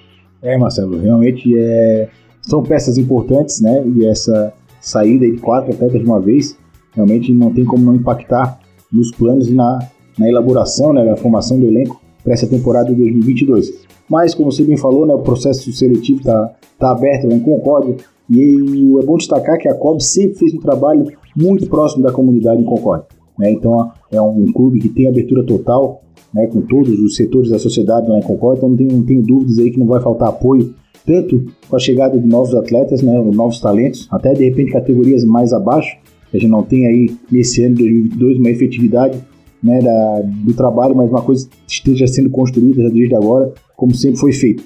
É, 0.42 0.58
Marcelo, 0.58 1.00
realmente 1.00 1.58
é... 1.58 2.08
são 2.48 2.62
peças 2.62 2.98
importantes, 2.98 3.60
né? 3.60 3.84
E 3.96 4.06
essa 4.06 4.54
saída 4.80 5.30
de 5.30 5.38
quatro 5.38 5.74
atletas 5.74 6.00
de 6.00 6.06
uma 6.06 6.20
vez 6.20 6.58
realmente 6.94 7.34
não 7.34 7.52
tem 7.52 7.66
como 7.66 7.84
não 7.84 7.96
impactar 7.96 8.60
nos 8.92 9.12
planos 9.12 9.50
e 9.50 9.54
na, 9.54 9.80
na 10.18 10.30
elaboração, 10.30 10.94
né, 10.94 11.04
na 11.04 11.16
formação 11.16 11.60
do 11.60 11.66
elenco 11.66 12.00
para 12.24 12.34
essa 12.34 12.48
temporada 12.48 12.90
de 12.90 12.96
2022. 12.96 13.86
Mas, 14.08 14.36
como 14.36 14.52
você 14.52 14.64
bem 14.64 14.78
falou, 14.78 15.06
né, 15.06 15.14
o 15.14 15.20
processo 15.20 15.72
seletivo 15.74 16.20
está 16.20 16.54
tá 16.78 16.92
aberto 16.92 17.26
em 17.26 17.40
Concórdia 17.40 17.96
e 18.30 18.98
é 19.02 19.06
bom 19.06 19.18
destacar 19.18 19.58
que 19.58 19.68
a 19.68 19.74
COB 19.74 20.02
sempre 20.02 20.38
fez 20.38 20.54
um 20.54 20.60
trabalho 20.60 21.06
muito 21.36 21.68
próximo 21.68 22.04
da 22.04 22.12
comunidade 22.12 22.62
em 22.62 22.66
Concórdia. 22.66 23.08
Né? 23.38 23.52
Então, 23.52 23.92
é 24.12 24.22
um 24.22 24.46
clube 24.54 24.80
que 24.80 24.90
tem 24.90 25.08
abertura 25.08 25.44
total 25.44 26.04
né, 26.34 26.48
com 26.48 26.62
todos 26.62 26.98
os 27.00 27.16
setores 27.16 27.50
da 27.50 27.60
sociedade 27.60 28.08
lá 28.08 28.20
em 28.20 28.24
Concórdia, 28.24 28.60
então 28.60 28.70
não 28.70 28.78
tenho, 28.78 28.92
não 28.94 29.04
tenho 29.04 29.24
dúvidas 29.24 29.58
aí 29.58 29.72
que 29.72 29.80
não 29.80 29.88
vai 29.88 30.02
faltar 30.02 30.30
apoio, 30.30 30.74
tanto 31.06 31.46
com 31.70 31.76
a 31.76 31.80
chegada 31.80 32.18
de 32.18 32.28
novos 32.28 32.54
atletas, 32.56 33.02
né, 33.02 33.14
novos 33.34 33.60
talentos, 33.60 34.08
até 34.12 34.34
de 34.34 34.46
repente 34.46 34.72
categorias 34.72 35.24
mais 35.24 35.54
abaixo, 35.54 35.98
a 36.34 36.38
gente 36.38 36.50
não 36.50 36.64
tem 36.64 36.86
aí 36.88 37.16
nesse 37.32 37.64
ano 37.64 37.76
de 37.76 37.84
2022 37.84 38.40
uma 38.40 38.50
efetividade 38.50 39.18
né, 39.64 39.80
da, 39.80 40.22
do 40.22 40.54
trabalho, 40.54 40.96
mas 40.96 41.10
uma 41.10 41.22
coisa 41.22 41.48
esteja 41.68 42.08
sendo 42.08 42.30
construída 42.30 42.90
desde 42.90 43.16
agora, 43.16 43.54
como 43.76 43.94
sempre 43.94 44.20
foi 44.20 44.34
feito. 44.34 44.64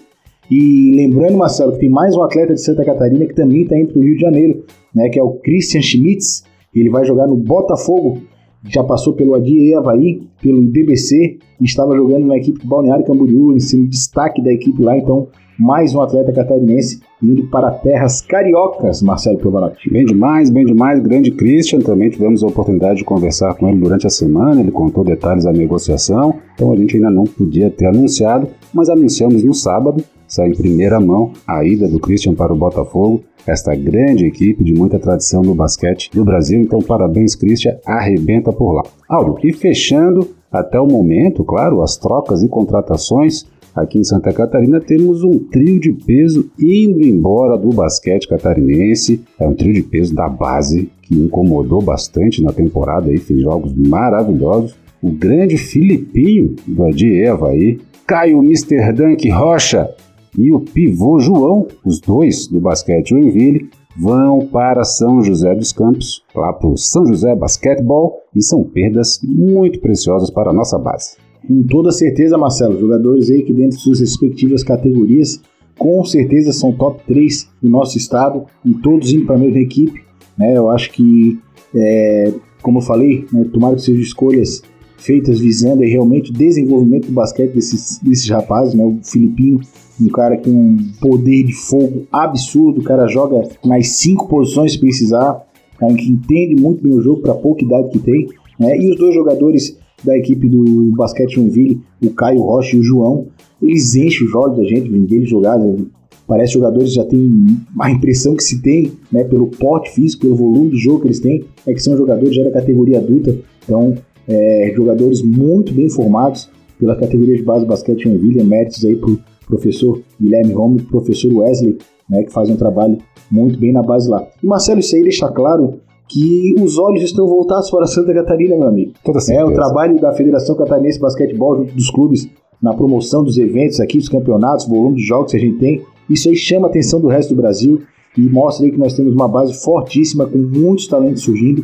E 0.49 0.91
lembrando, 0.95 1.37
Marcelo, 1.37 1.73
que 1.73 1.79
tem 1.79 1.89
mais 1.89 2.15
um 2.15 2.23
atleta 2.23 2.55
de 2.55 2.61
Santa 2.61 2.83
Catarina 2.83 3.25
que 3.25 3.35
também 3.35 3.61
está 3.61 3.77
indo 3.77 3.89
para 3.89 3.99
o 3.99 4.03
Rio 4.03 4.15
de 4.15 4.21
Janeiro, 4.21 4.63
né, 4.95 5.09
que 5.09 5.19
é 5.19 5.23
o 5.23 5.33
Christian 5.33 5.81
Schmitz. 5.81 6.43
Ele 6.73 6.89
vai 6.89 7.05
jogar 7.05 7.27
no 7.27 7.35
Botafogo, 7.35 8.19
já 8.67 8.83
passou 8.83 9.13
pelo 9.13 9.35
Adia 9.35 9.77
Havaí, 9.77 10.21
pelo 10.41 10.61
BBC, 10.61 11.37
e 11.61 11.65
estava 11.65 11.95
jogando 11.95 12.25
na 12.25 12.37
equipe 12.37 12.59
do 12.59 12.67
Balneário 12.67 13.05
Camboriú, 13.05 13.59
sendo 13.59 13.87
destaque 13.87 14.41
da 14.41 14.51
equipe 14.51 14.81
lá, 14.81 14.97
então 14.97 15.27
mais 15.59 15.93
um 15.93 16.01
atleta 16.01 16.31
catarinense 16.31 17.01
indo 17.21 17.45
para 17.47 17.69
terras 17.69 18.21
cariocas, 18.21 19.01
Marcelo 19.01 19.37
Provanotti. 19.37 19.91
Bem 19.91 20.05
demais, 20.05 20.49
bem 20.49 20.65
demais. 20.65 21.01
Grande 21.01 21.31
Christian, 21.31 21.79
também 21.79 22.09
tivemos 22.09 22.41
a 22.41 22.47
oportunidade 22.47 22.99
de 22.99 23.03
conversar 23.03 23.53
com 23.55 23.67
ele 23.67 23.77
durante 23.77 24.07
a 24.07 24.09
semana, 24.09 24.61
ele 24.61 24.71
contou 24.71 25.03
detalhes 25.03 25.43
da 25.43 25.51
negociação, 25.51 26.35
então 26.53 26.71
a 26.71 26.77
gente 26.77 26.95
ainda 26.95 27.09
não 27.09 27.25
podia 27.25 27.69
ter 27.69 27.87
anunciado, 27.87 28.47
mas 28.73 28.89
anunciamos 28.89 29.43
no 29.43 29.53
sábado, 29.53 30.01
sai 30.25 30.47
em 30.47 30.55
primeira 30.55 30.97
mão 30.97 31.33
a 31.45 31.65
ida 31.65 31.89
do 31.89 31.99
Christian 31.99 32.35
para 32.35 32.53
o 32.53 32.57
Botafogo, 32.57 33.21
esta 33.45 33.75
grande 33.75 34.25
equipe 34.25 34.63
de 34.63 34.73
muita 34.73 34.97
tradição 34.97 35.41
no 35.41 35.53
basquete 35.53 36.09
do 36.13 36.23
Brasil, 36.23 36.61
então 36.61 36.79
parabéns 36.79 37.35
Christian, 37.35 37.77
arrebenta 37.85 38.53
por 38.53 38.71
lá. 38.71 38.83
Áudio, 39.09 39.35
e 39.43 39.51
fechando 39.51 40.29
até 40.49 40.79
o 40.79 40.87
momento, 40.87 41.43
claro, 41.43 41.81
as 41.81 41.97
trocas 41.97 42.41
e 42.43 42.47
contratações 42.47 43.45
Aqui 43.79 43.97
em 43.97 44.03
Santa 44.03 44.33
Catarina 44.33 44.81
temos 44.81 45.23
um 45.23 45.39
trio 45.39 45.79
de 45.79 45.93
peso 45.93 46.51
indo 46.59 47.01
embora 47.01 47.57
do 47.57 47.69
basquete 47.69 48.27
catarinense. 48.27 49.21
É 49.39 49.47
um 49.47 49.53
trio 49.53 49.73
de 49.73 49.81
peso 49.81 50.13
da 50.13 50.27
base 50.27 50.91
que 51.01 51.15
incomodou 51.15 51.81
bastante 51.81 52.43
na 52.43 52.51
temporada 52.51 53.09
e 53.09 53.17
fez 53.17 53.41
jogos 53.41 53.73
maravilhosos. 53.73 54.75
O 55.01 55.11
grande 55.11 55.57
Filipinho 55.57 56.57
do 56.67 56.83
Adi 56.83 57.25
Havaí, 57.25 57.79
Caio 58.05 58.39
Mr. 58.39 58.91
Dunk 58.91 59.29
Rocha 59.29 59.89
e 60.37 60.51
o 60.51 60.59
pivô 60.59 61.17
João, 61.17 61.65
os 61.85 62.01
dois 62.01 62.47
do 62.47 62.59
basquete 62.59 63.11
Joinville, 63.11 63.69
vão 63.97 64.39
para 64.39 64.83
São 64.83 65.23
José 65.23 65.55
dos 65.55 65.71
Campos, 65.71 66.21
lá 66.35 66.51
para 66.51 66.67
o 66.67 66.75
São 66.75 67.05
José 67.05 67.33
Basquetebol, 67.33 68.17
e 68.35 68.43
são 68.43 68.61
perdas 68.61 69.21
muito 69.23 69.79
preciosas 69.79 70.29
para 70.29 70.49
a 70.49 70.53
nossa 70.53 70.77
base. 70.77 71.28
Com 71.47 71.63
toda 71.63 71.91
certeza, 71.91 72.37
Marcelo, 72.37 72.79
jogadores 72.79 73.29
aí 73.29 73.43
que 73.43 73.53
dentro 73.53 73.77
de 73.77 73.83
suas 73.83 73.99
respectivas 73.99 74.63
categorias, 74.63 75.41
com 75.77 76.03
certeza 76.03 76.51
são 76.51 76.73
top 76.73 77.01
3 77.07 77.49
do 77.61 77.69
nosso 77.69 77.97
estado, 77.97 78.45
e 78.65 78.73
todos 78.73 79.11
indo 79.11 79.25
para 79.25 79.35
a 79.35 79.39
mesma 79.39 79.59
equipe. 79.59 80.03
Né? 80.37 80.57
Eu 80.57 80.69
acho 80.69 80.91
que, 80.91 81.39
é, 81.73 82.33
como 82.61 82.79
eu 82.79 82.83
falei, 82.83 83.25
né, 83.31 83.45
tomara 83.51 83.75
que 83.75 83.81
sejam 83.81 84.01
escolhas 84.01 84.61
feitas 84.99 85.39
visando 85.39 85.81
realmente 85.81 86.29
o 86.29 86.33
desenvolvimento 86.33 87.07
do 87.07 87.13
basquete 87.13 87.53
desses, 87.53 87.99
desses 87.99 88.29
rapazes, 88.29 88.73
né? 88.73 88.83
O 88.83 88.99
Filipinho, 89.01 89.61
um 89.99 90.07
cara 90.09 90.37
com 90.37 90.49
um 90.49 90.77
poder 90.99 91.43
de 91.43 91.53
fogo 91.53 92.05
absurdo, 92.11 92.81
o 92.81 92.83
cara 92.83 93.07
joga 93.07 93.47
nas 93.63 93.87
cinco 93.87 94.27
posições 94.27 94.73
se 94.73 94.79
precisar, 94.79 95.41
cara 95.77 95.93
que 95.93 96.09
entende 96.09 96.61
muito 96.61 96.83
bem 96.83 96.93
o 96.93 97.01
jogo 97.01 97.21
para 97.21 97.33
pouca 97.33 97.63
idade 97.63 97.89
que 97.89 97.99
tem, 97.99 98.27
né? 98.59 98.77
E 98.77 98.91
os 98.91 98.97
dois 98.97 99.15
jogadores 99.15 99.78
da 100.03 100.17
equipe 100.17 100.47
do 100.47 100.91
basquete 100.95 101.35
Joinville, 101.35 101.81
o 102.01 102.09
Caio 102.11 102.41
Rocha 102.41 102.75
e 102.75 102.79
o 102.79 102.83
João, 102.83 103.27
eles 103.61 103.95
enchem 103.95 104.27
os 104.27 104.33
olhos 104.33 104.57
da 104.57 104.63
gente, 104.63 104.91
eles 104.91 105.29
jogar, 105.29 105.57
né? 105.57 105.85
Parece 106.27 106.53
jogadores 106.53 106.93
já 106.93 107.03
tem 107.03 107.43
a 107.79 107.89
impressão 107.89 108.35
que 108.35 108.43
se 108.43 108.61
tem, 108.61 108.91
né, 109.11 109.23
pelo 109.23 109.47
porte 109.47 109.89
físico, 109.89 110.21
pelo 110.21 110.35
volume 110.35 110.69
de 110.69 110.77
jogo 110.77 111.01
que 111.01 111.07
eles 111.07 111.19
têm, 111.19 111.43
é 111.65 111.73
que 111.73 111.81
são 111.81 111.97
jogadores 111.97 112.35
já 112.35 112.43
da 112.43 112.51
categoria 112.51 112.99
adulta. 112.99 113.35
Então, 113.63 113.95
é, 114.27 114.71
jogadores 114.75 115.23
muito 115.23 115.73
bem 115.73 115.89
formados 115.89 116.47
pela 116.79 116.95
categoria 116.95 117.35
de 117.35 117.41
base 117.41 117.65
do 117.65 117.67
basquete 117.67 118.03
Joinville, 118.03 118.43
méritos 118.43 118.85
aí 118.85 118.95
pro 118.95 119.19
professor 119.47 120.01
Guilherme 120.21 120.53
Romo 120.53 120.77
e 120.77 120.83
professor 120.83 121.33
Wesley, 121.33 121.79
né, 122.07 122.23
que 122.23 122.31
fazem 122.31 122.53
um 122.53 122.57
trabalho 122.57 122.99
muito 123.31 123.59
bem 123.59 123.73
na 123.73 123.81
base 123.81 124.07
lá. 124.07 124.25
E 124.41 124.45
Marcelo, 124.45 124.79
isso 124.79 124.95
aí 124.95 125.01
deixa 125.01 125.27
claro 125.29 125.79
que 126.09 126.55
os 126.59 126.79
olhos 126.79 127.03
estão 127.03 127.27
voltados 127.27 127.69
para 127.69 127.85
Santa 127.85 128.11
Catarina, 128.13 128.57
meu 128.57 128.67
amigo. 128.67 128.93
Toda 129.05 129.19
certeza. 129.19 129.47
É 129.47 129.51
o 129.51 129.53
trabalho 129.53 130.01
da 130.01 130.11
Federação 130.11 130.55
Catarinense 130.55 130.97
de 130.97 131.03
Basquetebol 131.03 131.57
junto 131.57 131.75
dos 131.75 131.91
clubes 131.91 132.27
na 132.61 132.73
promoção 132.73 133.23
dos 133.23 133.37
eventos 133.37 133.79
aqui, 133.79 133.99
dos 133.99 134.09
campeonatos, 134.09 134.67
volume 134.67 134.97
de 134.97 135.03
jogos 135.03 135.31
que 135.31 135.37
a 135.37 135.39
gente 135.39 135.59
tem. 135.59 135.81
Isso 136.09 136.27
aí 136.27 136.35
chama 136.35 136.67
a 136.67 136.69
atenção 136.69 136.99
do 136.99 137.07
resto 137.07 137.33
do 137.35 137.41
Brasil 137.41 137.81
e 138.17 138.21
mostra 138.21 138.65
aí 138.65 138.71
que 138.71 138.79
nós 138.79 138.93
temos 138.93 139.13
uma 139.13 139.27
base 139.27 139.53
fortíssima 139.53 140.25
com 140.25 140.39
muitos 140.39 140.87
talentos 140.87 141.21
surgindo 141.21 141.63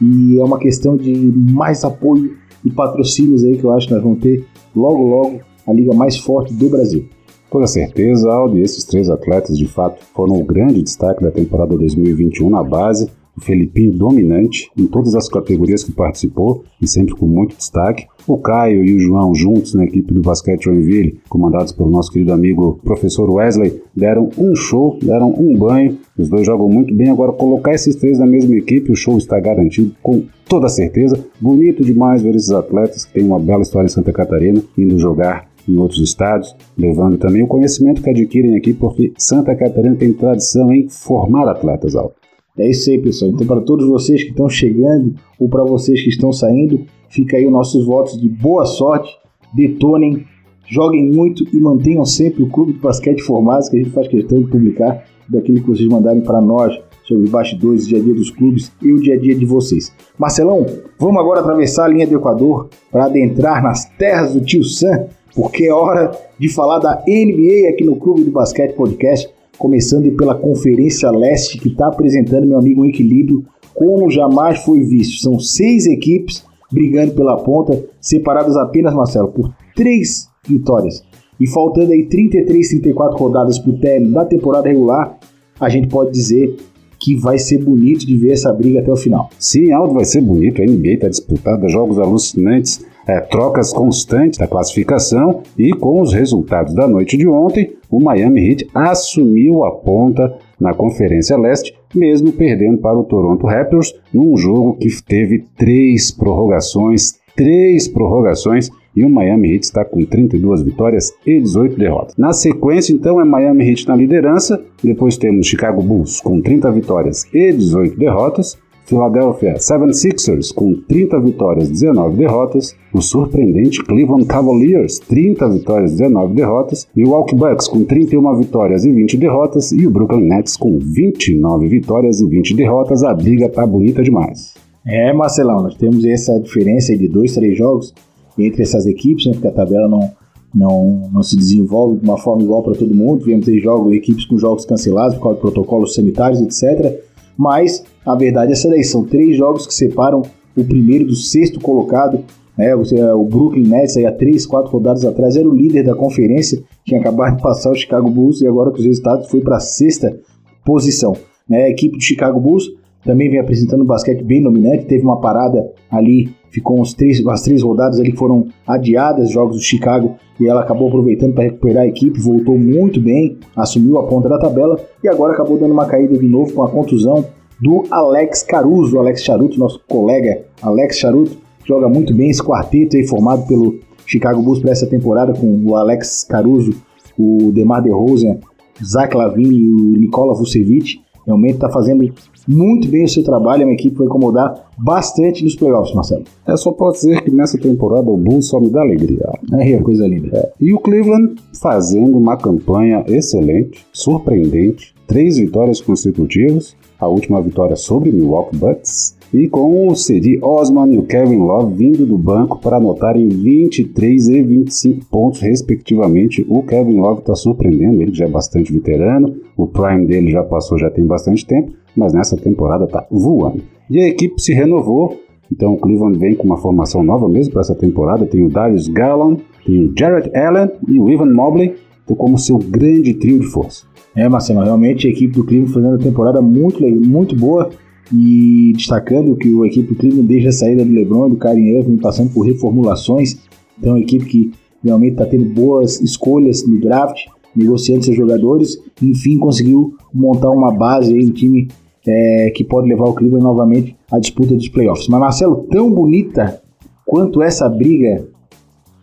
e 0.00 0.38
é 0.38 0.44
uma 0.44 0.58
questão 0.58 0.94
de 0.94 1.14
mais 1.14 1.82
apoio 1.82 2.36
e 2.62 2.70
patrocínios 2.70 3.42
aí 3.44 3.56
que 3.56 3.64
eu 3.64 3.72
acho 3.72 3.88
que 3.88 3.94
nós 3.94 4.02
vamos 4.02 4.20
ter 4.20 4.44
logo 4.74 5.02
logo 5.08 5.40
a 5.66 5.72
liga 5.72 5.94
mais 5.94 6.18
forte 6.18 6.52
do 6.52 6.68
Brasil. 6.68 7.06
Toda 7.50 7.66
certeza, 7.66 8.30
Aldo, 8.30 8.58
esses 8.58 8.84
três 8.84 9.08
atletas 9.08 9.56
de 9.56 9.66
fato 9.66 10.04
foram 10.14 10.34
o 10.34 10.44
grande 10.44 10.82
destaque 10.82 11.22
da 11.22 11.30
temporada 11.30 11.74
2021 11.76 12.50
na 12.50 12.62
base 12.62 13.08
o 13.36 13.40
Felipinho 13.40 13.92
dominante 13.92 14.70
em 14.76 14.86
todas 14.86 15.14
as 15.14 15.28
categorias 15.28 15.84
que 15.84 15.92
participou 15.92 16.64
e 16.80 16.86
sempre 16.86 17.14
com 17.14 17.26
muito 17.26 17.56
destaque. 17.56 18.06
O 18.26 18.38
Caio 18.38 18.84
e 18.84 18.94
o 18.94 18.98
João 18.98 19.34
juntos 19.34 19.74
na 19.74 19.84
equipe 19.84 20.12
do 20.12 20.20
basquete 20.20 20.64
Joinville, 20.64 21.20
comandados 21.28 21.72
pelo 21.72 21.90
nosso 21.90 22.10
querido 22.10 22.32
amigo 22.32 22.80
professor 22.82 23.30
Wesley, 23.30 23.80
deram 23.94 24.30
um 24.36 24.54
show, 24.56 24.98
deram 25.00 25.32
um 25.38 25.56
banho. 25.56 25.98
Os 26.18 26.28
dois 26.28 26.44
jogam 26.44 26.68
muito 26.68 26.94
bem. 26.94 27.10
Agora 27.10 27.32
colocar 27.32 27.74
esses 27.74 27.94
três 27.94 28.18
na 28.18 28.26
mesma 28.26 28.56
equipe, 28.56 28.90
o 28.90 28.96
show 28.96 29.16
está 29.16 29.38
garantido 29.38 29.94
com 30.02 30.24
toda 30.48 30.68
certeza. 30.68 31.24
Bonito 31.40 31.84
demais 31.84 32.22
ver 32.22 32.34
esses 32.34 32.50
atletas 32.50 33.04
que 33.04 33.12
têm 33.12 33.24
uma 33.24 33.38
bela 33.38 33.62
história 33.62 33.86
em 33.86 33.90
Santa 33.90 34.12
Catarina 34.12 34.62
indo 34.76 34.98
jogar 34.98 35.48
em 35.68 35.76
outros 35.76 36.00
estados, 36.00 36.54
levando 36.78 37.18
também 37.18 37.42
o 37.42 37.48
conhecimento 37.48 38.02
que 38.02 38.10
adquirem 38.10 38.56
aqui, 38.56 38.72
porque 38.72 39.12
Santa 39.18 39.54
Catarina 39.54 39.96
tem 39.96 40.12
tradição 40.12 40.72
em 40.72 40.88
formar 40.88 41.48
atletas 41.48 41.96
altos. 41.96 42.25
É 42.58 42.70
isso 42.70 42.90
aí, 42.90 42.98
pessoal. 42.98 43.30
Então, 43.30 43.46
para 43.46 43.60
todos 43.60 43.86
vocês 43.86 44.22
que 44.22 44.30
estão 44.30 44.48
chegando 44.48 45.14
ou 45.38 45.48
para 45.48 45.62
vocês 45.64 46.02
que 46.02 46.08
estão 46.08 46.32
saindo, 46.32 46.86
fica 47.10 47.36
aí 47.36 47.46
os 47.46 47.52
nossos 47.52 47.84
votos 47.84 48.18
de 48.20 48.28
boa 48.28 48.64
sorte, 48.64 49.14
detonem, 49.54 50.24
joguem 50.66 51.10
muito 51.10 51.44
e 51.54 51.60
mantenham 51.60 52.04
sempre 52.04 52.42
o 52.42 52.48
Clube 52.48 52.72
de 52.72 52.78
Basquete 52.78 53.20
Formados, 53.22 53.68
que 53.68 53.76
a 53.76 53.80
gente 53.80 53.92
faz 53.92 54.08
questão 54.08 54.40
de 54.40 54.48
publicar 54.48 55.04
daquilo 55.28 55.60
que 55.60 55.68
vocês 55.68 55.88
mandarem 55.88 56.22
para 56.22 56.40
nós 56.40 56.78
sobre 57.04 57.24
os 57.24 57.30
bastidores, 57.30 57.86
dia 57.86 57.98
a 57.98 58.02
dia 58.02 58.14
dos 58.14 58.30
clubes 58.30 58.72
e 58.82 58.92
o 58.92 59.00
dia 59.00 59.14
a 59.14 59.18
dia 59.18 59.34
de 59.34 59.44
vocês. 59.44 59.92
Marcelão, 60.18 60.66
vamos 60.98 61.20
agora 61.20 61.40
atravessar 61.40 61.84
a 61.84 61.88
linha 61.88 62.06
do 62.06 62.16
Equador 62.16 62.68
para 62.90 63.04
adentrar 63.04 63.62
nas 63.62 63.84
terras 63.96 64.32
do 64.32 64.40
tio 64.40 64.64
Sam, 64.64 65.06
porque 65.34 65.66
é 65.66 65.72
hora 65.72 66.10
de 66.38 66.48
falar 66.48 66.78
da 66.78 67.04
NBA 67.06 67.68
aqui 67.70 67.84
no 67.84 67.96
Clube 67.96 68.24
do 68.24 68.30
Basquete 68.30 68.74
Podcast 68.74 69.28
começando 69.58 70.10
pela 70.16 70.34
Conferência 70.34 71.10
Leste, 71.10 71.58
que 71.58 71.68
está 71.68 71.88
apresentando, 71.88 72.46
meu 72.46 72.58
amigo, 72.58 72.82
um 72.82 72.86
equilíbrio 72.86 73.44
como 73.74 74.10
jamais 74.10 74.58
foi 74.60 74.80
visto. 74.80 75.20
São 75.20 75.38
seis 75.38 75.86
equipes 75.86 76.44
brigando 76.72 77.12
pela 77.12 77.36
ponta, 77.36 77.84
separadas 78.00 78.56
apenas, 78.56 78.94
Marcelo, 78.94 79.28
por 79.28 79.52
três 79.74 80.28
vitórias. 80.46 81.02
E 81.38 81.46
faltando 81.46 81.92
aí 81.92 82.04
33, 82.04 82.68
34 82.68 83.18
rodadas 83.18 83.58
para 83.58 83.70
o 83.70 83.78
término 83.78 84.14
da 84.14 84.24
temporada 84.24 84.68
regular, 84.68 85.18
a 85.60 85.68
gente 85.68 85.88
pode 85.88 86.10
dizer 86.12 86.56
que 86.98 87.14
vai 87.14 87.38
ser 87.38 87.62
bonito 87.62 88.06
de 88.06 88.16
ver 88.16 88.32
essa 88.32 88.52
briga 88.52 88.80
até 88.80 88.90
o 88.90 88.96
final. 88.96 89.28
Sim, 89.38 89.70
Aldo, 89.72 89.94
vai 89.94 90.04
ser 90.04 90.22
bonito. 90.22 90.62
A 90.62 90.64
NBA 90.64 90.94
está 90.94 91.08
disputada, 91.08 91.68
jogos 91.68 91.98
alucinantes 91.98 92.84
é, 93.06 93.20
trocas 93.20 93.72
constantes 93.72 94.38
da 94.38 94.48
classificação 94.48 95.42
e 95.56 95.70
com 95.70 96.00
os 96.00 96.12
resultados 96.12 96.74
da 96.74 96.88
noite 96.88 97.16
de 97.16 97.28
ontem, 97.28 97.72
o 97.90 98.02
Miami 98.02 98.48
Heat 98.48 98.68
assumiu 98.74 99.64
a 99.64 99.70
ponta 99.70 100.36
na 100.58 100.74
Conferência 100.74 101.36
Leste, 101.36 101.74
mesmo 101.94 102.32
perdendo 102.32 102.78
para 102.78 102.98
o 102.98 103.04
Toronto 103.04 103.46
Raptors 103.46 103.94
num 104.12 104.36
jogo 104.36 104.76
que 104.76 104.88
teve 105.02 105.44
três 105.56 106.10
prorrogações, 106.10 107.14
três 107.36 107.86
prorrogações 107.86 108.70
e 108.96 109.04
o 109.04 109.10
Miami 109.10 109.52
Heat 109.52 109.64
está 109.64 109.84
com 109.84 110.02
32 110.04 110.62
vitórias 110.62 111.12
e 111.26 111.38
18 111.38 111.76
derrotas. 111.76 112.14
Na 112.16 112.32
sequência, 112.32 112.94
então, 112.94 113.20
é 113.20 113.24
Miami 113.24 113.68
Heat 113.68 113.86
na 113.86 113.94
liderança, 113.94 114.64
depois 114.82 115.18
temos 115.18 115.46
Chicago 115.46 115.82
Bulls 115.82 116.20
com 116.20 116.40
30 116.40 116.72
vitórias 116.72 117.24
e 117.34 117.52
18 117.52 117.98
derrotas, 117.98 118.56
Philadelphia 118.86 119.54
76ers 119.54 120.54
com 120.54 120.74
30 120.74 121.20
vitórias 121.20 121.68
e 121.68 121.72
19 121.72 122.16
derrotas, 122.16 122.74
o 122.94 123.02
surpreendente 123.02 123.82
Cleveland 123.84 124.26
Cavaliers 124.26 125.00
30 125.00 125.48
vitórias 125.50 125.92
e 125.92 125.96
19 125.96 126.34
derrotas, 126.34 126.86
Milwaukee 126.94 127.34
Bucks 127.34 127.66
com 127.66 127.84
31 127.84 128.36
vitórias 128.36 128.84
e 128.84 128.92
20 128.92 129.16
derrotas 129.16 129.72
e 129.72 129.86
o 129.86 129.90
Brooklyn 129.90 130.28
Nets 130.28 130.56
com 130.56 130.78
29 130.78 131.66
vitórias 131.68 132.20
e 132.20 132.26
20 132.26 132.54
derrotas. 132.54 133.02
A 133.02 133.12
briga 133.12 133.48
tá 133.48 133.66
bonita 133.66 134.02
demais. 134.02 134.54
É, 134.86 135.12
Marcelão, 135.12 135.64
nós 135.64 135.74
temos 135.74 136.04
essa 136.04 136.38
diferença 136.38 136.96
de 136.96 137.08
dois, 137.08 137.34
três 137.34 137.58
jogos 137.58 137.92
entre 138.38 138.62
essas 138.62 138.86
equipes, 138.86 139.26
né, 139.26 139.32
porque 139.32 139.48
a 139.48 139.52
tabela 139.52 139.88
não, 139.88 140.12
não, 140.54 141.10
não 141.12 141.22
se 141.24 141.36
desenvolve 141.36 141.98
de 141.98 142.04
uma 142.04 142.18
forma 142.18 142.42
igual 142.42 142.62
para 142.62 142.74
todo 142.74 142.94
mundo. 142.94 143.24
Vemos 143.24 143.46
ter 143.46 143.58
jogos, 143.58 143.92
equipes 143.92 144.24
com 144.26 144.38
jogos 144.38 144.64
cancelados 144.64 145.16
por 145.16 145.22
causa 145.24 145.36
de 145.36 145.40
protocolos 145.40 145.94
sanitários, 145.94 146.40
etc. 146.40 147.00
Mas 147.36 147.84
a 148.06 148.14
verdade 148.14 148.50
é 148.50 148.52
essa 148.52 148.68
daí, 148.68 148.84
são 148.84 149.04
três 149.04 149.36
jogos 149.36 149.66
que 149.66 149.74
separam 149.74 150.22
o 150.56 150.64
primeiro 150.64 151.06
do 151.06 151.16
sexto 151.16 151.60
colocado. 151.60 152.20
Né? 152.56 152.72
O 152.74 153.24
Brooklyn 153.24 153.66
Nets, 153.66 153.96
aí, 153.96 154.06
há 154.06 154.12
três, 154.12 154.46
quatro 154.46 154.70
rodadas 154.70 155.04
atrás, 155.04 155.36
era 155.36 155.48
o 155.48 155.54
líder 155.54 155.82
da 155.82 155.94
conferência, 155.94 156.62
tinha 156.84 157.00
acabado 157.00 157.36
de 157.36 157.42
passar 157.42 157.72
o 157.72 157.74
Chicago 157.74 158.08
Bulls 158.08 158.40
e 158.40 158.46
agora 158.46 158.70
com 158.70 158.78
os 158.78 158.84
resultados 158.84 159.28
foi 159.28 159.40
para 159.40 159.56
a 159.56 159.60
sexta 159.60 160.16
posição. 160.64 161.14
Né? 161.48 161.64
A 161.64 161.68
equipe 161.68 161.96
do 161.96 162.02
Chicago 162.02 162.40
Bulls 162.40 162.70
também 163.04 163.28
vem 163.28 163.38
apresentando 163.38 163.82
um 163.82 163.86
basquete 163.86 164.22
bem 164.22 164.42
dominante, 164.42 164.86
teve 164.86 165.02
uma 165.02 165.20
parada 165.20 165.68
ali, 165.90 166.30
ficou 166.50 166.80
uns 166.80 166.94
três, 166.94 167.24
as 167.26 167.42
três 167.42 167.62
rodadas 167.62 168.00
ali 168.00 168.12
foram 168.12 168.46
adiadas, 168.66 169.30
jogos 169.30 169.56
do 169.56 169.62
Chicago, 169.62 170.16
e 170.40 170.48
ela 170.48 170.60
acabou 170.60 170.88
aproveitando 170.88 171.34
para 171.34 171.44
recuperar 171.44 171.84
a 171.84 171.86
equipe, 171.86 172.20
voltou 172.20 172.58
muito 172.58 173.00
bem, 173.00 173.38
assumiu 173.54 173.98
a 173.98 174.06
ponta 174.06 174.28
da 174.28 174.38
tabela 174.38 174.78
e 175.02 175.08
agora 175.08 175.34
acabou 175.34 175.58
dando 175.58 175.72
uma 175.72 175.86
caída 175.86 176.18
de 176.18 176.26
novo 176.26 176.52
com 176.52 176.62
a 176.62 176.70
contusão 176.70 177.24
do 177.60 177.84
Alex 177.90 178.42
Caruso, 178.42 178.98
Alex 178.98 179.22
Charuto, 179.22 179.58
nosso 179.58 179.80
colega 179.88 180.44
Alex 180.62 180.98
Charuto, 180.98 181.36
joga 181.64 181.88
muito 181.88 182.14
bem 182.14 182.30
esse 182.30 182.42
quarteto 182.42 182.96
aí 182.96 183.06
formado 183.06 183.46
pelo 183.46 183.78
Chicago 184.06 184.40
Bulls 184.42 184.60
para 184.60 184.70
essa 184.70 184.86
temporada 184.86 185.32
com 185.32 185.64
o 185.64 185.76
Alex 185.76 186.24
Caruso, 186.24 186.72
o 187.18 187.50
DeMar 187.52 187.82
DeRozan, 187.82 188.38
Zach 188.84 189.16
Lavine 189.16 189.56
e 189.56 189.72
o 189.72 189.98
Nikola 189.98 190.34
Vucevic. 190.34 191.00
Realmente 191.26 191.54
está 191.54 191.68
fazendo 191.68 192.08
muito 192.46 192.88
bem 192.88 193.04
o 193.04 193.08
seu 193.08 193.24
trabalho, 193.24 193.62
a 193.62 193.66
minha 193.66 193.76
equipe 193.76 193.96
vai 193.96 194.06
incomodar 194.06 194.70
bastante 194.78 195.42
nos 195.42 195.56
playoffs, 195.56 195.92
Marcelo. 195.92 196.22
É, 196.46 196.56
só 196.56 196.70
posso 196.70 197.00
dizer 197.00 197.24
que 197.24 197.30
nessa 197.32 197.58
temporada 197.58 198.08
o 198.08 198.16
Bulls 198.16 198.46
só 198.46 198.60
me 198.60 198.70
dá 198.70 198.80
alegria. 198.80 199.28
É, 199.54 199.76
coisa 199.78 200.06
linda. 200.06 200.36
É. 200.36 200.52
E 200.60 200.72
o 200.72 200.78
Cleveland 200.78 201.34
fazendo 201.60 202.16
uma 202.16 202.36
campanha 202.36 203.04
excelente, 203.08 203.84
surpreendente, 203.92 204.94
três 205.08 205.38
vitórias 205.38 205.80
consecutivas, 205.80 206.76
a 206.98 207.06
última 207.06 207.40
vitória 207.40 207.76
sobre 207.76 208.12
Milwaukee 208.12 208.56
Bucks, 208.56 209.16
e 209.34 209.48
com 209.48 209.88
o 209.88 209.96
Cedi 209.96 210.38
Osman 210.42 210.94
e 210.94 210.98
o 210.98 211.02
Kevin 211.02 211.38
Love 211.38 211.74
vindo 211.74 212.06
do 212.06 212.16
banco 212.16 212.58
para 212.60 212.76
anotarem 212.76 213.28
23 213.28 214.28
e 214.28 214.42
25 214.42 215.04
pontos, 215.06 215.40
respectivamente. 215.40 216.46
O 216.48 216.62
Kevin 216.62 217.00
Love 217.00 217.20
está 217.20 217.34
surpreendendo, 217.34 218.00
ele 218.00 218.14
já 218.14 218.26
é 218.26 218.28
bastante 218.28 218.72
veterano, 218.72 219.36
o 219.56 219.66
prime 219.66 220.06
dele 220.06 220.30
já 220.30 220.42
passou, 220.42 220.78
já 220.78 220.90
tem 220.90 221.04
bastante 221.04 221.44
tempo, 221.44 221.72
mas 221.96 222.12
nessa 222.12 222.36
temporada 222.36 222.84
está 222.84 223.06
voando. 223.10 223.62
E 223.90 224.00
a 224.00 224.08
equipe 224.08 224.40
se 224.40 224.52
renovou, 224.52 225.20
então 225.52 225.74
o 225.74 225.76
Cleveland 225.76 226.18
vem 226.18 226.34
com 226.34 226.44
uma 226.44 226.56
formação 226.56 227.02
nova 227.02 227.28
mesmo 227.28 227.52
para 227.52 227.62
essa 227.62 227.74
temporada. 227.74 228.26
Tem 228.26 228.44
o 228.44 228.48
Darius 228.48 228.88
Garland, 228.88 229.42
tem 229.64 229.86
o 229.86 229.92
Jarrett 229.98 230.30
Allen 230.36 230.70
e 230.88 230.98
o 230.98 231.10
Ivan 231.10 231.32
Mobley 231.32 231.74
como 232.16 232.38
seu 232.38 232.58
grande 232.58 233.14
trio 233.14 233.40
de 233.40 233.46
força. 233.46 233.84
É, 234.16 234.26
Marcelo, 234.30 234.62
realmente 234.62 235.06
a 235.06 235.10
equipe 235.10 235.34
do 235.34 235.44
Cleveland 235.44 235.74
fazendo 235.74 235.90
uma 235.90 235.98
temporada 235.98 236.40
muito, 236.40 236.82
muito 236.82 237.36
boa. 237.36 237.70
e 238.12 238.72
destacando 238.74 239.36
que 239.36 239.48
a 239.48 239.66
equipe 239.66 239.88
do 239.88 239.96
Cleveland 239.96 240.28
desde 240.28 240.48
a 240.48 240.52
saída 240.52 240.84
do 240.84 240.92
LeBron 240.92 241.28
do 241.28 241.36
Kyrie 241.36 241.76
Irving 241.76 241.96
passando 241.98 242.32
por 242.32 242.46
reformulações, 242.46 243.36
então 243.76 243.90
é 243.90 243.94
uma 243.96 244.00
equipe 244.00 244.24
que 244.24 244.52
realmente 244.82 245.12
está 245.12 245.26
tendo 245.26 245.44
boas 245.52 246.00
escolhas 246.00 246.66
no 246.66 246.80
draft, 246.80 247.26
negociando 247.54 248.04
seus 248.04 248.16
jogadores, 248.16 248.78
enfim 249.02 249.38
conseguiu 249.38 249.96
montar 250.14 250.50
uma 250.50 250.72
base 250.72 251.12
aí, 251.12 251.26
um 251.26 251.32
time 251.32 251.68
é, 252.06 252.52
que 252.54 252.62
pode 252.62 252.88
levar 252.88 253.06
o 253.06 253.12
Cleveland 253.12 253.44
novamente 253.44 253.96
à 254.10 254.18
disputa 254.18 254.54
dos 254.54 254.68
playoffs. 254.68 255.08
Mas 255.08 255.20
Marcelo, 255.20 255.66
tão 255.68 255.90
bonita 255.90 256.62
quanto 257.04 257.42
essa 257.42 257.68
briga 257.68 258.26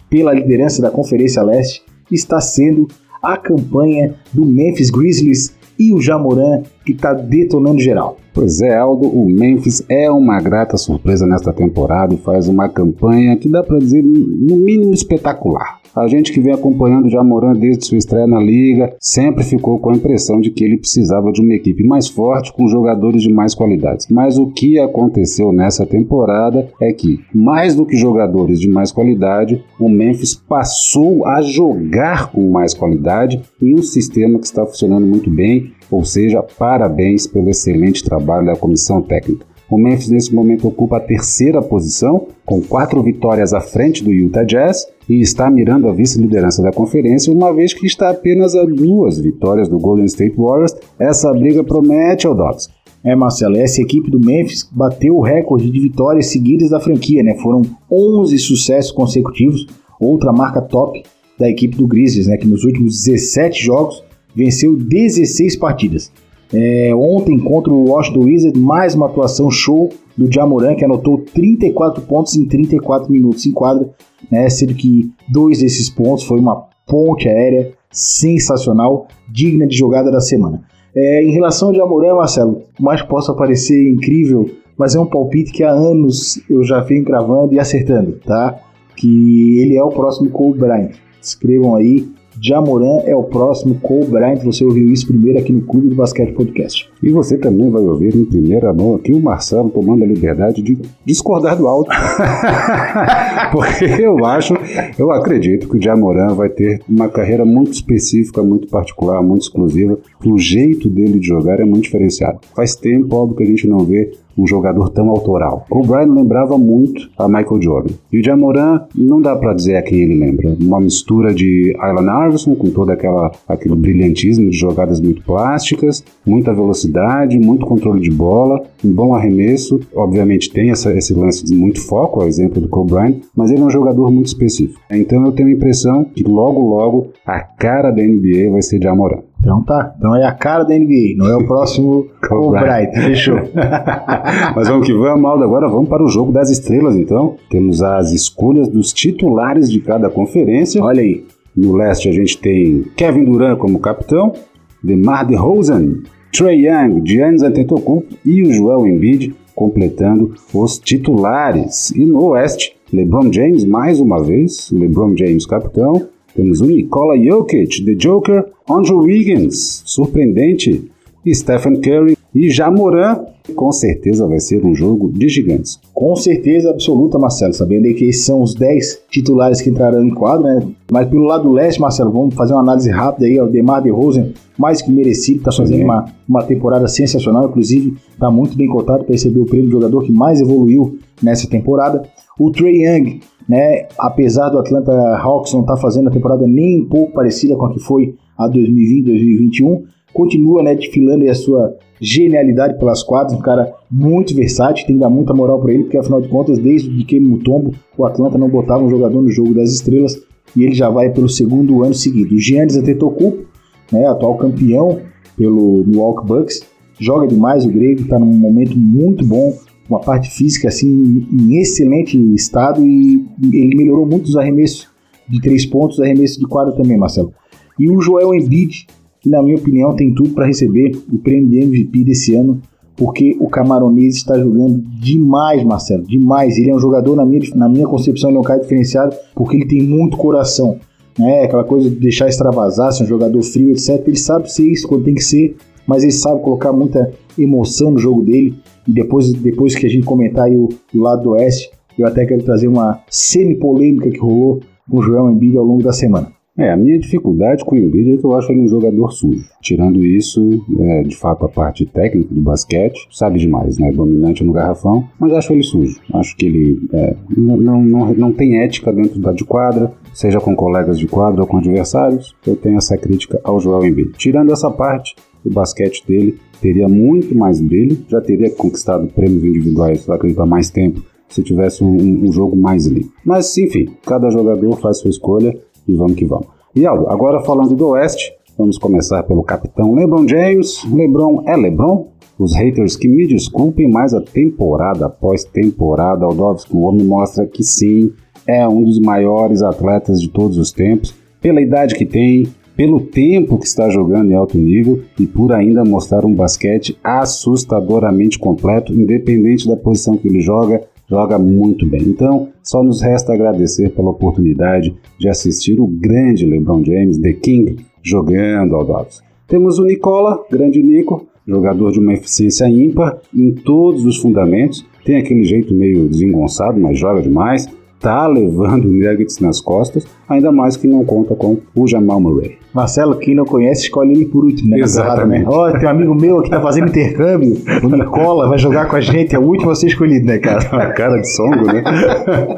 pela 0.10 0.34
liderança 0.34 0.82
da 0.82 0.90
Conferência 0.90 1.44
Leste 1.44 1.84
está 2.10 2.40
sendo 2.40 2.88
a 3.24 3.38
campanha 3.38 4.16
do 4.34 4.46
Memphis 4.46 4.90
Grizzlies 4.90 5.56
e 5.80 5.94
o 5.94 6.02
Jamoran 6.02 6.64
que 6.86 6.92
está 6.92 7.14
detonando 7.14 7.80
geral. 7.80 8.18
Pois 8.34 8.62
é, 8.62 8.76
Aldo, 8.76 9.08
o 9.08 9.30
Memphis 9.30 9.84
é 9.88 10.12
uma 10.12 10.42
grata 10.42 10.76
surpresa 10.76 11.26
nesta 11.26 11.54
temporada 11.54 12.14
e 12.14 12.18
faz 12.18 12.48
uma 12.48 12.68
campanha 12.68 13.38
que 13.38 13.50
dá 13.50 13.64
para 13.64 13.80
dizer 13.80 14.04
no 14.04 14.58
mínimo 14.58 14.94
espetacular. 14.94 15.83
A 15.96 16.08
gente 16.08 16.32
que 16.32 16.40
vem 16.40 16.54
acompanhando 16.54 17.06
o 17.06 17.10
Jamoran 17.10 17.54
desde 17.54 17.86
sua 17.86 17.98
estreia 17.98 18.26
na 18.26 18.40
liga 18.40 18.96
sempre 19.00 19.44
ficou 19.44 19.78
com 19.78 19.92
a 19.92 19.96
impressão 19.96 20.42
de 20.42 20.50
que 20.50 20.64
ele 20.64 20.78
precisava 20.78 21.32
de 21.32 21.40
uma 21.40 21.54
equipe 21.54 21.84
mais 21.84 22.08
forte 22.08 22.52
com 22.52 22.68
jogadores 22.68 23.22
de 23.22 23.32
mais 23.32 23.54
qualidades. 23.54 24.08
Mas 24.10 24.38
o 24.38 24.48
que 24.48 24.80
aconteceu 24.80 25.52
nessa 25.52 25.86
temporada 25.86 26.68
é 26.82 26.92
que, 26.92 27.20
mais 27.34 27.76
do 27.76 27.86
que 27.86 27.96
jogadores 27.96 28.60
de 28.60 28.68
mais 28.68 28.92
qualidade, 28.92 29.64
o 29.80 29.88
Memphis 29.88 30.34
passou 30.34 31.26
a 31.28 31.42
jogar 31.42 32.32
com 32.32 32.50
mais 32.50 32.74
qualidade 32.74 33.42
em 33.62 33.76
um 33.76 33.84
sistema 33.84 34.40
que 34.40 34.46
está 34.46 34.66
funcionando 34.66 35.06
muito 35.06 35.30
bem 35.30 35.74
ou 35.94 36.04
seja, 36.04 36.42
parabéns 36.42 37.28
pelo 37.28 37.52
excelente 37.52 38.04
trabalho 38.04 38.48
da 38.48 38.56
comissão 38.56 39.00
técnica. 39.00 39.46
O 39.70 39.78
Memphis 39.78 40.10
nesse 40.10 40.34
momento 40.34 40.68
ocupa 40.68 40.98
a 40.98 41.00
terceira 41.00 41.62
posição, 41.62 42.28
com 42.46 42.62
quatro 42.62 43.02
vitórias 43.02 43.54
à 43.54 43.62
frente 43.62 44.04
do 44.04 44.12
Utah 44.12 44.44
Jazz 44.44 44.86
e 45.10 45.22
está 45.22 45.50
mirando 45.50 45.88
a 45.88 45.94
vice-liderança 45.94 46.62
da 46.62 46.72
conferência, 46.72 47.34
uma 47.34 47.54
vez 47.54 47.74
que 47.74 47.86
está 47.86 48.10
apenas 48.10 48.56
a 48.56 48.64
duas 48.66 49.20
vitórias 49.20 49.68
do 49.68 49.80
Golden 49.80 50.06
State 50.06 50.36
Warriors. 50.38 50.76
Essa 51.00 51.32
briga 51.32 51.64
promete 51.64 52.28
ao 52.28 52.36
Dobbs. 52.36 52.70
É, 53.04 53.16
Marcelo, 53.16 53.58
essa 53.58 53.82
equipe 53.82 54.10
do 54.10 54.20
Memphis 54.20 54.70
bateu 54.72 55.18
o 55.18 55.22
recorde 55.22 55.70
de 55.70 55.80
vitórias 55.80 56.28
seguidas 56.28 56.70
da 56.70 56.80
franquia, 56.80 57.22
né? 57.22 57.36
Foram 57.36 57.62
11 57.92 58.38
sucessos 58.40 58.92
consecutivos, 58.92 59.68
outra 60.00 60.32
marca 60.32 60.62
top 60.62 61.04
da 61.38 61.50
equipe 61.50 61.76
do 61.76 61.86
Grizzlies, 61.86 62.28
né? 62.28 62.38
Que 62.38 62.48
nos 62.48 62.64
últimos 62.64 63.04
17 63.04 63.62
jogos 63.62 64.04
venceu 64.34 64.76
16 64.76 65.58
partidas. 65.58 66.12
É, 66.54 66.94
ontem 66.94 67.40
contra 67.40 67.74
o 67.74 67.90
Washington 67.90 68.26
Wizards, 68.26 68.62
mais 68.62 68.94
uma 68.94 69.08
atuação 69.08 69.50
show 69.50 69.90
do 70.16 70.32
Jamoran, 70.32 70.76
que 70.76 70.86
anotou 70.86 71.18
34 71.34 72.04
pontos 72.04 72.36
em 72.36 72.46
34 72.46 73.12
minutos 73.12 73.46
em 73.48 73.52
quadra, 73.52 73.90
né, 74.32 74.48
sendo 74.50 74.76
que 74.76 75.12
dois 75.28 75.60
desses 75.60 75.90
pontos 75.90 76.24
foi 76.26 76.40
uma 76.40 76.68
ponte 76.86 77.28
aérea 77.28 77.74
sensacional, 77.90 79.08
digna 79.32 79.66
de 79.66 79.76
jogada 79.76 80.12
da 80.12 80.22
semana. 80.22 80.62
É, 80.96 81.24
em 81.24 81.32
relação 81.32 81.70
ao 81.70 81.76
Jamoran, 81.76 82.16
Marcelo, 82.16 82.62
mais 82.80 83.02
possa 83.02 83.34
parecer 83.34 83.90
incrível, 83.90 84.48
mas 84.78 84.94
é 84.94 85.00
um 85.00 85.08
palpite 85.08 85.52
que 85.52 85.64
há 85.64 85.72
anos 85.72 86.40
eu 86.48 86.64
já 86.64 86.82
venho 86.82 87.04
gravando 87.04 87.56
e 87.56 87.60
acertando, 87.60 88.20
tá? 88.24 88.60
Que 88.96 89.60
ele 89.60 89.76
é 89.76 89.84
o 89.84 89.90
próximo 89.90 90.30
Cole 90.30 90.60
Bryant. 90.60 90.92
Escrevam 91.20 91.76
aí 91.76 92.08
Jamoran 92.42 93.00
é 93.06 93.16
o 93.16 93.24
próximo 93.24 93.76
Cole 93.76 94.06
Bryant. 94.06 94.44
Você 94.44 94.66
ouviu 94.66 94.92
isso 94.92 95.08
primeiro 95.08 95.40
aqui 95.40 95.52
no 95.52 95.62
Clube 95.62 95.90
do 95.90 95.96
Basquete 95.96 96.34
Podcast. 96.34 96.90
E 97.02 97.10
você 97.10 97.38
também 97.38 97.70
vai 97.70 97.82
ouvir 97.82 98.16
em 98.16 98.26
primeira 98.26 98.74
mão 98.74 98.96
aqui 98.96 99.12
o 99.12 99.22
Marcelo 99.22 99.70
tomando 99.70 100.04
a 100.04 100.08
liberdade 100.08 100.62
de 100.62 100.78
discordar 101.06 101.58
do 101.58 101.68
alto. 101.68 101.90
Porque 103.52 103.86
eu 103.86 104.26
acho, 104.26 104.56
eu 104.98 105.12
acredito 105.12 105.70
que 105.70 105.78
o 105.78 105.82
Jamoran 105.82 106.34
vai 106.34 106.50
ter 106.50 106.82
uma 106.90 107.08
carreira 107.10 107.46
muito 107.46 107.74
específica, 107.74 108.42
muito 108.42 108.68
particular, 108.68 109.22
muito 109.22 109.44
exclusiva. 109.44 109.98
O 110.26 110.38
jeito 110.38 110.90
dele 110.90 111.20
de 111.20 111.28
jogar 111.28 111.60
é 111.60 111.66
muito 111.66 111.84
diferenciado. 111.84 112.40
Faz 112.56 112.76
tempo, 112.76 113.16
óbvio, 113.16 113.38
que 113.38 113.44
a 113.44 113.48
gente 113.48 113.68
não 113.68 113.80
vê 113.80 114.12
um 114.38 114.48
jogador 114.48 114.90
tão 114.90 115.10
autoral. 115.10 115.66
O 115.70 115.82
Brian 115.82 116.14
lembrava 116.14 116.58
muito 116.58 117.10
a 117.18 117.28
Michael 117.28 117.62
Jordan. 117.62 117.94
E 118.12 118.20
o 118.20 118.24
Jamoran, 118.24 118.82
não 118.96 119.22
dá 119.22 119.36
para 119.36 119.54
dizer 119.54 119.76
a 119.76 119.82
quem 119.82 120.00
ele 120.00 120.20
lembra. 120.20 120.56
Uma 120.60 120.80
mistura 120.80 121.34
de 121.34 121.76
Allen 121.80 122.28
Iverson, 122.28 122.56
com 122.56 122.70
todo 122.70 122.92
aquela, 122.92 123.32
aquele 123.48 123.76
brilhantismo 123.76 124.50
de 124.50 124.58
jogadas 124.58 125.00
muito 125.00 125.24
plásticas, 125.24 126.04
muita 126.26 126.54
velocidade, 126.54 127.38
muito 127.38 127.66
controle 127.66 128.02
de 128.02 128.12
bola, 128.12 128.62
um 128.84 128.92
bom 128.92 129.14
arremesso. 129.14 129.80
Obviamente 129.96 130.52
tem 130.52 130.72
essa, 130.72 130.94
esse 130.94 131.14
lance 131.14 131.44
de 131.44 131.56
muito 131.56 131.82
foco, 131.82 132.22
ao 132.22 132.28
exemplo 132.28 132.62
do 132.62 132.68
Kobe 132.68 132.92
Bryant, 132.92 133.18
mas 133.36 133.52
ele 133.52 133.62
é 133.62 133.66
um 133.66 133.70
jogador 133.70 134.12
muito 134.12 134.28
específico. 134.28 134.80
Então 134.92 135.26
eu 135.26 135.32
tenho 135.32 135.50
a 135.50 135.52
impressão 135.52 136.04
que 136.04 136.24
logo, 136.24 136.62
logo, 136.62 137.08
a 137.26 137.40
cara 137.40 137.92
da 137.92 138.02
NBA 138.02 138.52
vai 138.52 138.62
ser 138.62 138.82
Jamoran. 138.82 139.22
Então 139.44 139.62
tá. 139.62 139.94
Então 139.98 140.16
é 140.16 140.26
a 140.26 140.32
cara 140.32 140.64
da 140.64 140.74
NBA, 140.74 141.18
não 141.18 141.28
é 141.28 141.36
o 141.36 141.46
próximo 141.46 142.08
Bryant. 142.50 142.94
Fechou. 142.94 143.36
Mas 144.56 144.70
vamos 144.70 144.88
que 144.88 144.94
vamos, 144.94 145.26
Aldo. 145.26 145.44
Agora 145.44 145.68
vamos 145.68 145.90
para 145.90 146.02
o 146.02 146.08
jogo 146.08 146.32
das 146.32 146.50
estrelas, 146.50 146.96
então. 146.96 147.36
Temos 147.50 147.84
as 147.84 148.14
escolhas 148.14 148.70
dos 148.70 148.94
titulares 148.94 149.70
de 149.70 149.82
cada 149.82 150.10
conferência. 150.10 150.82
Olha 150.82 151.02
aí. 151.02 151.26
No 151.56 151.76
leste 151.76 152.10
a 152.10 152.12
gente 152.12 152.38
tem 152.38 152.84
Kevin 152.96 153.26
Durant 153.26 153.60
como 153.60 153.78
capitão, 153.78 154.34
DeMar 154.82 155.28
DeRozan, 155.28 155.98
Trey 156.32 156.66
Young, 156.66 157.06
Giannis 157.06 157.44
Antetokounmpo 157.44 158.16
e 158.26 158.42
o 158.42 158.52
Joel 158.52 158.88
Embiid 158.88 159.36
completando 159.54 160.34
os 160.52 160.80
titulares. 160.80 161.92
E 161.92 162.06
no 162.06 162.24
oeste, 162.30 162.76
LeBron 162.92 163.32
James 163.32 163.66
mais 163.66 164.00
uma 164.00 164.24
vez, 164.24 164.72
LeBron 164.72 165.16
James 165.16 165.46
capitão, 165.46 166.08
temos 166.36 166.62
o 166.62 166.66
Nikola 166.66 167.18
Jokic, 167.18 167.86
The 167.86 167.94
Joker, 167.94 168.46
Andrew 168.70 169.00
Wiggins, 169.00 169.84
surpreendente, 169.86 170.90
Stephen 171.32 171.80
Curry 171.80 172.18
e 172.34 172.50
Jamoran. 172.50 173.26
Com 173.56 173.72
certeza 173.72 174.26
vai 174.26 174.40
ser 174.40 174.66
um 174.66 174.74
jogo 174.74 175.12
de 175.12 175.28
gigantes. 175.28 175.78
Com 175.94 176.16
certeza 176.16 176.70
absoluta, 176.70 177.20
Marcelo. 177.20 177.54
Sabendo 177.54 177.94
que 177.94 178.06
esses 178.06 178.26
são 178.26 178.42
os 178.42 178.56
10 178.56 179.02
titulares 179.10 179.62
que 179.62 179.70
entrarão 179.70 180.04
em 180.04 180.14
quadro, 180.14 180.46
né? 180.46 180.66
Mas 180.90 181.10
pelo 181.10 181.26
lado 181.26 181.52
leste, 181.52 181.80
Marcelo, 181.80 182.12
vamos 182.12 182.36
fazer 182.36 182.54
uma 182.54 182.62
análise 182.62 182.90
rápida 182.90 183.26
aí. 183.26 183.40
O 183.40 183.48
Demar 183.48 183.82
DeRozan, 183.82 184.30
mais 184.58 184.82
que 184.82 184.90
merecido, 184.90 185.40
está 185.40 185.52
fazendo 185.52 185.84
uma, 185.84 186.06
uma 186.28 186.44
temporada 186.44 186.88
sensacional. 186.88 187.46
Inclusive, 187.46 187.96
está 188.12 188.32
muito 188.32 188.58
bem 188.58 188.68
cotado 188.68 189.04
para 189.04 189.12
receber 189.12 189.42
o 189.42 189.46
prêmio 189.46 189.68
de 189.68 189.74
jogador 189.74 190.04
que 190.04 190.12
mais 190.12 190.40
evoluiu 190.40 190.98
nessa 191.22 191.48
temporada. 191.48 192.04
O 192.40 192.50
Trey 192.50 192.86
Young, 192.86 193.20
né? 193.48 193.88
Apesar 193.98 194.50
do 194.50 194.60
Atlanta 194.60 194.92
Hawks 195.18 195.54
não 195.54 195.62
estar 195.62 195.76
tá 195.76 195.82
fazendo 195.82 196.10
a 196.10 196.12
temporada 196.12 196.48
nem 196.48 196.82
um 196.82 196.86
pouco 196.86 197.14
parecida 197.14 197.56
com 197.56 197.66
a 197.66 197.74
que 197.74 197.80
foi 197.80 198.16
a 198.38 198.50
2020-2021, 198.50 199.84
continua 200.14 200.62
né, 200.64 200.76
desfilando 200.76 201.30
a 201.30 201.36
sua 201.36 201.76
genialidade 202.00 202.78
pelas 202.78 203.02
quadras, 203.02 203.38
um 203.38 203.42
cara 203.42 203.74
muito 203.90 204.36
versátil, 204.36 204.86
tem 204.86 204.96
que 204.96 205.02
dar 205.02 205.10
muita 205.10 205.34
moral 205.34 205.60
para 205.60 205.74
ele, 205.74 205.84
porque 205.84 205.98
afinal 205.98 206.22
de 206.22 206.28
contas, 206.28 206.58
desde 206.60 206.90
que 207.06 207.20
Mutombo, 207.20 207.74
o 207.98 208.06
Atlanta 208.06 208.38
não 208.38 208.50
botava 208.50 208.84
um 208.84 208.90
jogador 208.90 209.22
no 209.22 209.30
jogo 209.30 209.54
das 209.54 209.72
estrelas 209.72 210.22
e 210.56 210.64
ele 210.64 210.76
já 210.76 210.90
vai 210.90 211.10
pelo 211.10 211.30
segundo 211.30 211.84
ano 211.84 211.94
seguido. 211.94 212.36
O 212.36 212.40
Giannis 212.40 212.76
Antetokounmpo, 212.76 213.46
né, 213.92 214.06
atual 214.08 214.36
campeão 214.38 215.00
pelo 215.38 215.84
Milwaukee 215.86 216.28
Bucks, 216.28 216.62
joga 217.00 217.28
demais 217.28 217.66
o 217.66 217.70
grego, 217.70 218.02
está 218.02 218.20
num 218.20 218.26
momento 218.26 218.78
muito 218.78 219.26
bom, 219.26 219.54
uma 219.90 220.00
parte 220.00 220.30
física 220.30 220.68
assim 220.68 221.28
em 221.32 221.58
excelente 221.58 222.18
estado 222.34 222.86
e 222.86 223.26
ele 223.52 223.76
melhorou 223.76 224.06
muito 224.06 224.26
os 224.26 224.36
arremessos 224.36 224.88
de 225.28 225.42
três 225.42 225.66
pontos, 225.66 226.00
arremessos 226.00 226.38
de 226.38 226.46
quadra 226.46 226.74
também, 226.74 226.98
Marcelo. 226.98 227.34
E 227.80 227.90
o 227.90 228.02
Joel 228.02 228.34
Embiid, 228.34 228.88
que 229.20 229.30
na 229.30 229.42
minha 229.42 229.56
opinião 229.56 229.96
tem 229.96 230.14
tudo 230.14 230.32
para 230.32 230.46
receber 230.46 230.92
o 231.12 231.18
prêmio 231.18 231.50
de 231.50 231.60
MVP 231.60 232.04
desse 232.04 232.36
ano, 232.36 232.62
porque 232.96 233.36
o 233.40 233.48
camaronês 233.48 234.16
está 234.16 234.38
jogando 234.38 234.80
demais, 235.00 235.64
Marcelo, 235.64 236.04
demais. 236.04 236.58
Ele 236.58 236.70
é 236.70 236.76
um 236.76 236.80
jogador, 236.80 237.16
na 237.16 237.26
minha, 237.26 237.42
na 237.56 237.68
minha 237.68 237.88
concepção, 237.88 238.30
ele 238.30 238.38
é 238.38 238.40
um 238.40 238.44
cara 238.44 238.60
diferenciado, 238.60 239.16
porque 239.34 239.58
ele 239.58 239.66
tem 239.66 239.82
muito 239.82 240.18
coração. 240.18 240.78
Né? 241.18 241.44
Aquela 241.44 241.64
coisa 241.64 241.90
de 241.90 241.96
deixar 241.96 242.28
extravasar, 242.28 242.92
ser 242.92 243.04
um 243.04 243.08
jogador 243.08 243.42
frio, 243.42 243.72
etc. 243.72 244.08
Ele 244.08 244.18
sabe 244.18 244.52
ser 244.52 244.70
isso 244.70 244.88
quando 244.88 245.06
tem 245.06 245.16
que 245.16 245.24
ser, 245.24 245.56
mas 245.88 246.04
ele 246.04 246.12
sabe 246.12 246.42
colocar 246.42 246.72
muita 246.72 247.12
emoção 247.38 247.92
no 247.92 247.98
jogo 247.98 248.22
dele. 248.22 248.56
Depois, 248.88 249.32
depois 249.34 249.76
que 249.76 249.86
a 249.86 249.90
gente 249.90 250.06
comentar 250.06 250.46
aí 250.46 250.56
o, 250.56 250.70
o 250.94 251.00
lado 251.00 251.24
do 251.24 251.30
oeste, 251.32 251.72
eu 251.98 252.08
até 252.08 252.26
quero 252.26 252.44
trazer 252.44 252.68
uma 252.68 253.02
semi-polêmica 253.10 254.10
que 254.10 254.20
rolou 254.20 254.62
com 254.90 254.98
o 254.98 255.02
Joel 255.02 255.32
Embiid 255.32 255.58
ao 255.58 255.64
longo 255.64 255.84
da 255.84 255.94
semana. 255.94 256.32
É, 256.56 256.72
a 256.72 256.78
minha 256.78 257.00
dificuldade 257.00 257.66
com 257.66 257.76
o 257.76 257.80
Embiid 257.80 258.14
é 258.14 258.18
que 258.18 258.24
eu 258.24 258.36
acho 258.36 258.52
ele 258.52 258.62
um 258.62 258.68
jogador 258.68 259.12
sujo. 259.12 259.44
Tirando 259.60 260.06
isso, 260.06 260.64
é, 260.80 261.02
de 261.02 261.16
fato, 261.16 261.46
a 261.46 261.50
parte 261.50 261.84
técnica 261.84 262.32
do 262.32 262.42
basquete, 262.42 263.08
sabe 263.10 263.40
demais, 263.40 263.80
né? 263.80 263.92
Dominante 263.92 264.44
no 264.44 264.54
garrafão, 264.54 265.08
mas 265.20 265.34
acho 265.34 265.52
ele 265.52 265.64
sujo. 265.64 266.00
Acho 266.14 266.36
que 266.38 266.46
ele 266.46 266.88
é, 266.94 267.16
não, 267.36 267.58
não, 267.58 268.14
não 268.14 268.32
tem 268.32 268.62
ética 268.62 268.94
dentro 268.94 269.20
da 269.20 269.32
de 269.32 269.44
quadra, 269.44 269.92
seja 270.14 270.40
com 270.40 270.56
colegas 270.56 271.00
de 271.00 271.08
quadra 271.08 271.42
ou 271.42 271.48
com 271.48 271.58
adversários. 271.58 272.36
Eu 272.46 272.56
tenho 272.56 272.78
essa 272.78 272.96
crítica 272.98 273.42
ao 273.44 273.60
Joel 273.60 273.88
Embiid. 273.88 274.12
Tirando 274.12 274.54
essa 274.54 274.70
parte, 274.70 275.16
o 275.46 275.50
basquete 275.50 276.04
dele 276.08 276.38
teria 276.62 276.88
muito 276.88 277.36
mais 277.36 277.60
brilho, 277.60 277.98
já 278.08 278.22
teria 278.22 278.50
conquistado 278.50 279.08
prêmios 279.08 279.44
individuais, 279.44 280.10
acredito, 280.10 280.42
há 280.42 280.46
mais 280.46 280.70
tempo, 280.70 281.04
se 281.28 281.44
tivesse 281.44 281.84
um, 281.84 282.26
um 282.26 282.32
jogo 282.32 282.56
mais 282.56 282.86
limpo. 282.86 283.12
Mas, 283.26 283.58
enfim, 283.58 283.90
cada 284.06 284.30
jogador 284.30 284.80
faz 284.80 285.00
sua 285.00 285.10
escolha 285.10 285.58
e 285.88 285.96
vamos 285.96 286.16
que 286.16 286.26
vamos. 286.26 286.48
E 286.76 286.86
Aldo, 286.86 287.10
agora 287.10 287.42
falando 287.42 287.76
do 287.76 287.90
Oeste, 287.90 288.34
vamos 288.58 288.78
começar 288.78 289.24
pelo 289.24 289.44
capitão 289.44 289.94
LeBron 289.94 290.28
James. 290.28 290.84
LeBron 290.92 291.44
é 291.46 291.56
LeBron? 291.56 292.08
Os 292.38 292.56
haters 292.56 292.96
que 292.96 293.08
me 293.08 293.28
desculpem, 293.28 293.90
mas 293.90 294.14
a 294.14 294.22
temporada 294.22 295.06
após 295.06 295.44
temporada, 295.44 296.26
Aldovski, 296.26 296.76
o 296.76 296.82
homem 296.82 297.06
mostra 297.06 297.46
que 297.46 297.64
sim, 297.64 298.12
é 298.48 298.68
um 298.68 298.84
dos 298.84 299.00
maiores 299.00 299.62
atletas 299.62 300.20
de 300.20 300.30
todos 300.30 300.58
os 300.58 300.72
tempos, 300.72 301.14
pela 301.40 301.62
idade 301.62 301.96
que 301.96 302.06
tem, 302.06 302.48
pelo 302.76 303.00
tempo 303.00 303.58
que 303.58 303.66
está 303.66 303.90
jogando 303.90 304.32
em 304.32 304.36
alto 304.36 304.58
nível 304.58 305.02
e 305.20 305.26
por 305.28 305.52
ainda 305.52 305.84
mostrar 305.84 306.26
um 306.26 306.34
basquete 306.34 306.98
assustadoramente 307.04 308.40
completo, 308.40 308.94
independente 308.94 309.68
da 309.68 309.76
posição 309.76 310.18
que 310.18 310.28
ele 310.28 310.42
joga, 310.42 310.82
joga 311.10 311.38
muito 311.38 311.86
bem. 311.86 312.02
Então, 312.02 312.50
só 312.64 312.84
nos 312.84 313.02
resta 313.02 313.34
agradecer 313.34 313.90
pela 313.90 314.12
oportunidade 314.12 314.96
de 315.20 315.30
assistir 315.30 315.80
o 315.80 315.88
grande 315.88 316.46
LeBron 316.46 316.84
James, 316.84 317.20
The 317.20 317.34
King, 317.34 317.78
jogando 318.02 318.76
ao 318.76 318.86
Dodgers. 318.86 319.22
Temos 319.48 319.78
o 319.78 319.86
Nicola, 319.86 320.44
grande 320.50 320.82
Nico, 320.82 321.28
jogador 321.48 321.92
de 321.92 322.00
uma 322.00 322.14
eficiência 322.14 322.68
ímpar 322.68 323.18
em 323.36 323.52
todos 323.52 324.06
os 324.06 324.18
fundamentos, 324.18 324.86
tem 325.06 325.18
aquele 325.18 325.44
jeito 325.44 325.74
meio 325.74 326.08
desengonçado, 326.08 326.80
mas 326.80 326.98
joga 326.98 327.22
demais 327.22 327.68
tá 328.04 328.28
levando 328.28 328.86
o 328.86 328.92
Nuggets 328.92 329.40
nas 329.40 329.62
costas, 329.62 330.06
ainda 330.28 330.52
mais 330.52 330.76
que 330.76 330.86
não 330.86 331.06
conta 331.06 331.34
com 331.36 331.58
o 331.74 331.88
Jamal 331.88 332.20
Murray. 332.20 332.58
Marcelo, 332.74 333.18
quem 333.18 333.34
não 333.34 333.46
conhece, 333.46 333.84
escolhe 333.84 334.12
ele 334.12 334.26
por 334.26 334.44
último, 334.44 334.72
né? 334.72 334.80
Exatamente. 334.80 335.46
Ó, 335.48 335.70
oh, 335.70 335.72
tem 335.72 335.88
um 335.88 335.92
amigo 335.92 336.14
meu 336.14 336.42
que 336.42 336.50
tá 336.50 336.60
fazendo 336.60 336.90
intercâmbio, 336.90 337.56
o 337.82 337.88
Nicola 337.88 338.50
vai 338.50 338.58
jogar 338.58 338.90
com 338.90 338.98
a 338.98 339.02
gente, 339.02 339.34
é 339.34 339.40
o 339.40 339.44
último 339.44 339.72
a 339.72 339.76
ser 339.76 339.88
escolhido, 339.88 340.26
né, 340.26 340.38
cara? 340.38 340.60
A 340.84 340.92
cara 340.92 341.18
de 341.18 341.34
songo, 341.34 341.66
né? 341.66 341.82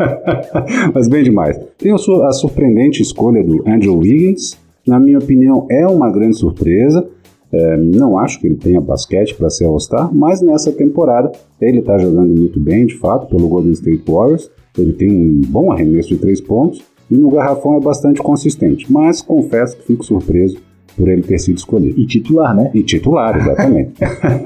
Mas 0.94 1.08
bem 1.08 1.24
demais. 1.24 1.60
Tem 1.78 1.94
a 1.94 2.32
surpreendente 2.32 3.02
escolha 3.02 3.44
do 3.44 3.64
Andrew 3.68 3.98
Wiggins, 3.98 4.58
na 4.88 5.00
minha 5.00 5.20
opinião, 5.20 5.68
é 5.70 5.86
uma 5.86 6.10
grande 6.10 6.38
surpresa. 6.38 7.08
É, 7.52 7.78
não 7.78 8.18
acho 8.18 8.40
que 8.40 8.48
ele 8.48 8.56
tenha 8.56 8.82
basquete 8.82 9.36
para 9.36 9.50
ser 9.50 9.66
All-Star, 9.66 10.14
mas 10.14 10.42
nessa 10.42 10.72
temporada 10.72 11.32
ele 11.62 11.80
está 11.80 11.98
jogando 11.98 12.36
muito 12.36 12.60
bem, 12.60 12.86
de 12.86 12.98
fato, 12.98 13.28
pelo 13.28 13.48
Golden 13.48 13.72
State 13.72 14.04
Warriors. 14.08 14.50
Ele 14.78 14.94
tem 14.94 15.10
um 15.10 15.42
bom 15.48 15.72
arremesso 15.72 16.10
de 16.10 16.18
três 16.18 16.42
pontos 16.42 16.84
e 17.10 17.16
no 17.16 17.30
garrafão 17.30 17.76
é 17.76 17.80
bastante 17.80 18.22
consistente, 18.22 18.92
mas 18.92 19.22
confesso 19.22 19.78
que 19.78 19.86
fico 19.86 20.04
surpreso 20.04 20.58
por 20.98 21.10
ele 21.10 21.22
ter 21.22 21.38
sido 21.40 21.58
escolhido. 21.58 22.00
E 22.00 22.06
titular, 22.06 22.56
né? 22.56 22.72
E 22.74 22.82
titular, 22.82 23.38
exatamente. 23.38 23.94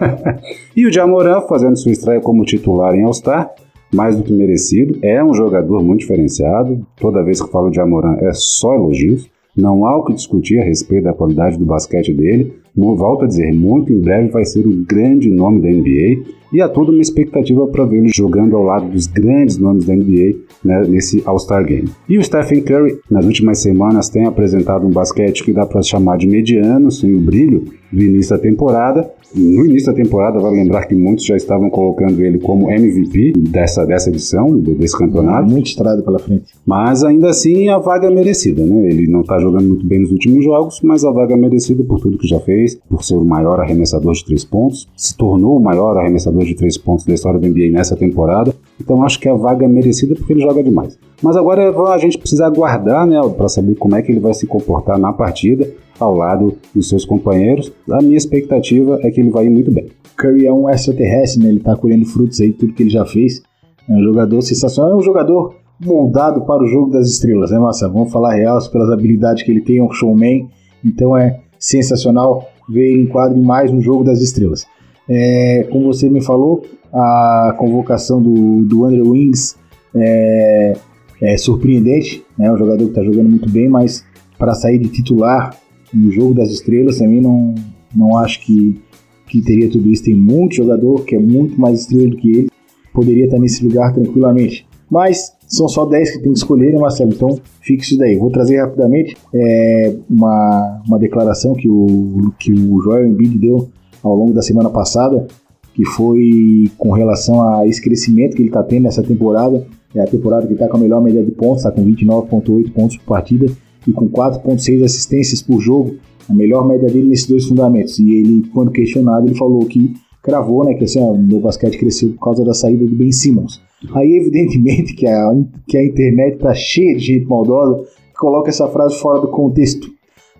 e 0.75 0.85
o 0.85 0.91
Jamoran 0.91 1.41
fazendo 1.41 1.77
sua 1.77 1.91
estreia 1.91 2.19
como 2.19 2.43
titular 2.43 2.95
em 2.95 3.03
All-Star, 3.03 3.53
mais 3.93 4.15
do 4.15 4.23
que 4.23 4.33
merecido. 4.33 4.97
É 5.01 5.23
um 5.23 5.33
jogador 5.33 5.83
muito 5.83 6.01
diferenciado. 6.01 6.85
Toda 6.99 7.23
vez 7.23 7.41
que 7.41 7.51
falo 7.51 7.69
de 7.69 7.77
Jamoran 7.77 8.17
é 8.19 8.31
só 8.33 8.73
elogios. 8.73 9.29
Não 9.55 9.85
há 9.85 9.97
o 9.97 10.03
que 10.03 10.13
discutir 10.13 10.59
a 10.59 10.63
respeito 10.63 11.03
da 11.03 11.13
qualidade 11.13 11.57
do 11.57 11.65
basquete 11.65 12.13
dele. 12.13 12.53
Volto 12.75 13.25
a 13.25 13.27
dizer, 13.27 13.53
muito 13.53 13.91
em 13.91 13.99
breve 13.99 14.29
vai 14.29 14.45
ser 14.45 14.65
o 14.65 14.85
grande 14.85 15.29
nome 15.29 15.61
da 15.61 15.69
NBA 15.69 16.39
e 16.51 16.61
há 16.61 16.67
toda 16.67 16.91
uma 16.91 17.01
expectativa 17.01 17.67
para 17.67 17.85
vê-lo 17.85 18.07
jogando 18.07 18.55
ao 18.55 18.63
lado 18.63 18.89
dos 18.89 19.07
grandes 19.07 19.57
nomes 19.57 19.85
da 19.85 19.95
NBA 19.95 20.35
né, 20.63 20.81
nesse 20.87 21.21
All-Star 21.25 21.63
Game. 21.63 21.89
E 22.07 22.17
o 22.17 22.23
Stephen 22.23 22.61
Curry, 22.61 22.99
nas 23.09 23.25
últimas 23.25 23.59
semanas, 23.59 24.09
tem 24.09 24.25
apresentado 24.25 24.85
um 24.85 24.89
basquete 24.89 25.43
que 25.43 25.53
dá 25.53 25.65
para 25.65 25.81
chamar 25.81 26.17
de 26.17 26.27
mediano, 26.27 26.91
sem 26.91 27.13
o 27.13 27.19
brilho 27.19 27.65
do 27.91 28.03
início 28.03 28.35
da 28.35 28.41
temporada. 28.41 29.09
No 29.35 29.63
início 29.63 29.91
da 29.91 29.93
temporada, 29.93 30.39
vale 30.39 30.57
lembrar 30.57 30.85
que 30.85 30.95
muitos 30.95 31.23
já 31.25 31.35
estavam 31.35 31.69
colocando 31.69 32.19
ele 32.25 32.39
como 32.39 32.71
MVP 32.71 33.33
dessa, 33.37 33.85
dessa 33.85 34.09
edição, 34.09 34.57
desse 34.57 34.97
campeonato. 34.97 35.47
Muito 35.47 35.67
estrada 35.67 36.01
pela 36.01 36.17
frente. 36.17 36.45
Mas 36.65 37.03
ainda 37.03 37.29
assim, 37.29 37.69
a 37.69 37.77
vaga 37.77 38.07
é 38.07 38.09
merecida, 38.09 38.65
né? 38.65 38.87
Ele 38.89 39.07
não 39.07 39.21
está 39.21 39.39
jogando 39.39 39.67
muito 39.67 39.85
bem 39.85 39.99
nos 39.99 40.11
últimos 40.11 40.43
jogos, 40.43 40.79
mas 40.83 41.05
a 41.05 41.11
vaga 41.11 41.35
é 41.35 41.37
merecida 41.37 41.83
por 41.83 41.99
tudo 41.99 42.17
que 42.17 42.27
já 42.27 42.39
fez, 42.39 42.58
por 42.89 43.03
ser 43.03 43.15
o 43.15 43.25
maior 43.25 43.59
arremessador 43.59 44.13
de 44.13 44.25
três 44.25 44.43
pontos, 44.43 44.87
se 44.95 45.15
tornou 45.15 45.57
o 45.57 45.59
maior 45.59 45.97
arremessador 45.97 46.43
de 46.43 46.55
três 46.55 46.77
pontos 46.77 47.05
da 47.05 47.13
história 47.13 47.39
do 47.39 47.47
NBA 47.47 47.71
nessa 47.71 47.95
temporada. 47.95 48.53
Então 48.79 49.03
acho 49.03 49.19
que 49.19 49.29
a 49.29 49.33
vaga 49.33 49.65
é 49.65 49.67
merecida 49.67 50.15
porque 50.15 50.33
ele 50.33 50.41
joga 50.41 50.63
demais. 50.63 50.97
Mas 51.21 51.35
agora 51.35 51.69
a 51.91 51.97
gente 51.97 52.17
precisa 52.17 52.45
aguardar, 52.45 53.05
né, 53.05 53.19
para 53.35 53.49
saber 53.49 53.75
como 53.75 53.95
é 53.95 54.01
que 54.01 54.11
ele 54.11 54.19
vai 54.19 54.33
se 54.33 54.47
comportar 54.47 54.97
na 54.97 55.11
partida 55.11 55.69
ao 55.99 56.15
lado 56.15 56.55
dos 56.73 56.87
seus 56.87 57.03
companheiros. 57.03 57.71
A 57.91 58.01
minha 58.01 58.17
expectativa 58.17 58.99
é 59.03 59.11
que 59.11 59.19
ele 59.19 59.29
vai 59.29 59.45
ir 59.45 59.49
muito 59.49 59.71
bem. 59.71 59.87
Curry 60.17 60.45
é 60.45 60.53
um 60.53 60.69
extraterrestre, 60.69 61.43
né? 61.43 61.49
Ele 61.49 61.59
tá 61.59 61.75
colhendo 61.75 62.05
frutos 62.05 62.39
aí, 62.41 62.51
tudo 62.51 62.73
que 62.73 62.83
ele 62.83 62.89
já 62.89 63.05
fez. 63.05 63.41
É 63.87 63.93
um 63.93 64.03
jogador 64.03 64.41
sensacional, 64.41 64.91
é 64.91 64.95
um 64.95 65.01
jogador 65.01 65.55
moldado 65.79 66.41
para 66.41 66.61
o 66.61 66.67
jogo 66.67 66.91
das 66.91 67.07
estrelas, 67.07 67.51
né, 67.51 67.59
Marcelo? 67.59 67.93
Vamos 67.93 68.11
falar 68.11 68.33
real, 68.33 68.59
pelas 68.69 68.89
habilidades 68.89 69.43
que 69.43 69.51
ele 69.51 69.61
tem, 69.61 69.77
é 69.77 69.83
um 69.83 69.91
showman. 69.91 70.47
Então 70.83 71.17
é 71.17 71.39
sensacional 71.59 72.49
ver 72.67 72.91
ele 72.91 73.01
em 73.03 73.07
quadro 73.07 73.37
em 73.37 73.43
mais 73.43 73.71
um 73.71 73.81
jogo 73.81 74.03
das 74.03 74.21
estrelas. 74.21 74.65
É, 75.07 75.67
como 75.69 75.87
você 75.87 76.09
me 76.09 76.23
falou, 76.23 76.63
a 76.93 77.55
convocação 77.57 78.21
do, 78.21 78.63
do 78.63 78.85
Andrew 78.85 79.09
Wings 79.11 79.57
é, 79.95 80.73
é 81.21 81.37
surpreendente, 81.37 82.23
né? 82.37 82.51
Um 82.51 82.57
jogador 82.57 82.85
que 82.85 82.91
está 82.91 83.03
jogando 83.03 83.29
muito 83.29 83.49
bem, 83.49 83.67
mas 83.67 84.05
para 84.37 84.53
sair 84.53 84.77
de 84.77 84.87
titular 84.87 85.55
no 85.93 86.11
jogo 86.11 86.33
das 86.33 86.49
estrelas 86.49 86.99
também 86.99 87.21
não, 87.21 87.55
não 87.95 88.15
acho 88.17 88.39
que, 88.41 88.79
que 89.27 89.41
teria 89.41 89.69
tudo 89.69 89.89
isso. 89.89 90.03
Tem 90.03 90.15
muito 90.15 90.55
jogador 90.55 91.03
que 91.03 91.15
é 91.15 91.19
muito 91.19 91.59
mais 91.59 91.81
estrela 91.81 92.09
do 92.09 92.15
que 92.15 92.29
ele, 92.29 92.49
poderia 92.93 93.25
estar 93.25 93.39
nesse 93.39 93.63
lugar 93.65 93.93
tranquilamente. 93.93 94.67
Mas 94.89 95.33
são 95.49 95.67
só 95.67 95.83
10 95.83 96.11
que 96.11 96.19
tem 96.19 96.31
que 96.31 96.37
escolher, 96.37 96.71
né, 96.71 96.79
Marcelo? 96.79 97.11
Então 97.11 97.39
fique 97.61 97.83
isso 97.83 97.97
daí. 97.97 98.15
Vou 98.15 98.29
trazer 98.29 98.61
rapidamente 98.61 99.17
é, 99.33 99.95
uma, 100.07 100.81
uma 100.87 100.99
declaração 100.99 101.55
que 101.55 101.67
o, 101.67 102.31
que 102.39 102.53
o 102.53 102.79
Joel 102.81 103.07
Embiid 103.07 103.39
deu 103.39 103.67
ao 104.03 104.15
longo 104.15 104.31
da 104.31 104.43
semana 104.43 104.69
passada, 104.69 105.27
que 105.73 105.83
foi 105.83 106.69
com 106.77 106.91
relação 106.91 107.41
a 107.41 107.67
esse 107.67 107.81
crescimento 107.81 108.35
que 108.35 108.43
ele 108.43 108.49
está 108.49 108.61
tendo 108.61 108.83
nessa 108.83 109.01
temporada. 109.01 109.65
É 109.95 110.01
a 110.01 110.05
temporada 110.07 110.45
que 110.45 110.53
está 110.53 110.67
com 110.67 110.77
a 110.77 110.79
melhor 110.79 111.01
média 111.01 111.23
de 111.23 111.31
pontos, 111.31 111.65
está 111.65 111.71
com 111.71 111.83
29,8 111.83 112.71
pontos 112.71 112.97
por 112.97 113.05
partida 113.05 113.47
e 113.87 113.91
com 113.91 114.07
4,6 114.07 114.83
assistências 114.83 115.41
por 115.41 115.59
jogo, 115.59 115.95
a 116.29 116.33
melhor 116.33 116.67
média 116.67 116.87
dele 116.87 117.07
nesses 117.07 117.25
dois 117.25 117.45
fundamentos. 117.45 117.97
E 117.97 118.11
ele, 118.11 118.47
quando 118.53 118.69
questionado, 118.69 119.27
ele 119.27 119.35
falou 119.35 119.65
que 119.65 119.95
cravou, 120.21 120.63
né, 120.63 120.75
que 120.75 120.83
assim, 120.83 120.99
o 120.99 121.17
meu 121.17 121.39
basquete 121.39 121.79
cresceu 121.79 122.09
por 122.09 122.19
causa 122.19 122.45
da 122.45 122.53
saída 122.53 122.85
do 122.85 122.95
Ben 122.95 123.11
Simmons. 123.11 123.59
Aí, 123.93 124.17
evidentemente, 124.17 124.93
que 124.93 125.07
a, 125.07 125.31
que 125.67 125.77
a 125.77 125.85
internet 125.85 126.35
está 126.35 126.53
cheia 126.53 126.95
de 126.95 127.05
gente 127.05 127.25
maldosa 127.25 127.83
que 128.09 128.17
coloca 128.17 128.49
essa 128.49 128.67
frase 128.67 128.99
fora 128.99 129.21
do 129.21 129.29
contexto 129.29 129.89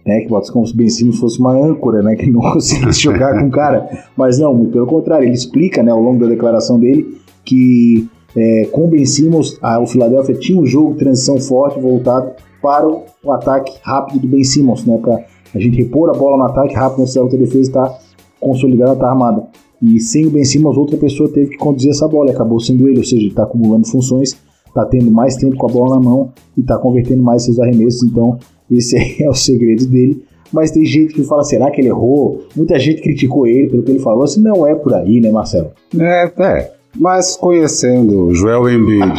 né, 0.06 0.22
que 0.22 0.28
bota 0.28 0.52
como 0.52 0.66
se 0.66 0.76
Ben 0.76 0.90
Simmons 0.90 1.20
fosse 1.20 1.40
uma 1.40 1.54
âncora, 1.54 2.02
né, 2.02 2.16
que 2.16 2.30
não 2.30 2.42
conseguisse 2.54 3.02
jogar 3.02 3.40
com 3.40 3.48
o 3.48 3.52
cara. 3.52 3.88
Mas 4.18 4.40
não, 4.40 4.66
pelo 4.66 4.88
contrário, 4.88 5.26
ele 5.26 5.36
explica, 5.36 5.84
né, 5.84 5.92
ao 5.92 6.02
longo 6.02 6.20
da 6.20 6.28
declaração 6.28 6.80
dele, 6.80 7.18
que 7.46 8.08
é, 8.36 8.66
com 8.72 8.86
o 8.86 8.88
Ben 8.88 9.06
Simmons, 9.06 9.58
a, 9.62 9.80
o 9.80 9.88
Philadelphia 9.88 10.36
tinha 10.36 10.60
um 10.60 10.66
jogo 10.66 10.94
de 10.94 11.00
transição 11.00 11.38
forte 11.40 11.80
voltado 11.80 12.32
para 12.62 12.88
o, 12.88 13.04
o 13.24 13.32
ataque 13.32 13.74
rápido 13.84 14.20
do 14.20 14.28
Ben 14.28 14.44
Simmons, 14.44 14.86
né, 14.86 14.98
para 14.98 15.26
a 15.54 15.60
gente 15.60 15.78
repor 15.78 16.10
a 16.10 16.14
bola 16.14 16.38
no 16.38 16.44
ataque 16.44 16.74
rápido, 16.74 17.08
se 17.08 17.18
a 17.18 17.24
outra 17.24 17.38
defesa 17.38 17.62
está 17.62 17.98
consolidada, 18.40 18.94
está 18.94 19.10
armada. 19.10 19.48
E 19.82 20.00
sem 20.00 20.26
o 20.26 20.30
Ben 20.30 20.44
Simmons, 20.44 20.78
outra 20.78 20.98
pessoa 20.98 21.32
teve 21.32 21.52
que 21.52 21.58
conduzir 21.58 21.92
essa 21.92 22.08
bola, 22.08 22.32
acabou 22.32 22.60
sendo 22.60 22.88
ele, 22.88 22.98
ou 22.98 23.04
seja, 23.04 23.22
ele 23.22 23.30
está 23.30 23.44
acumulando 23.44 23.88
funções, 23.88 24.38
está 24.68 24.86
tendo 24.86 25.10
mais 25.10 25.36
tempo 25.36 25.56
com 25.56 25.70
a 25.70 25.72
bola 25.72 25.96
na 25.96 26.02
mão 26.02 26.32
e 26.58 26.62
está 26.62 26.78
convertendo 26.78 27.24
mais 27.24 27.44
seus 27.44 27.60
arremessos, 27.60 28.04
então 28.04 28.38
esse 28.70 28.98
é 29.24 29.30
o 29.30 29.34
segredo 29.34 29.88
dele. 29.88 30.24
Mas 30.52 30.72
tem 30.72 30.84
gente 30.84 31.14
que 31.14 31.24
fala, 31.24 31.44
será 31.44 31.70
que 31.70 31.80
ele 31.80 31.90
errou? 31.90 32.42
Muita 32.56 32.80
gente 32.80 33.02
criticou 33.02 33.46
ele 33.46 33.70
pelo 33.70 33.84
que 33.84 33.92
ele 33.92 34.00
falou. 34.00 34.24
Assim, 34.24 34.42
não 34.42 34.66
é 34.66 34.74
por 34.74 34.94
aí, 34.96 35.20
né, 35.20 35.30
Marcelo? 35.30 35.70
É, 35.96 36.32
é. 36.40 36.79
Mas 36.98 37.36
conhecendo 37.36 38.34
Joel 38.34 38.70
Embiid 38.70 39.14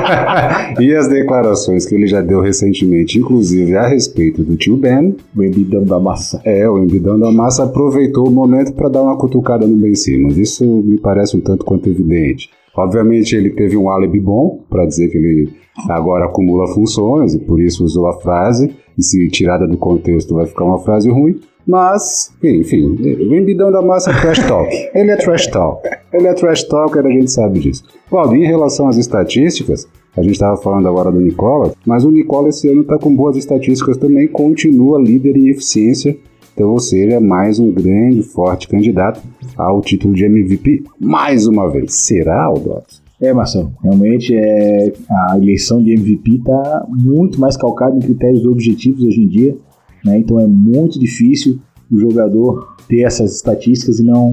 e 0.80 0.94
as 0.94 1.08
declarações 1.08 1.86
que 1.86 1.94
ele 1.94 2.06
já 2.06 2.20
deu 2.20 2.40
recentemente, 2.40 3.18
inclusive 3.18 3.76
a 3.76 3.86
respeito 3.86 4.42
do 4.42 4.56
tio 4.56 4.76
Ben, 4.76 5.14
o 5.36 5.42
Embidão 5.42 5.84
da 5.84 6.00
massa. 6.00 6.40
É, 6.44 6.68
o 6.68 6.78
Embidão 6.78 7.18
da 7.18 7.30
massa 7.30 7.64
aproveitou 7.64 8.26
o 8.26 8.30
momento 8.30 8.72
para 8.72 8.88
dar 8.88 9.02
uma 9.02 9.16
cutucada 9.16 9.66
no 9.66 9.76
Ben 9.76 9.94
Simmons. 9.94 10.36
Isso 10.36 10.64
me 10.64 10.98
parece 10.98 11.36
um 11.36 11.40
tanto 11.40 11.64
quanto 11.64 11.88
evidente. 11.88 12.50
Obviamente 12.76 13.34
ele 13.34 13.50
teve 13.50 13.76
um 13.76 13.88
álibi 13.88 14.20
bom 14.20 14.60
para 14.68 14.84
dizer 14.84 15.08
que 15.08 15.16
ele 15.16 15.48
agora 15.88 16.26
acumula 16.26 16.72
funções 16.74 17.34
e 17.34 17.38
por 17.38 17.60
isso 17.60 17.84
usou 17.84 18.06
a 18.06 18.20
frase, 18.20 18.70
e 18.96 19.02
se 19.02 19.28
tirada 19.28 19.66
do 19.66 19.76
contexto 19.76 20.34
vai 20.34 20.46
ficar 20.46 20.64
uma 20.64 20.78
frase 20.78 21.10
ruim. 21.10 21.40
Mas, 21.66 22.32
enfim, 22.44 22.84
o 22.84 23.34
embidão 23.34 23.72
da 23.72 23.82
massa 23.82 24.12
é 24.12 24.20
trash 24.20 24.46
talk. 24.46 24.70
Ele 24.94 25.10
é 25.10 25.16
trash 25.16 25.48
talk. 25.48 25.88
Ele 26.12 26.28
é 26.28 26.32
trash 26.32 26.62
talker, 26.62 27.04
a 27.04 27.10
gente 27.10 27.30
sabe 27.30 27.58
disso. 27.58 27.82
Claudio, 28.08 28.36
em 28.36 28.46
relação 28.46 28.88
às 28.88 28.96
estatísticas, 28.96 29.88
a 30.16 30.22
gente 30.22 30.34
estava 30.34 30.56
falando 30.56 30.88
agora 30.88 31.10
do 31.10 31.20
Nicola, 31.20 31.72
mas 31.84 32.04
o 32.04 32.10
Nicola 32.10 32.48
esse 32.50 32.68
ano 32.68 32.82
está 32.82 32.96
com 32.98 33.14
boas 33.14 33.36
estatísticas 33.36 33.96
também, 33.96 34.28
continua 34.28 34.98
líder 34.98 35.36
em 35.36 35.48
eficiência 35.48 36.16
Então, 36.56 36.70
ou 36.70 36.80
seja, 36.80 37.20
mais 37.20 37.58
um 37.58 37.70
grande, 37.70 38.22
forte 38.22 38.66
candidato 38.66 39.20
ao 39.58 39.82
título 39.82 40.14
de 40.14 40.24
MVP 40.24 40.84
mais 40.98 41.46
uma 41.46 41.70
vez. 41.70 41.92
Será, 41.96 42.44
Aldovski? 42.44 43.02
É, 43.20 43.30
Marcelo, 43.30 43.74
realmente 43.82 44.34
é, 44.34 44.90
a 45.10 45.36
eleição 45.36 45.82
de 45.82 45.92
MVP 45.92 46.36
está 46.36 46.86
muito 46.88 47.38
mais 47.38 47.58
calcada 47.58 47.94
em 47.98 48.00
critérios 48.00 48.46
objetivos 48.46 49.02
hoje 49.02 49.20
em 49.20 49.28
dia, 49.28 49.54
né? 50.02 50.18
então 50.18 50.40
é 50.40 50.46
muito 50.46 50.98
difícil 50.98 51.58
o 51.92 51.98
jogador 51.98 52.74
ter 52.88 53.02
essas 53.02 53.36
estatísticas 53.36 53.98
e 53.98 54.02
não, 54.02 54.32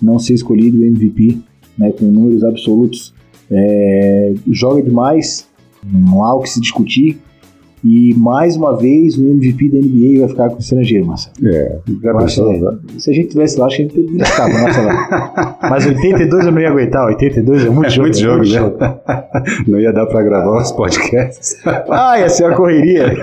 não 0.00 0.20
ser 0.20 0.34
escolhido 0.34 0.84
MVP 0.84 1.36
né, 1.76 1.90
com 1.90 2.04
números 2.04 2.44
absolutos. 2.44 3.12
É, 3.50 4.34
joga 4.52 4.80
demais, 4.80 5.48
não 5.84 6.22
há 6.22 6.32
o 6.32 6.42
que 6.42 6.48
se 6.48 6.60
discutir, 6.60 7.18
e 7.88 8.12
mais 8.14 8.56
uma 8.56 8.76
vez 8.76 9.16
o 9.16 9.24
MVP 9.24 9.68
da 9.68 9.78
NBA 9.78 10.18
vai 10.18 10.28
ficar 10.28 10.48
com 10.48 10.56
o 10.56 10.58
estrangeiro, 10.58 11.06
Marcelo. 11.06 11.36
É, 11.46 11.78
já 12.02 12.10
é, 12.10 12.98
Se 12.98 13.10
a 13.10 13.14
gente 13.14 13.28
tivesse 13.28 13.60
lá, 13.60 13.66
acho 13.66 13.76
que 13.76 13.82
a 13.82 13.84
gente 13.86 13.94
teria 13.94 14.22
escapa, 14.22 14.52
Marcelo. 14.52 14.88
Mas 15.62 15.86
82 15.86 16.46
eu 16.46 16.52
não 16.52 16.60
ia 16.60 16.70
aguentar, 16.70 17.06
82 17.06 17.64
é 17.64 17.70
muito 17.70 17.86
é 17.86 17.90
jogo. 17.90 18.06
Muito 18.08 18.18
jogo, 18.18 18.44
é 18.44 18.60
muito 18.60 18.80
né? 18.80 18.98
Não 19.68 19.80
ia 19.80 19.92
dar 19.92 20.06
pra 20.06 20.20
gravar 20.20 20.60
os 20.60 20.72
podcasts. 20.72 21.62
Ah, 21.88 22.18
ia 22.18 22.28
ser 22.28 22.46
uma 22.46 22.56
correria. 22.56 23.06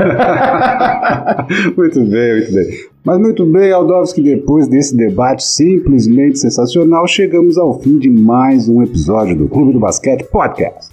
muito 1.75 1.99
bem, 2.05 2.33
muito 2.33 2.53
bem. 2.53 2.67
Mas 3.03 3.19
muito 3.19 3.45
bem, 3.45 3.69
Aldovski, 3.73 4.21
depois 4.21 4.69
desse 4.69 4.95
debate 4.95 5.43
simplesmente 5.43 6.39
sensacional, 6.39 7.05
chegamos 7.05 7.57
ao 7.57 7.81
fim 7.81 7.97
de 7.97 8.09
mais 8.09 8.69
um 8.69 8.81
episódio 8.81 9.35
do 9.35 9.49
Clube 9.49 9.73
do 9.73 9.79
Basquete 9.79 10.23
Podcast. 10.23 10.92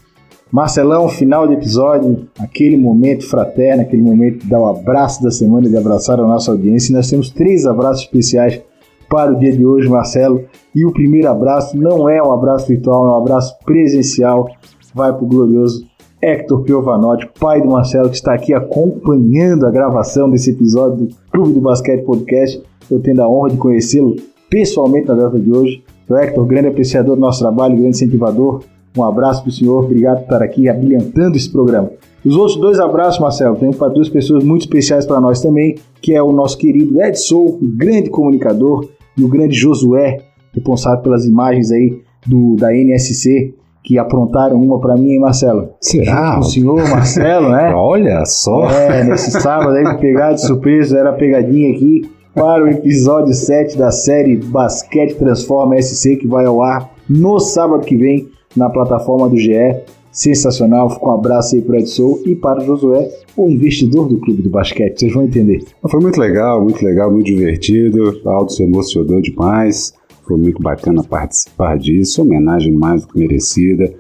Marcelão, 0.50 1.08
final 1.08 1.46
de 1.46 1.54
episódio, 1.54 2.26
aquele 2.38 2.76
momento 2.76 3.24
fraterno, 3.28 3.82
aquele 3.82 4.02
momento 4.02 4.40
de 4.40 4.50
dar 4.50 4.60
o 4.60 4.66
abraço 4.66 5.22
da 5.22 5.30
semana, 5.30 5.68
de 5.68 5.76
abraçar 5.76 6.18
a 6.18 6.26
nossa 6.26 6.50
audiência. 6.50 6.92
E 6.92 6.96
nós 6.96 7.08
temos 7.08 7.30
três 7.30 7.66
abraços 7.66 8.02
especiais 8.02 8.60
para 9.08 9.32
o 9.32 9.38
dia 9.38 9.52
de 9.52 9.64
hoje, 9.64 9.88
Marcelo. 9.88 10.44
E 10.74 10.84
o 10.84 10.92
primeiro 10.92 11.28
abraço 11.28 11.76
não 11.76 12.08
é 12.08 12.20
um 12.20 12.32
abraço 12.32 12.66
virtual, 12.66 13.06
é 13.06 13.10
um 13.10 13.18
abraço 13.18 13.56
presencial. 13.64 14.48
Vai 14.92 15.12
para 15.12 15.22
o 15.22 15.26
glorioso 15.26 15.86
Hector 16.20 16.62
Piovanotti, 16.62 17.30
pai 17.38 17.62
do 17.62 17.70
Marcelo, 17.70 18.10
que 18.10 18.16
está 18.16 18.34
aqui 18.34 18.52
acompanhando 18.52 19.66
a 19.66 19.70
gravação 19.70 20.28
desse 20.28 20.50
episódio 20.50 21.06
do 21.06 21.08
Clube 21.30 21.52
do 21.52 21.60
Basquete 21.60 22.04
Podcast. 22.04 22.60
Eu 22.90 23.00
tendo 23.00 23.22
a 23.22 23.28
honra 23.28 23.50
de 23.50 23.56
conhecê-lo 23.56 24.16
pessoalmente 24.50 25.06
na 25.06 25.14
data 25.14 25.38
de 25.38 25.50
hoje. 25.50 25.84
O 26.08 26.16
Hector, 26.16 26.44
grande 26.44 26.68
apreciador 26.68 27.14
do 27.14 27.20
nosso 27.20 27.38
trabalho, 27.38 27.76
grande 27.76 27.90
incentivador. 27.90 28.64
Um 28.96 29.04
abraço 29.04 29.42
para 29.42 29.50
o 29.50 29.52
senhor, 29.52 29.84
obrigado 29.84 30.18
por 30.18 30.24
estar 30.24 30.42
aqui 30.42 30.68
abrilhantando 30.68 31.36
esse 31.36 31.50
programa. 31.50 31.90
Os 32.24 32.36
outros 32.36 32.56
dois 32.56 32.78
abraços, 32.78 33.20
Marcelo, 33.20 33.56
tem 33.56 33.70
para 33.70 33.88
duas 33.88 34.08
pessoas 34.08 34.44
muito 34.44 34.62
especiais 34.62 35.06
para 35.06 35.20
nós 35.20 35.40
também, 35.40 35.76
que 36.02 36.12
é 36.12 36.22
o 36.22 36.32
nosso 36.32 36.58
querido 36.58 37.00
Ed 37.00 37.18
Sou, 37.18 37.46
o 37.46 37.76
grande 37.76 38.10
comunicador, 38.10 38.88
e 39.16 39.24
o 39.24 39.28
grande 39.28 39.56
Josué, 39.56 40.18
responsável 40.52 41.02
pelas 41.02 41.24
imagens 41.24 41.70
aí 41.70 42.00
do, 42.26 42.56
da 42.56 42.74
NSC, 42.74 43.54
que 43.82 43.98
aprontaram 43.98 44.60
uma 44.60 44.78
para 44.78 44.94
mim, 44.94 45.12
hein, 45.12 45.20
Marcelo? 45.20 45.70
Será? 45.80 46.38
O 46.38 46.42
senhor 46.42 46.76
Marcelo, 46.88 47.48
né? 47.48 47.72
Olha 47.74 48.24
só! 48.26 48.68
É, 48.70 49.02
nesse 49.04 49.30
sábado 49.30 49.70
aí, 49.70 49.98
pegar 49.98 50.32
de 50.32 50.42
surpresa, 50.42 50.98
era 50.98 51.12
pegadinha 51.12 51.70
aqui 51.70 52.02
para 52.34 52.62
o 52.62 52.68
episódio 52.68 53.32
7 53.32 53.78
da 53.78 53.90
série 53.90 54.36
Basquete 54.36 55.14
Transforma 55.14 55.80
SC, 55.80 56.16
que 56.16 56.28
vai 56.28 56.44
ao 56.44 56.62
ar 56.62 56.90
no 57.08 57.40
sábado 57.40 57.84
que 57.84 57.96
vem 57.96 58.28
na 58.56 58.68
plataforma 58.68 59.28
do 59.28 59.36
GE. 59.36 59.76
Sensacional, 60.12 60.90
fica 60.90 61.06
um 61.06 61.12
abraço 61.12 61.54
aí 61.54 61.62
para 61.62 61.76
o 61.76 61.78
Edson 61.78 62.18
e 62.26 62.34
para 62.34 62.60
o 62.60 62.66
Josué, 62.66 63.08
o 63.36 63.48
investidor 63.48 64.08
do 64.08 64.18
Clube 64.18 64.42
do 64.42 64.50
Basquete, 64.50 64.98
vocês 64.98 65.12
vão 65.12 65.22
entender. 65.22 65.64
Foi 65.88 66.00
muito 66.00 66.18
legal, 66.18 66.60
muito 66.60 66.84
legal, 66.84 67.12
muito 67.12 67.26
divertido, 67.26 68.20
a 68.26 68.30
Aldo 68.32 68.50
se 68.50 68.64
emocionou 68.64 69.20
demais, 69.20 69.92
foi 70.26 70.36
muito 70.36 70.60
bacana 70.60 71.04
participar 71.04 71.78
disso, 71.78 72.22
homenagem 72.22 72.72
mais 72.72 73.02
do 73.02 73.12
que 73.12 73.18
merecida. 73.20 73.92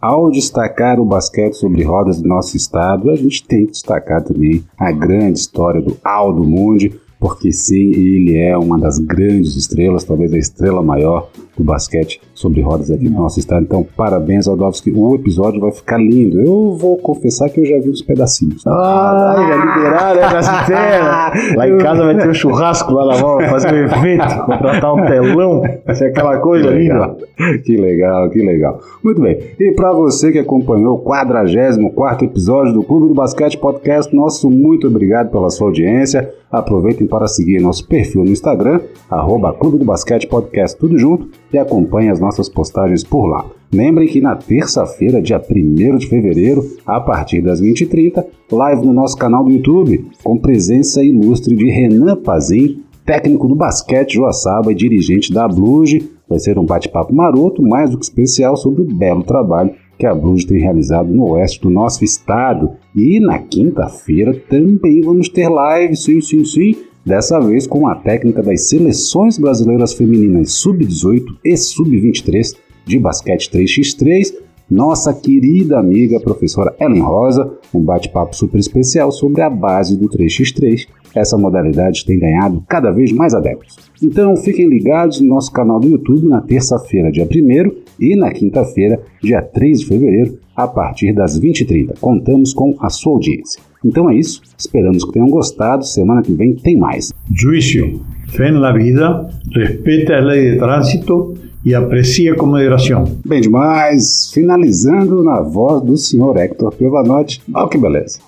Ao 0.00 0.30
destacar 0.30 1.00
o 1.00 1.04
basquete 1.04 1.54
sobre 1.54 1.82
rodas 1.82 2.20
do 2.20 2.28
nosso 2.28 2.56
estado, 2.56 3.10
a 3.10 3.16
gente 3.16 3.44
tem 3.44 3.66
que 3.66 3.72
destacar 3.72 4.22
também 4.22 4.62
a 4.78 4.92
grande 4.92 5.38
história 5.38 5.82
do 5.82 5.96
Aldo 6.04 6.44
Mundi, 6.44 6.92
porque 7.18 7.50
sim, 7.50 7.90
ele 7.90 8.36
é 8.36 8.56
uma 8.56 8.78
das 8.78 8.98
grandes 8.98 9.56
estrelas, 9.56 10.04
talvez 10.04 10.32
a 10.32 10.38
estrela 10.38 10.82
maior 10.82 11.28
do 11.56 11.64
basquete 11.64 12.20
sobre 12.34 12.60
rodas 12.60 12.90
aqui 12.90 13.08
no 13.08 13.22
nosso 13.22 13.38
estado. 13.38 13.62
Então, 13.62 13.86
parabéns, 13.96 14.46
Aldovski. 14.46 14.92
O 14.94 15.14
episódio 15.14 15.60
vai 15.60 15.72
ficar 15.72 15.98
lindo. 15.98 16.40
Eu 16.40 16.76
vou 16.76 16.96
confessar 16.98 17.48
que 17.48 17.60
eu 17.60 17.66
já 17.66 17.78
vi 17.78 17.90
uns 17.90 18.02
pedacinhos. 18.02 18.66
Ah, 18.66 19.34
já 19.36 19.56
liberaram, 19.56 20.20
nas 20.20 21.56
Lá 21.56 21.68
em 21.68 21.78
casa 21.78 22.04
vai 22.04 22.16
ter 22.16 22.28
um 22.28 22.34
churrasco 22.34 22.92
lá 22.92 23.14
na 23.14 23.20
mão, 23.20 23.40
fazer 23.48 23.72
um 23.72 23.76
evento, 23.76 24.44
contratar 24.44 24.94
um 24.94 25.06
telão, 25.06 25.62
vai 25.84 25.94
ser 25.94 26.06
aquela 26.06 26.38
coisa 26.38 26.68
que 26.68 26.74
linda. 26.74 27.16
Que 27.64 27.76
legal, 27.76 28.30
que 28.30 28.42
legal. 28.42 28.80
Muito 29.02 29.20
bem. 29.20 29.38
E 29.58 29.72
para 29.72 29.92
você 29.92 30.32
que 30.32 30.38
acompanhou 30.38 30.96
o 30.96 30.98
44 30.98 32.26
episódio 32.26 32.72
do 32.72 32.82
Clube 32.82 33.08
do 33.08 33.14
Basquete 33.14 33.58
Podcast, 33.58 34.14
nosso 34.14 34.50
muito 34.50 34.86
obrigado 34.86 35.30
pela 35.30 35.50
sua 35.50 35.68
audiência. 35.68 36.32
Aproveitem 36.50 37.06
para 37.06 37.26
seguir 37.26 37.60
nosso 37.60 37.86
perfil 37.86 38.24
no 38.24 38.30
Instagram, 38.30 38.80
arroba 39.10 39.52
Clube 39.52 39.78
do 39.78 39.84
Basquete 39.84 40.26
Podcast, 40.26 40.78
tudo 40.78 40.96
junto, 40.96 41.28
e 41.52 41.58
acompanhem 41.58 42.10
as 42.10 42.20
nossas 42.20 42.48
postagens 42.48 43.04
por 43.04 43.26
lá. 43.26 43.44
Lembrem 43.72 44.08
que 44.08 44.20
na 44.20 44.36
terça-feira, 44.36 45.20
dia 45.20 45.40
1 45.40 45.96
de 45.96 46.06
fevereiro, 46.06 46.64
a 46.86 47.00
partir 47.00 47.40
das 47.40 47.60
20h30, 47.60 48.24
live 48.52 48.86
no 48.86 48.92
nosso 48.92 49.16
canal 49.16 49.44
do 49.44 49.50
YouTube, 49.50 50.06
com 50.22 50.38
presença 50.38 51.02
ilustre 51.02 51.56
de 51.56 51.68
Renan 51.68 52.16
Pazin, 52.16 52.82
técnico 53.04 53.48
do 53.48 53.54
basquete 53.54 54.14
Joaçaba 54.14 54.72
e 54.72 54.74
dirigente 54.74 55.32
da 55.32 55.48
Bluge. 55.48 56.10
Vai 56.28 56.38
ser 56.38 56.58
um 56.58 56.64
bate-papo 56.64 57.14
maroto, 57.14 57.62
mais 57.62 57.90
do 57.90 57.98
que 57.98 58.04
especial, 58.04 58.56
sobre 58.56 58.82
o 58.82 58.84
belo 58.84 59.22
trabalho 59.22 59.72
que 59.98 60.06
a 60.06 60.14
Bluge 60.14 60.46
tem 60.46 60.58
realizado 60.58 61.08
no 61.08 61.30
oeste 61.30 61.60
do 61.60 61.70
nosso 61.70 62.04
estado. 62.04 62.72
E 62.94 63.18
na 63.20 63.38
quinta-feira 63.38 64.34
também 64.48 65.00
vamos 65.00 65.28
ter 65.28 65.48
live, 65.48 65.96
sim, 65.96 66.20
sim, 66.20 66.44
sim, 66.44 66.76
dessa 67.06 67.38
vez 67.38 67.68
com 67.68 67.86
a 67.86 67.94
técnica 67.94 68.42
das 68.42 68.68
seleções 68.68 69.38
brasileiras 69.38 69.94
femininas 69.94 70.54
sub-18 70.54 71.22
e 71.44 71.56
sub-23 71.56 72.56
de 72.84 72.98
basquete 72.98 73.48
3x3, 73.48 74.34
nossa 74.68 75.14
querida 75.14 75.78
amiga 75.78 76.18
professora 76.18 76.74
Ellen 76.80 77.00
Rosa, 77.00 77.52
um 77.72 77.80
bate-papo 77.80 78.34
super 78.34 78.58
especial 78.58 79.12
sobre 79.12 79.40
a 79.40 79.48
base 79.48 79.96
do 79.96 80.08
3x3. 80.08 80.88
Essa 81.14 81.38
modalidade 81.38 82.04
tem 82.04 82.18
ganhado 82.18 82.62
cada 82.68 82.90
vez 82.90 83.12
mais 83.12 83.32
adeptos. 83.32 83.76
Então 84.02 84.36
fiquem 84.36 84.68
ligados 84.68 85.20
no 85.20 85.28
nosso 85.28 85.52
canal 85.52 85.78
do 85.78 85.88
YouTube 85.88 86.26
na 86.26 86.40
terça-feira, 86.40 87.12
dia 87.12 87.24
1 87.24 87.70
e 88.00 88.16
na 88.16 88.32
quinta-feira, 88.32 89.00
dia 89.22 89.40
3 89.40 89.80
de 89.80 89.86
fevereiro, 89.86 90.38
a 90.54 90.66
partir 90.66 91.12
das 91.12 91.40
20h30. 91.40 91.98
Contamos 92.00 92.52
com 92.52 92.76
a 92.80 92.90
sua 92.90 93.12
audiência. 93.12 93.62
Então 93.84 94.10
é 94.10 94.16
isso, 94.16 94.40
esperamos 94.58 95.04
que 95.04 95.12
tenham 95.12 95.28
gostado. 95.28 95.84
Semana 95.84 96.22
que 96.22 96.32
vem 96.32 96.54
tem 96.54 96.76
mais. 96.76 97.12
Juízo, 97.32 98.00
fé 98.28 98.50
na 98.50 98.72
vida, 98.72 99.28
respeite 99.54 100.12
a 100.12 100.20
lei 100.20 100.52
de 100.52 100.58
trânsito 100.58 101.34
e 101.64 101.74
aprecie 101.74 102.32
com 102.34 102.46
moderação. 102.46 103.04
Bem 103.26 103.40
demais, 103.40 104.30
finalizando 104.32 105.22
na 105.22 105.40
voz 105.40 105.82
do 105.82 105.96
senhor 105.96 106.36
Hector 106.36 106.72
Piovanotti. 106.72 107.42
Olha 107.52 107.68
que 107.68 107.76
beleza. 107.76 108.20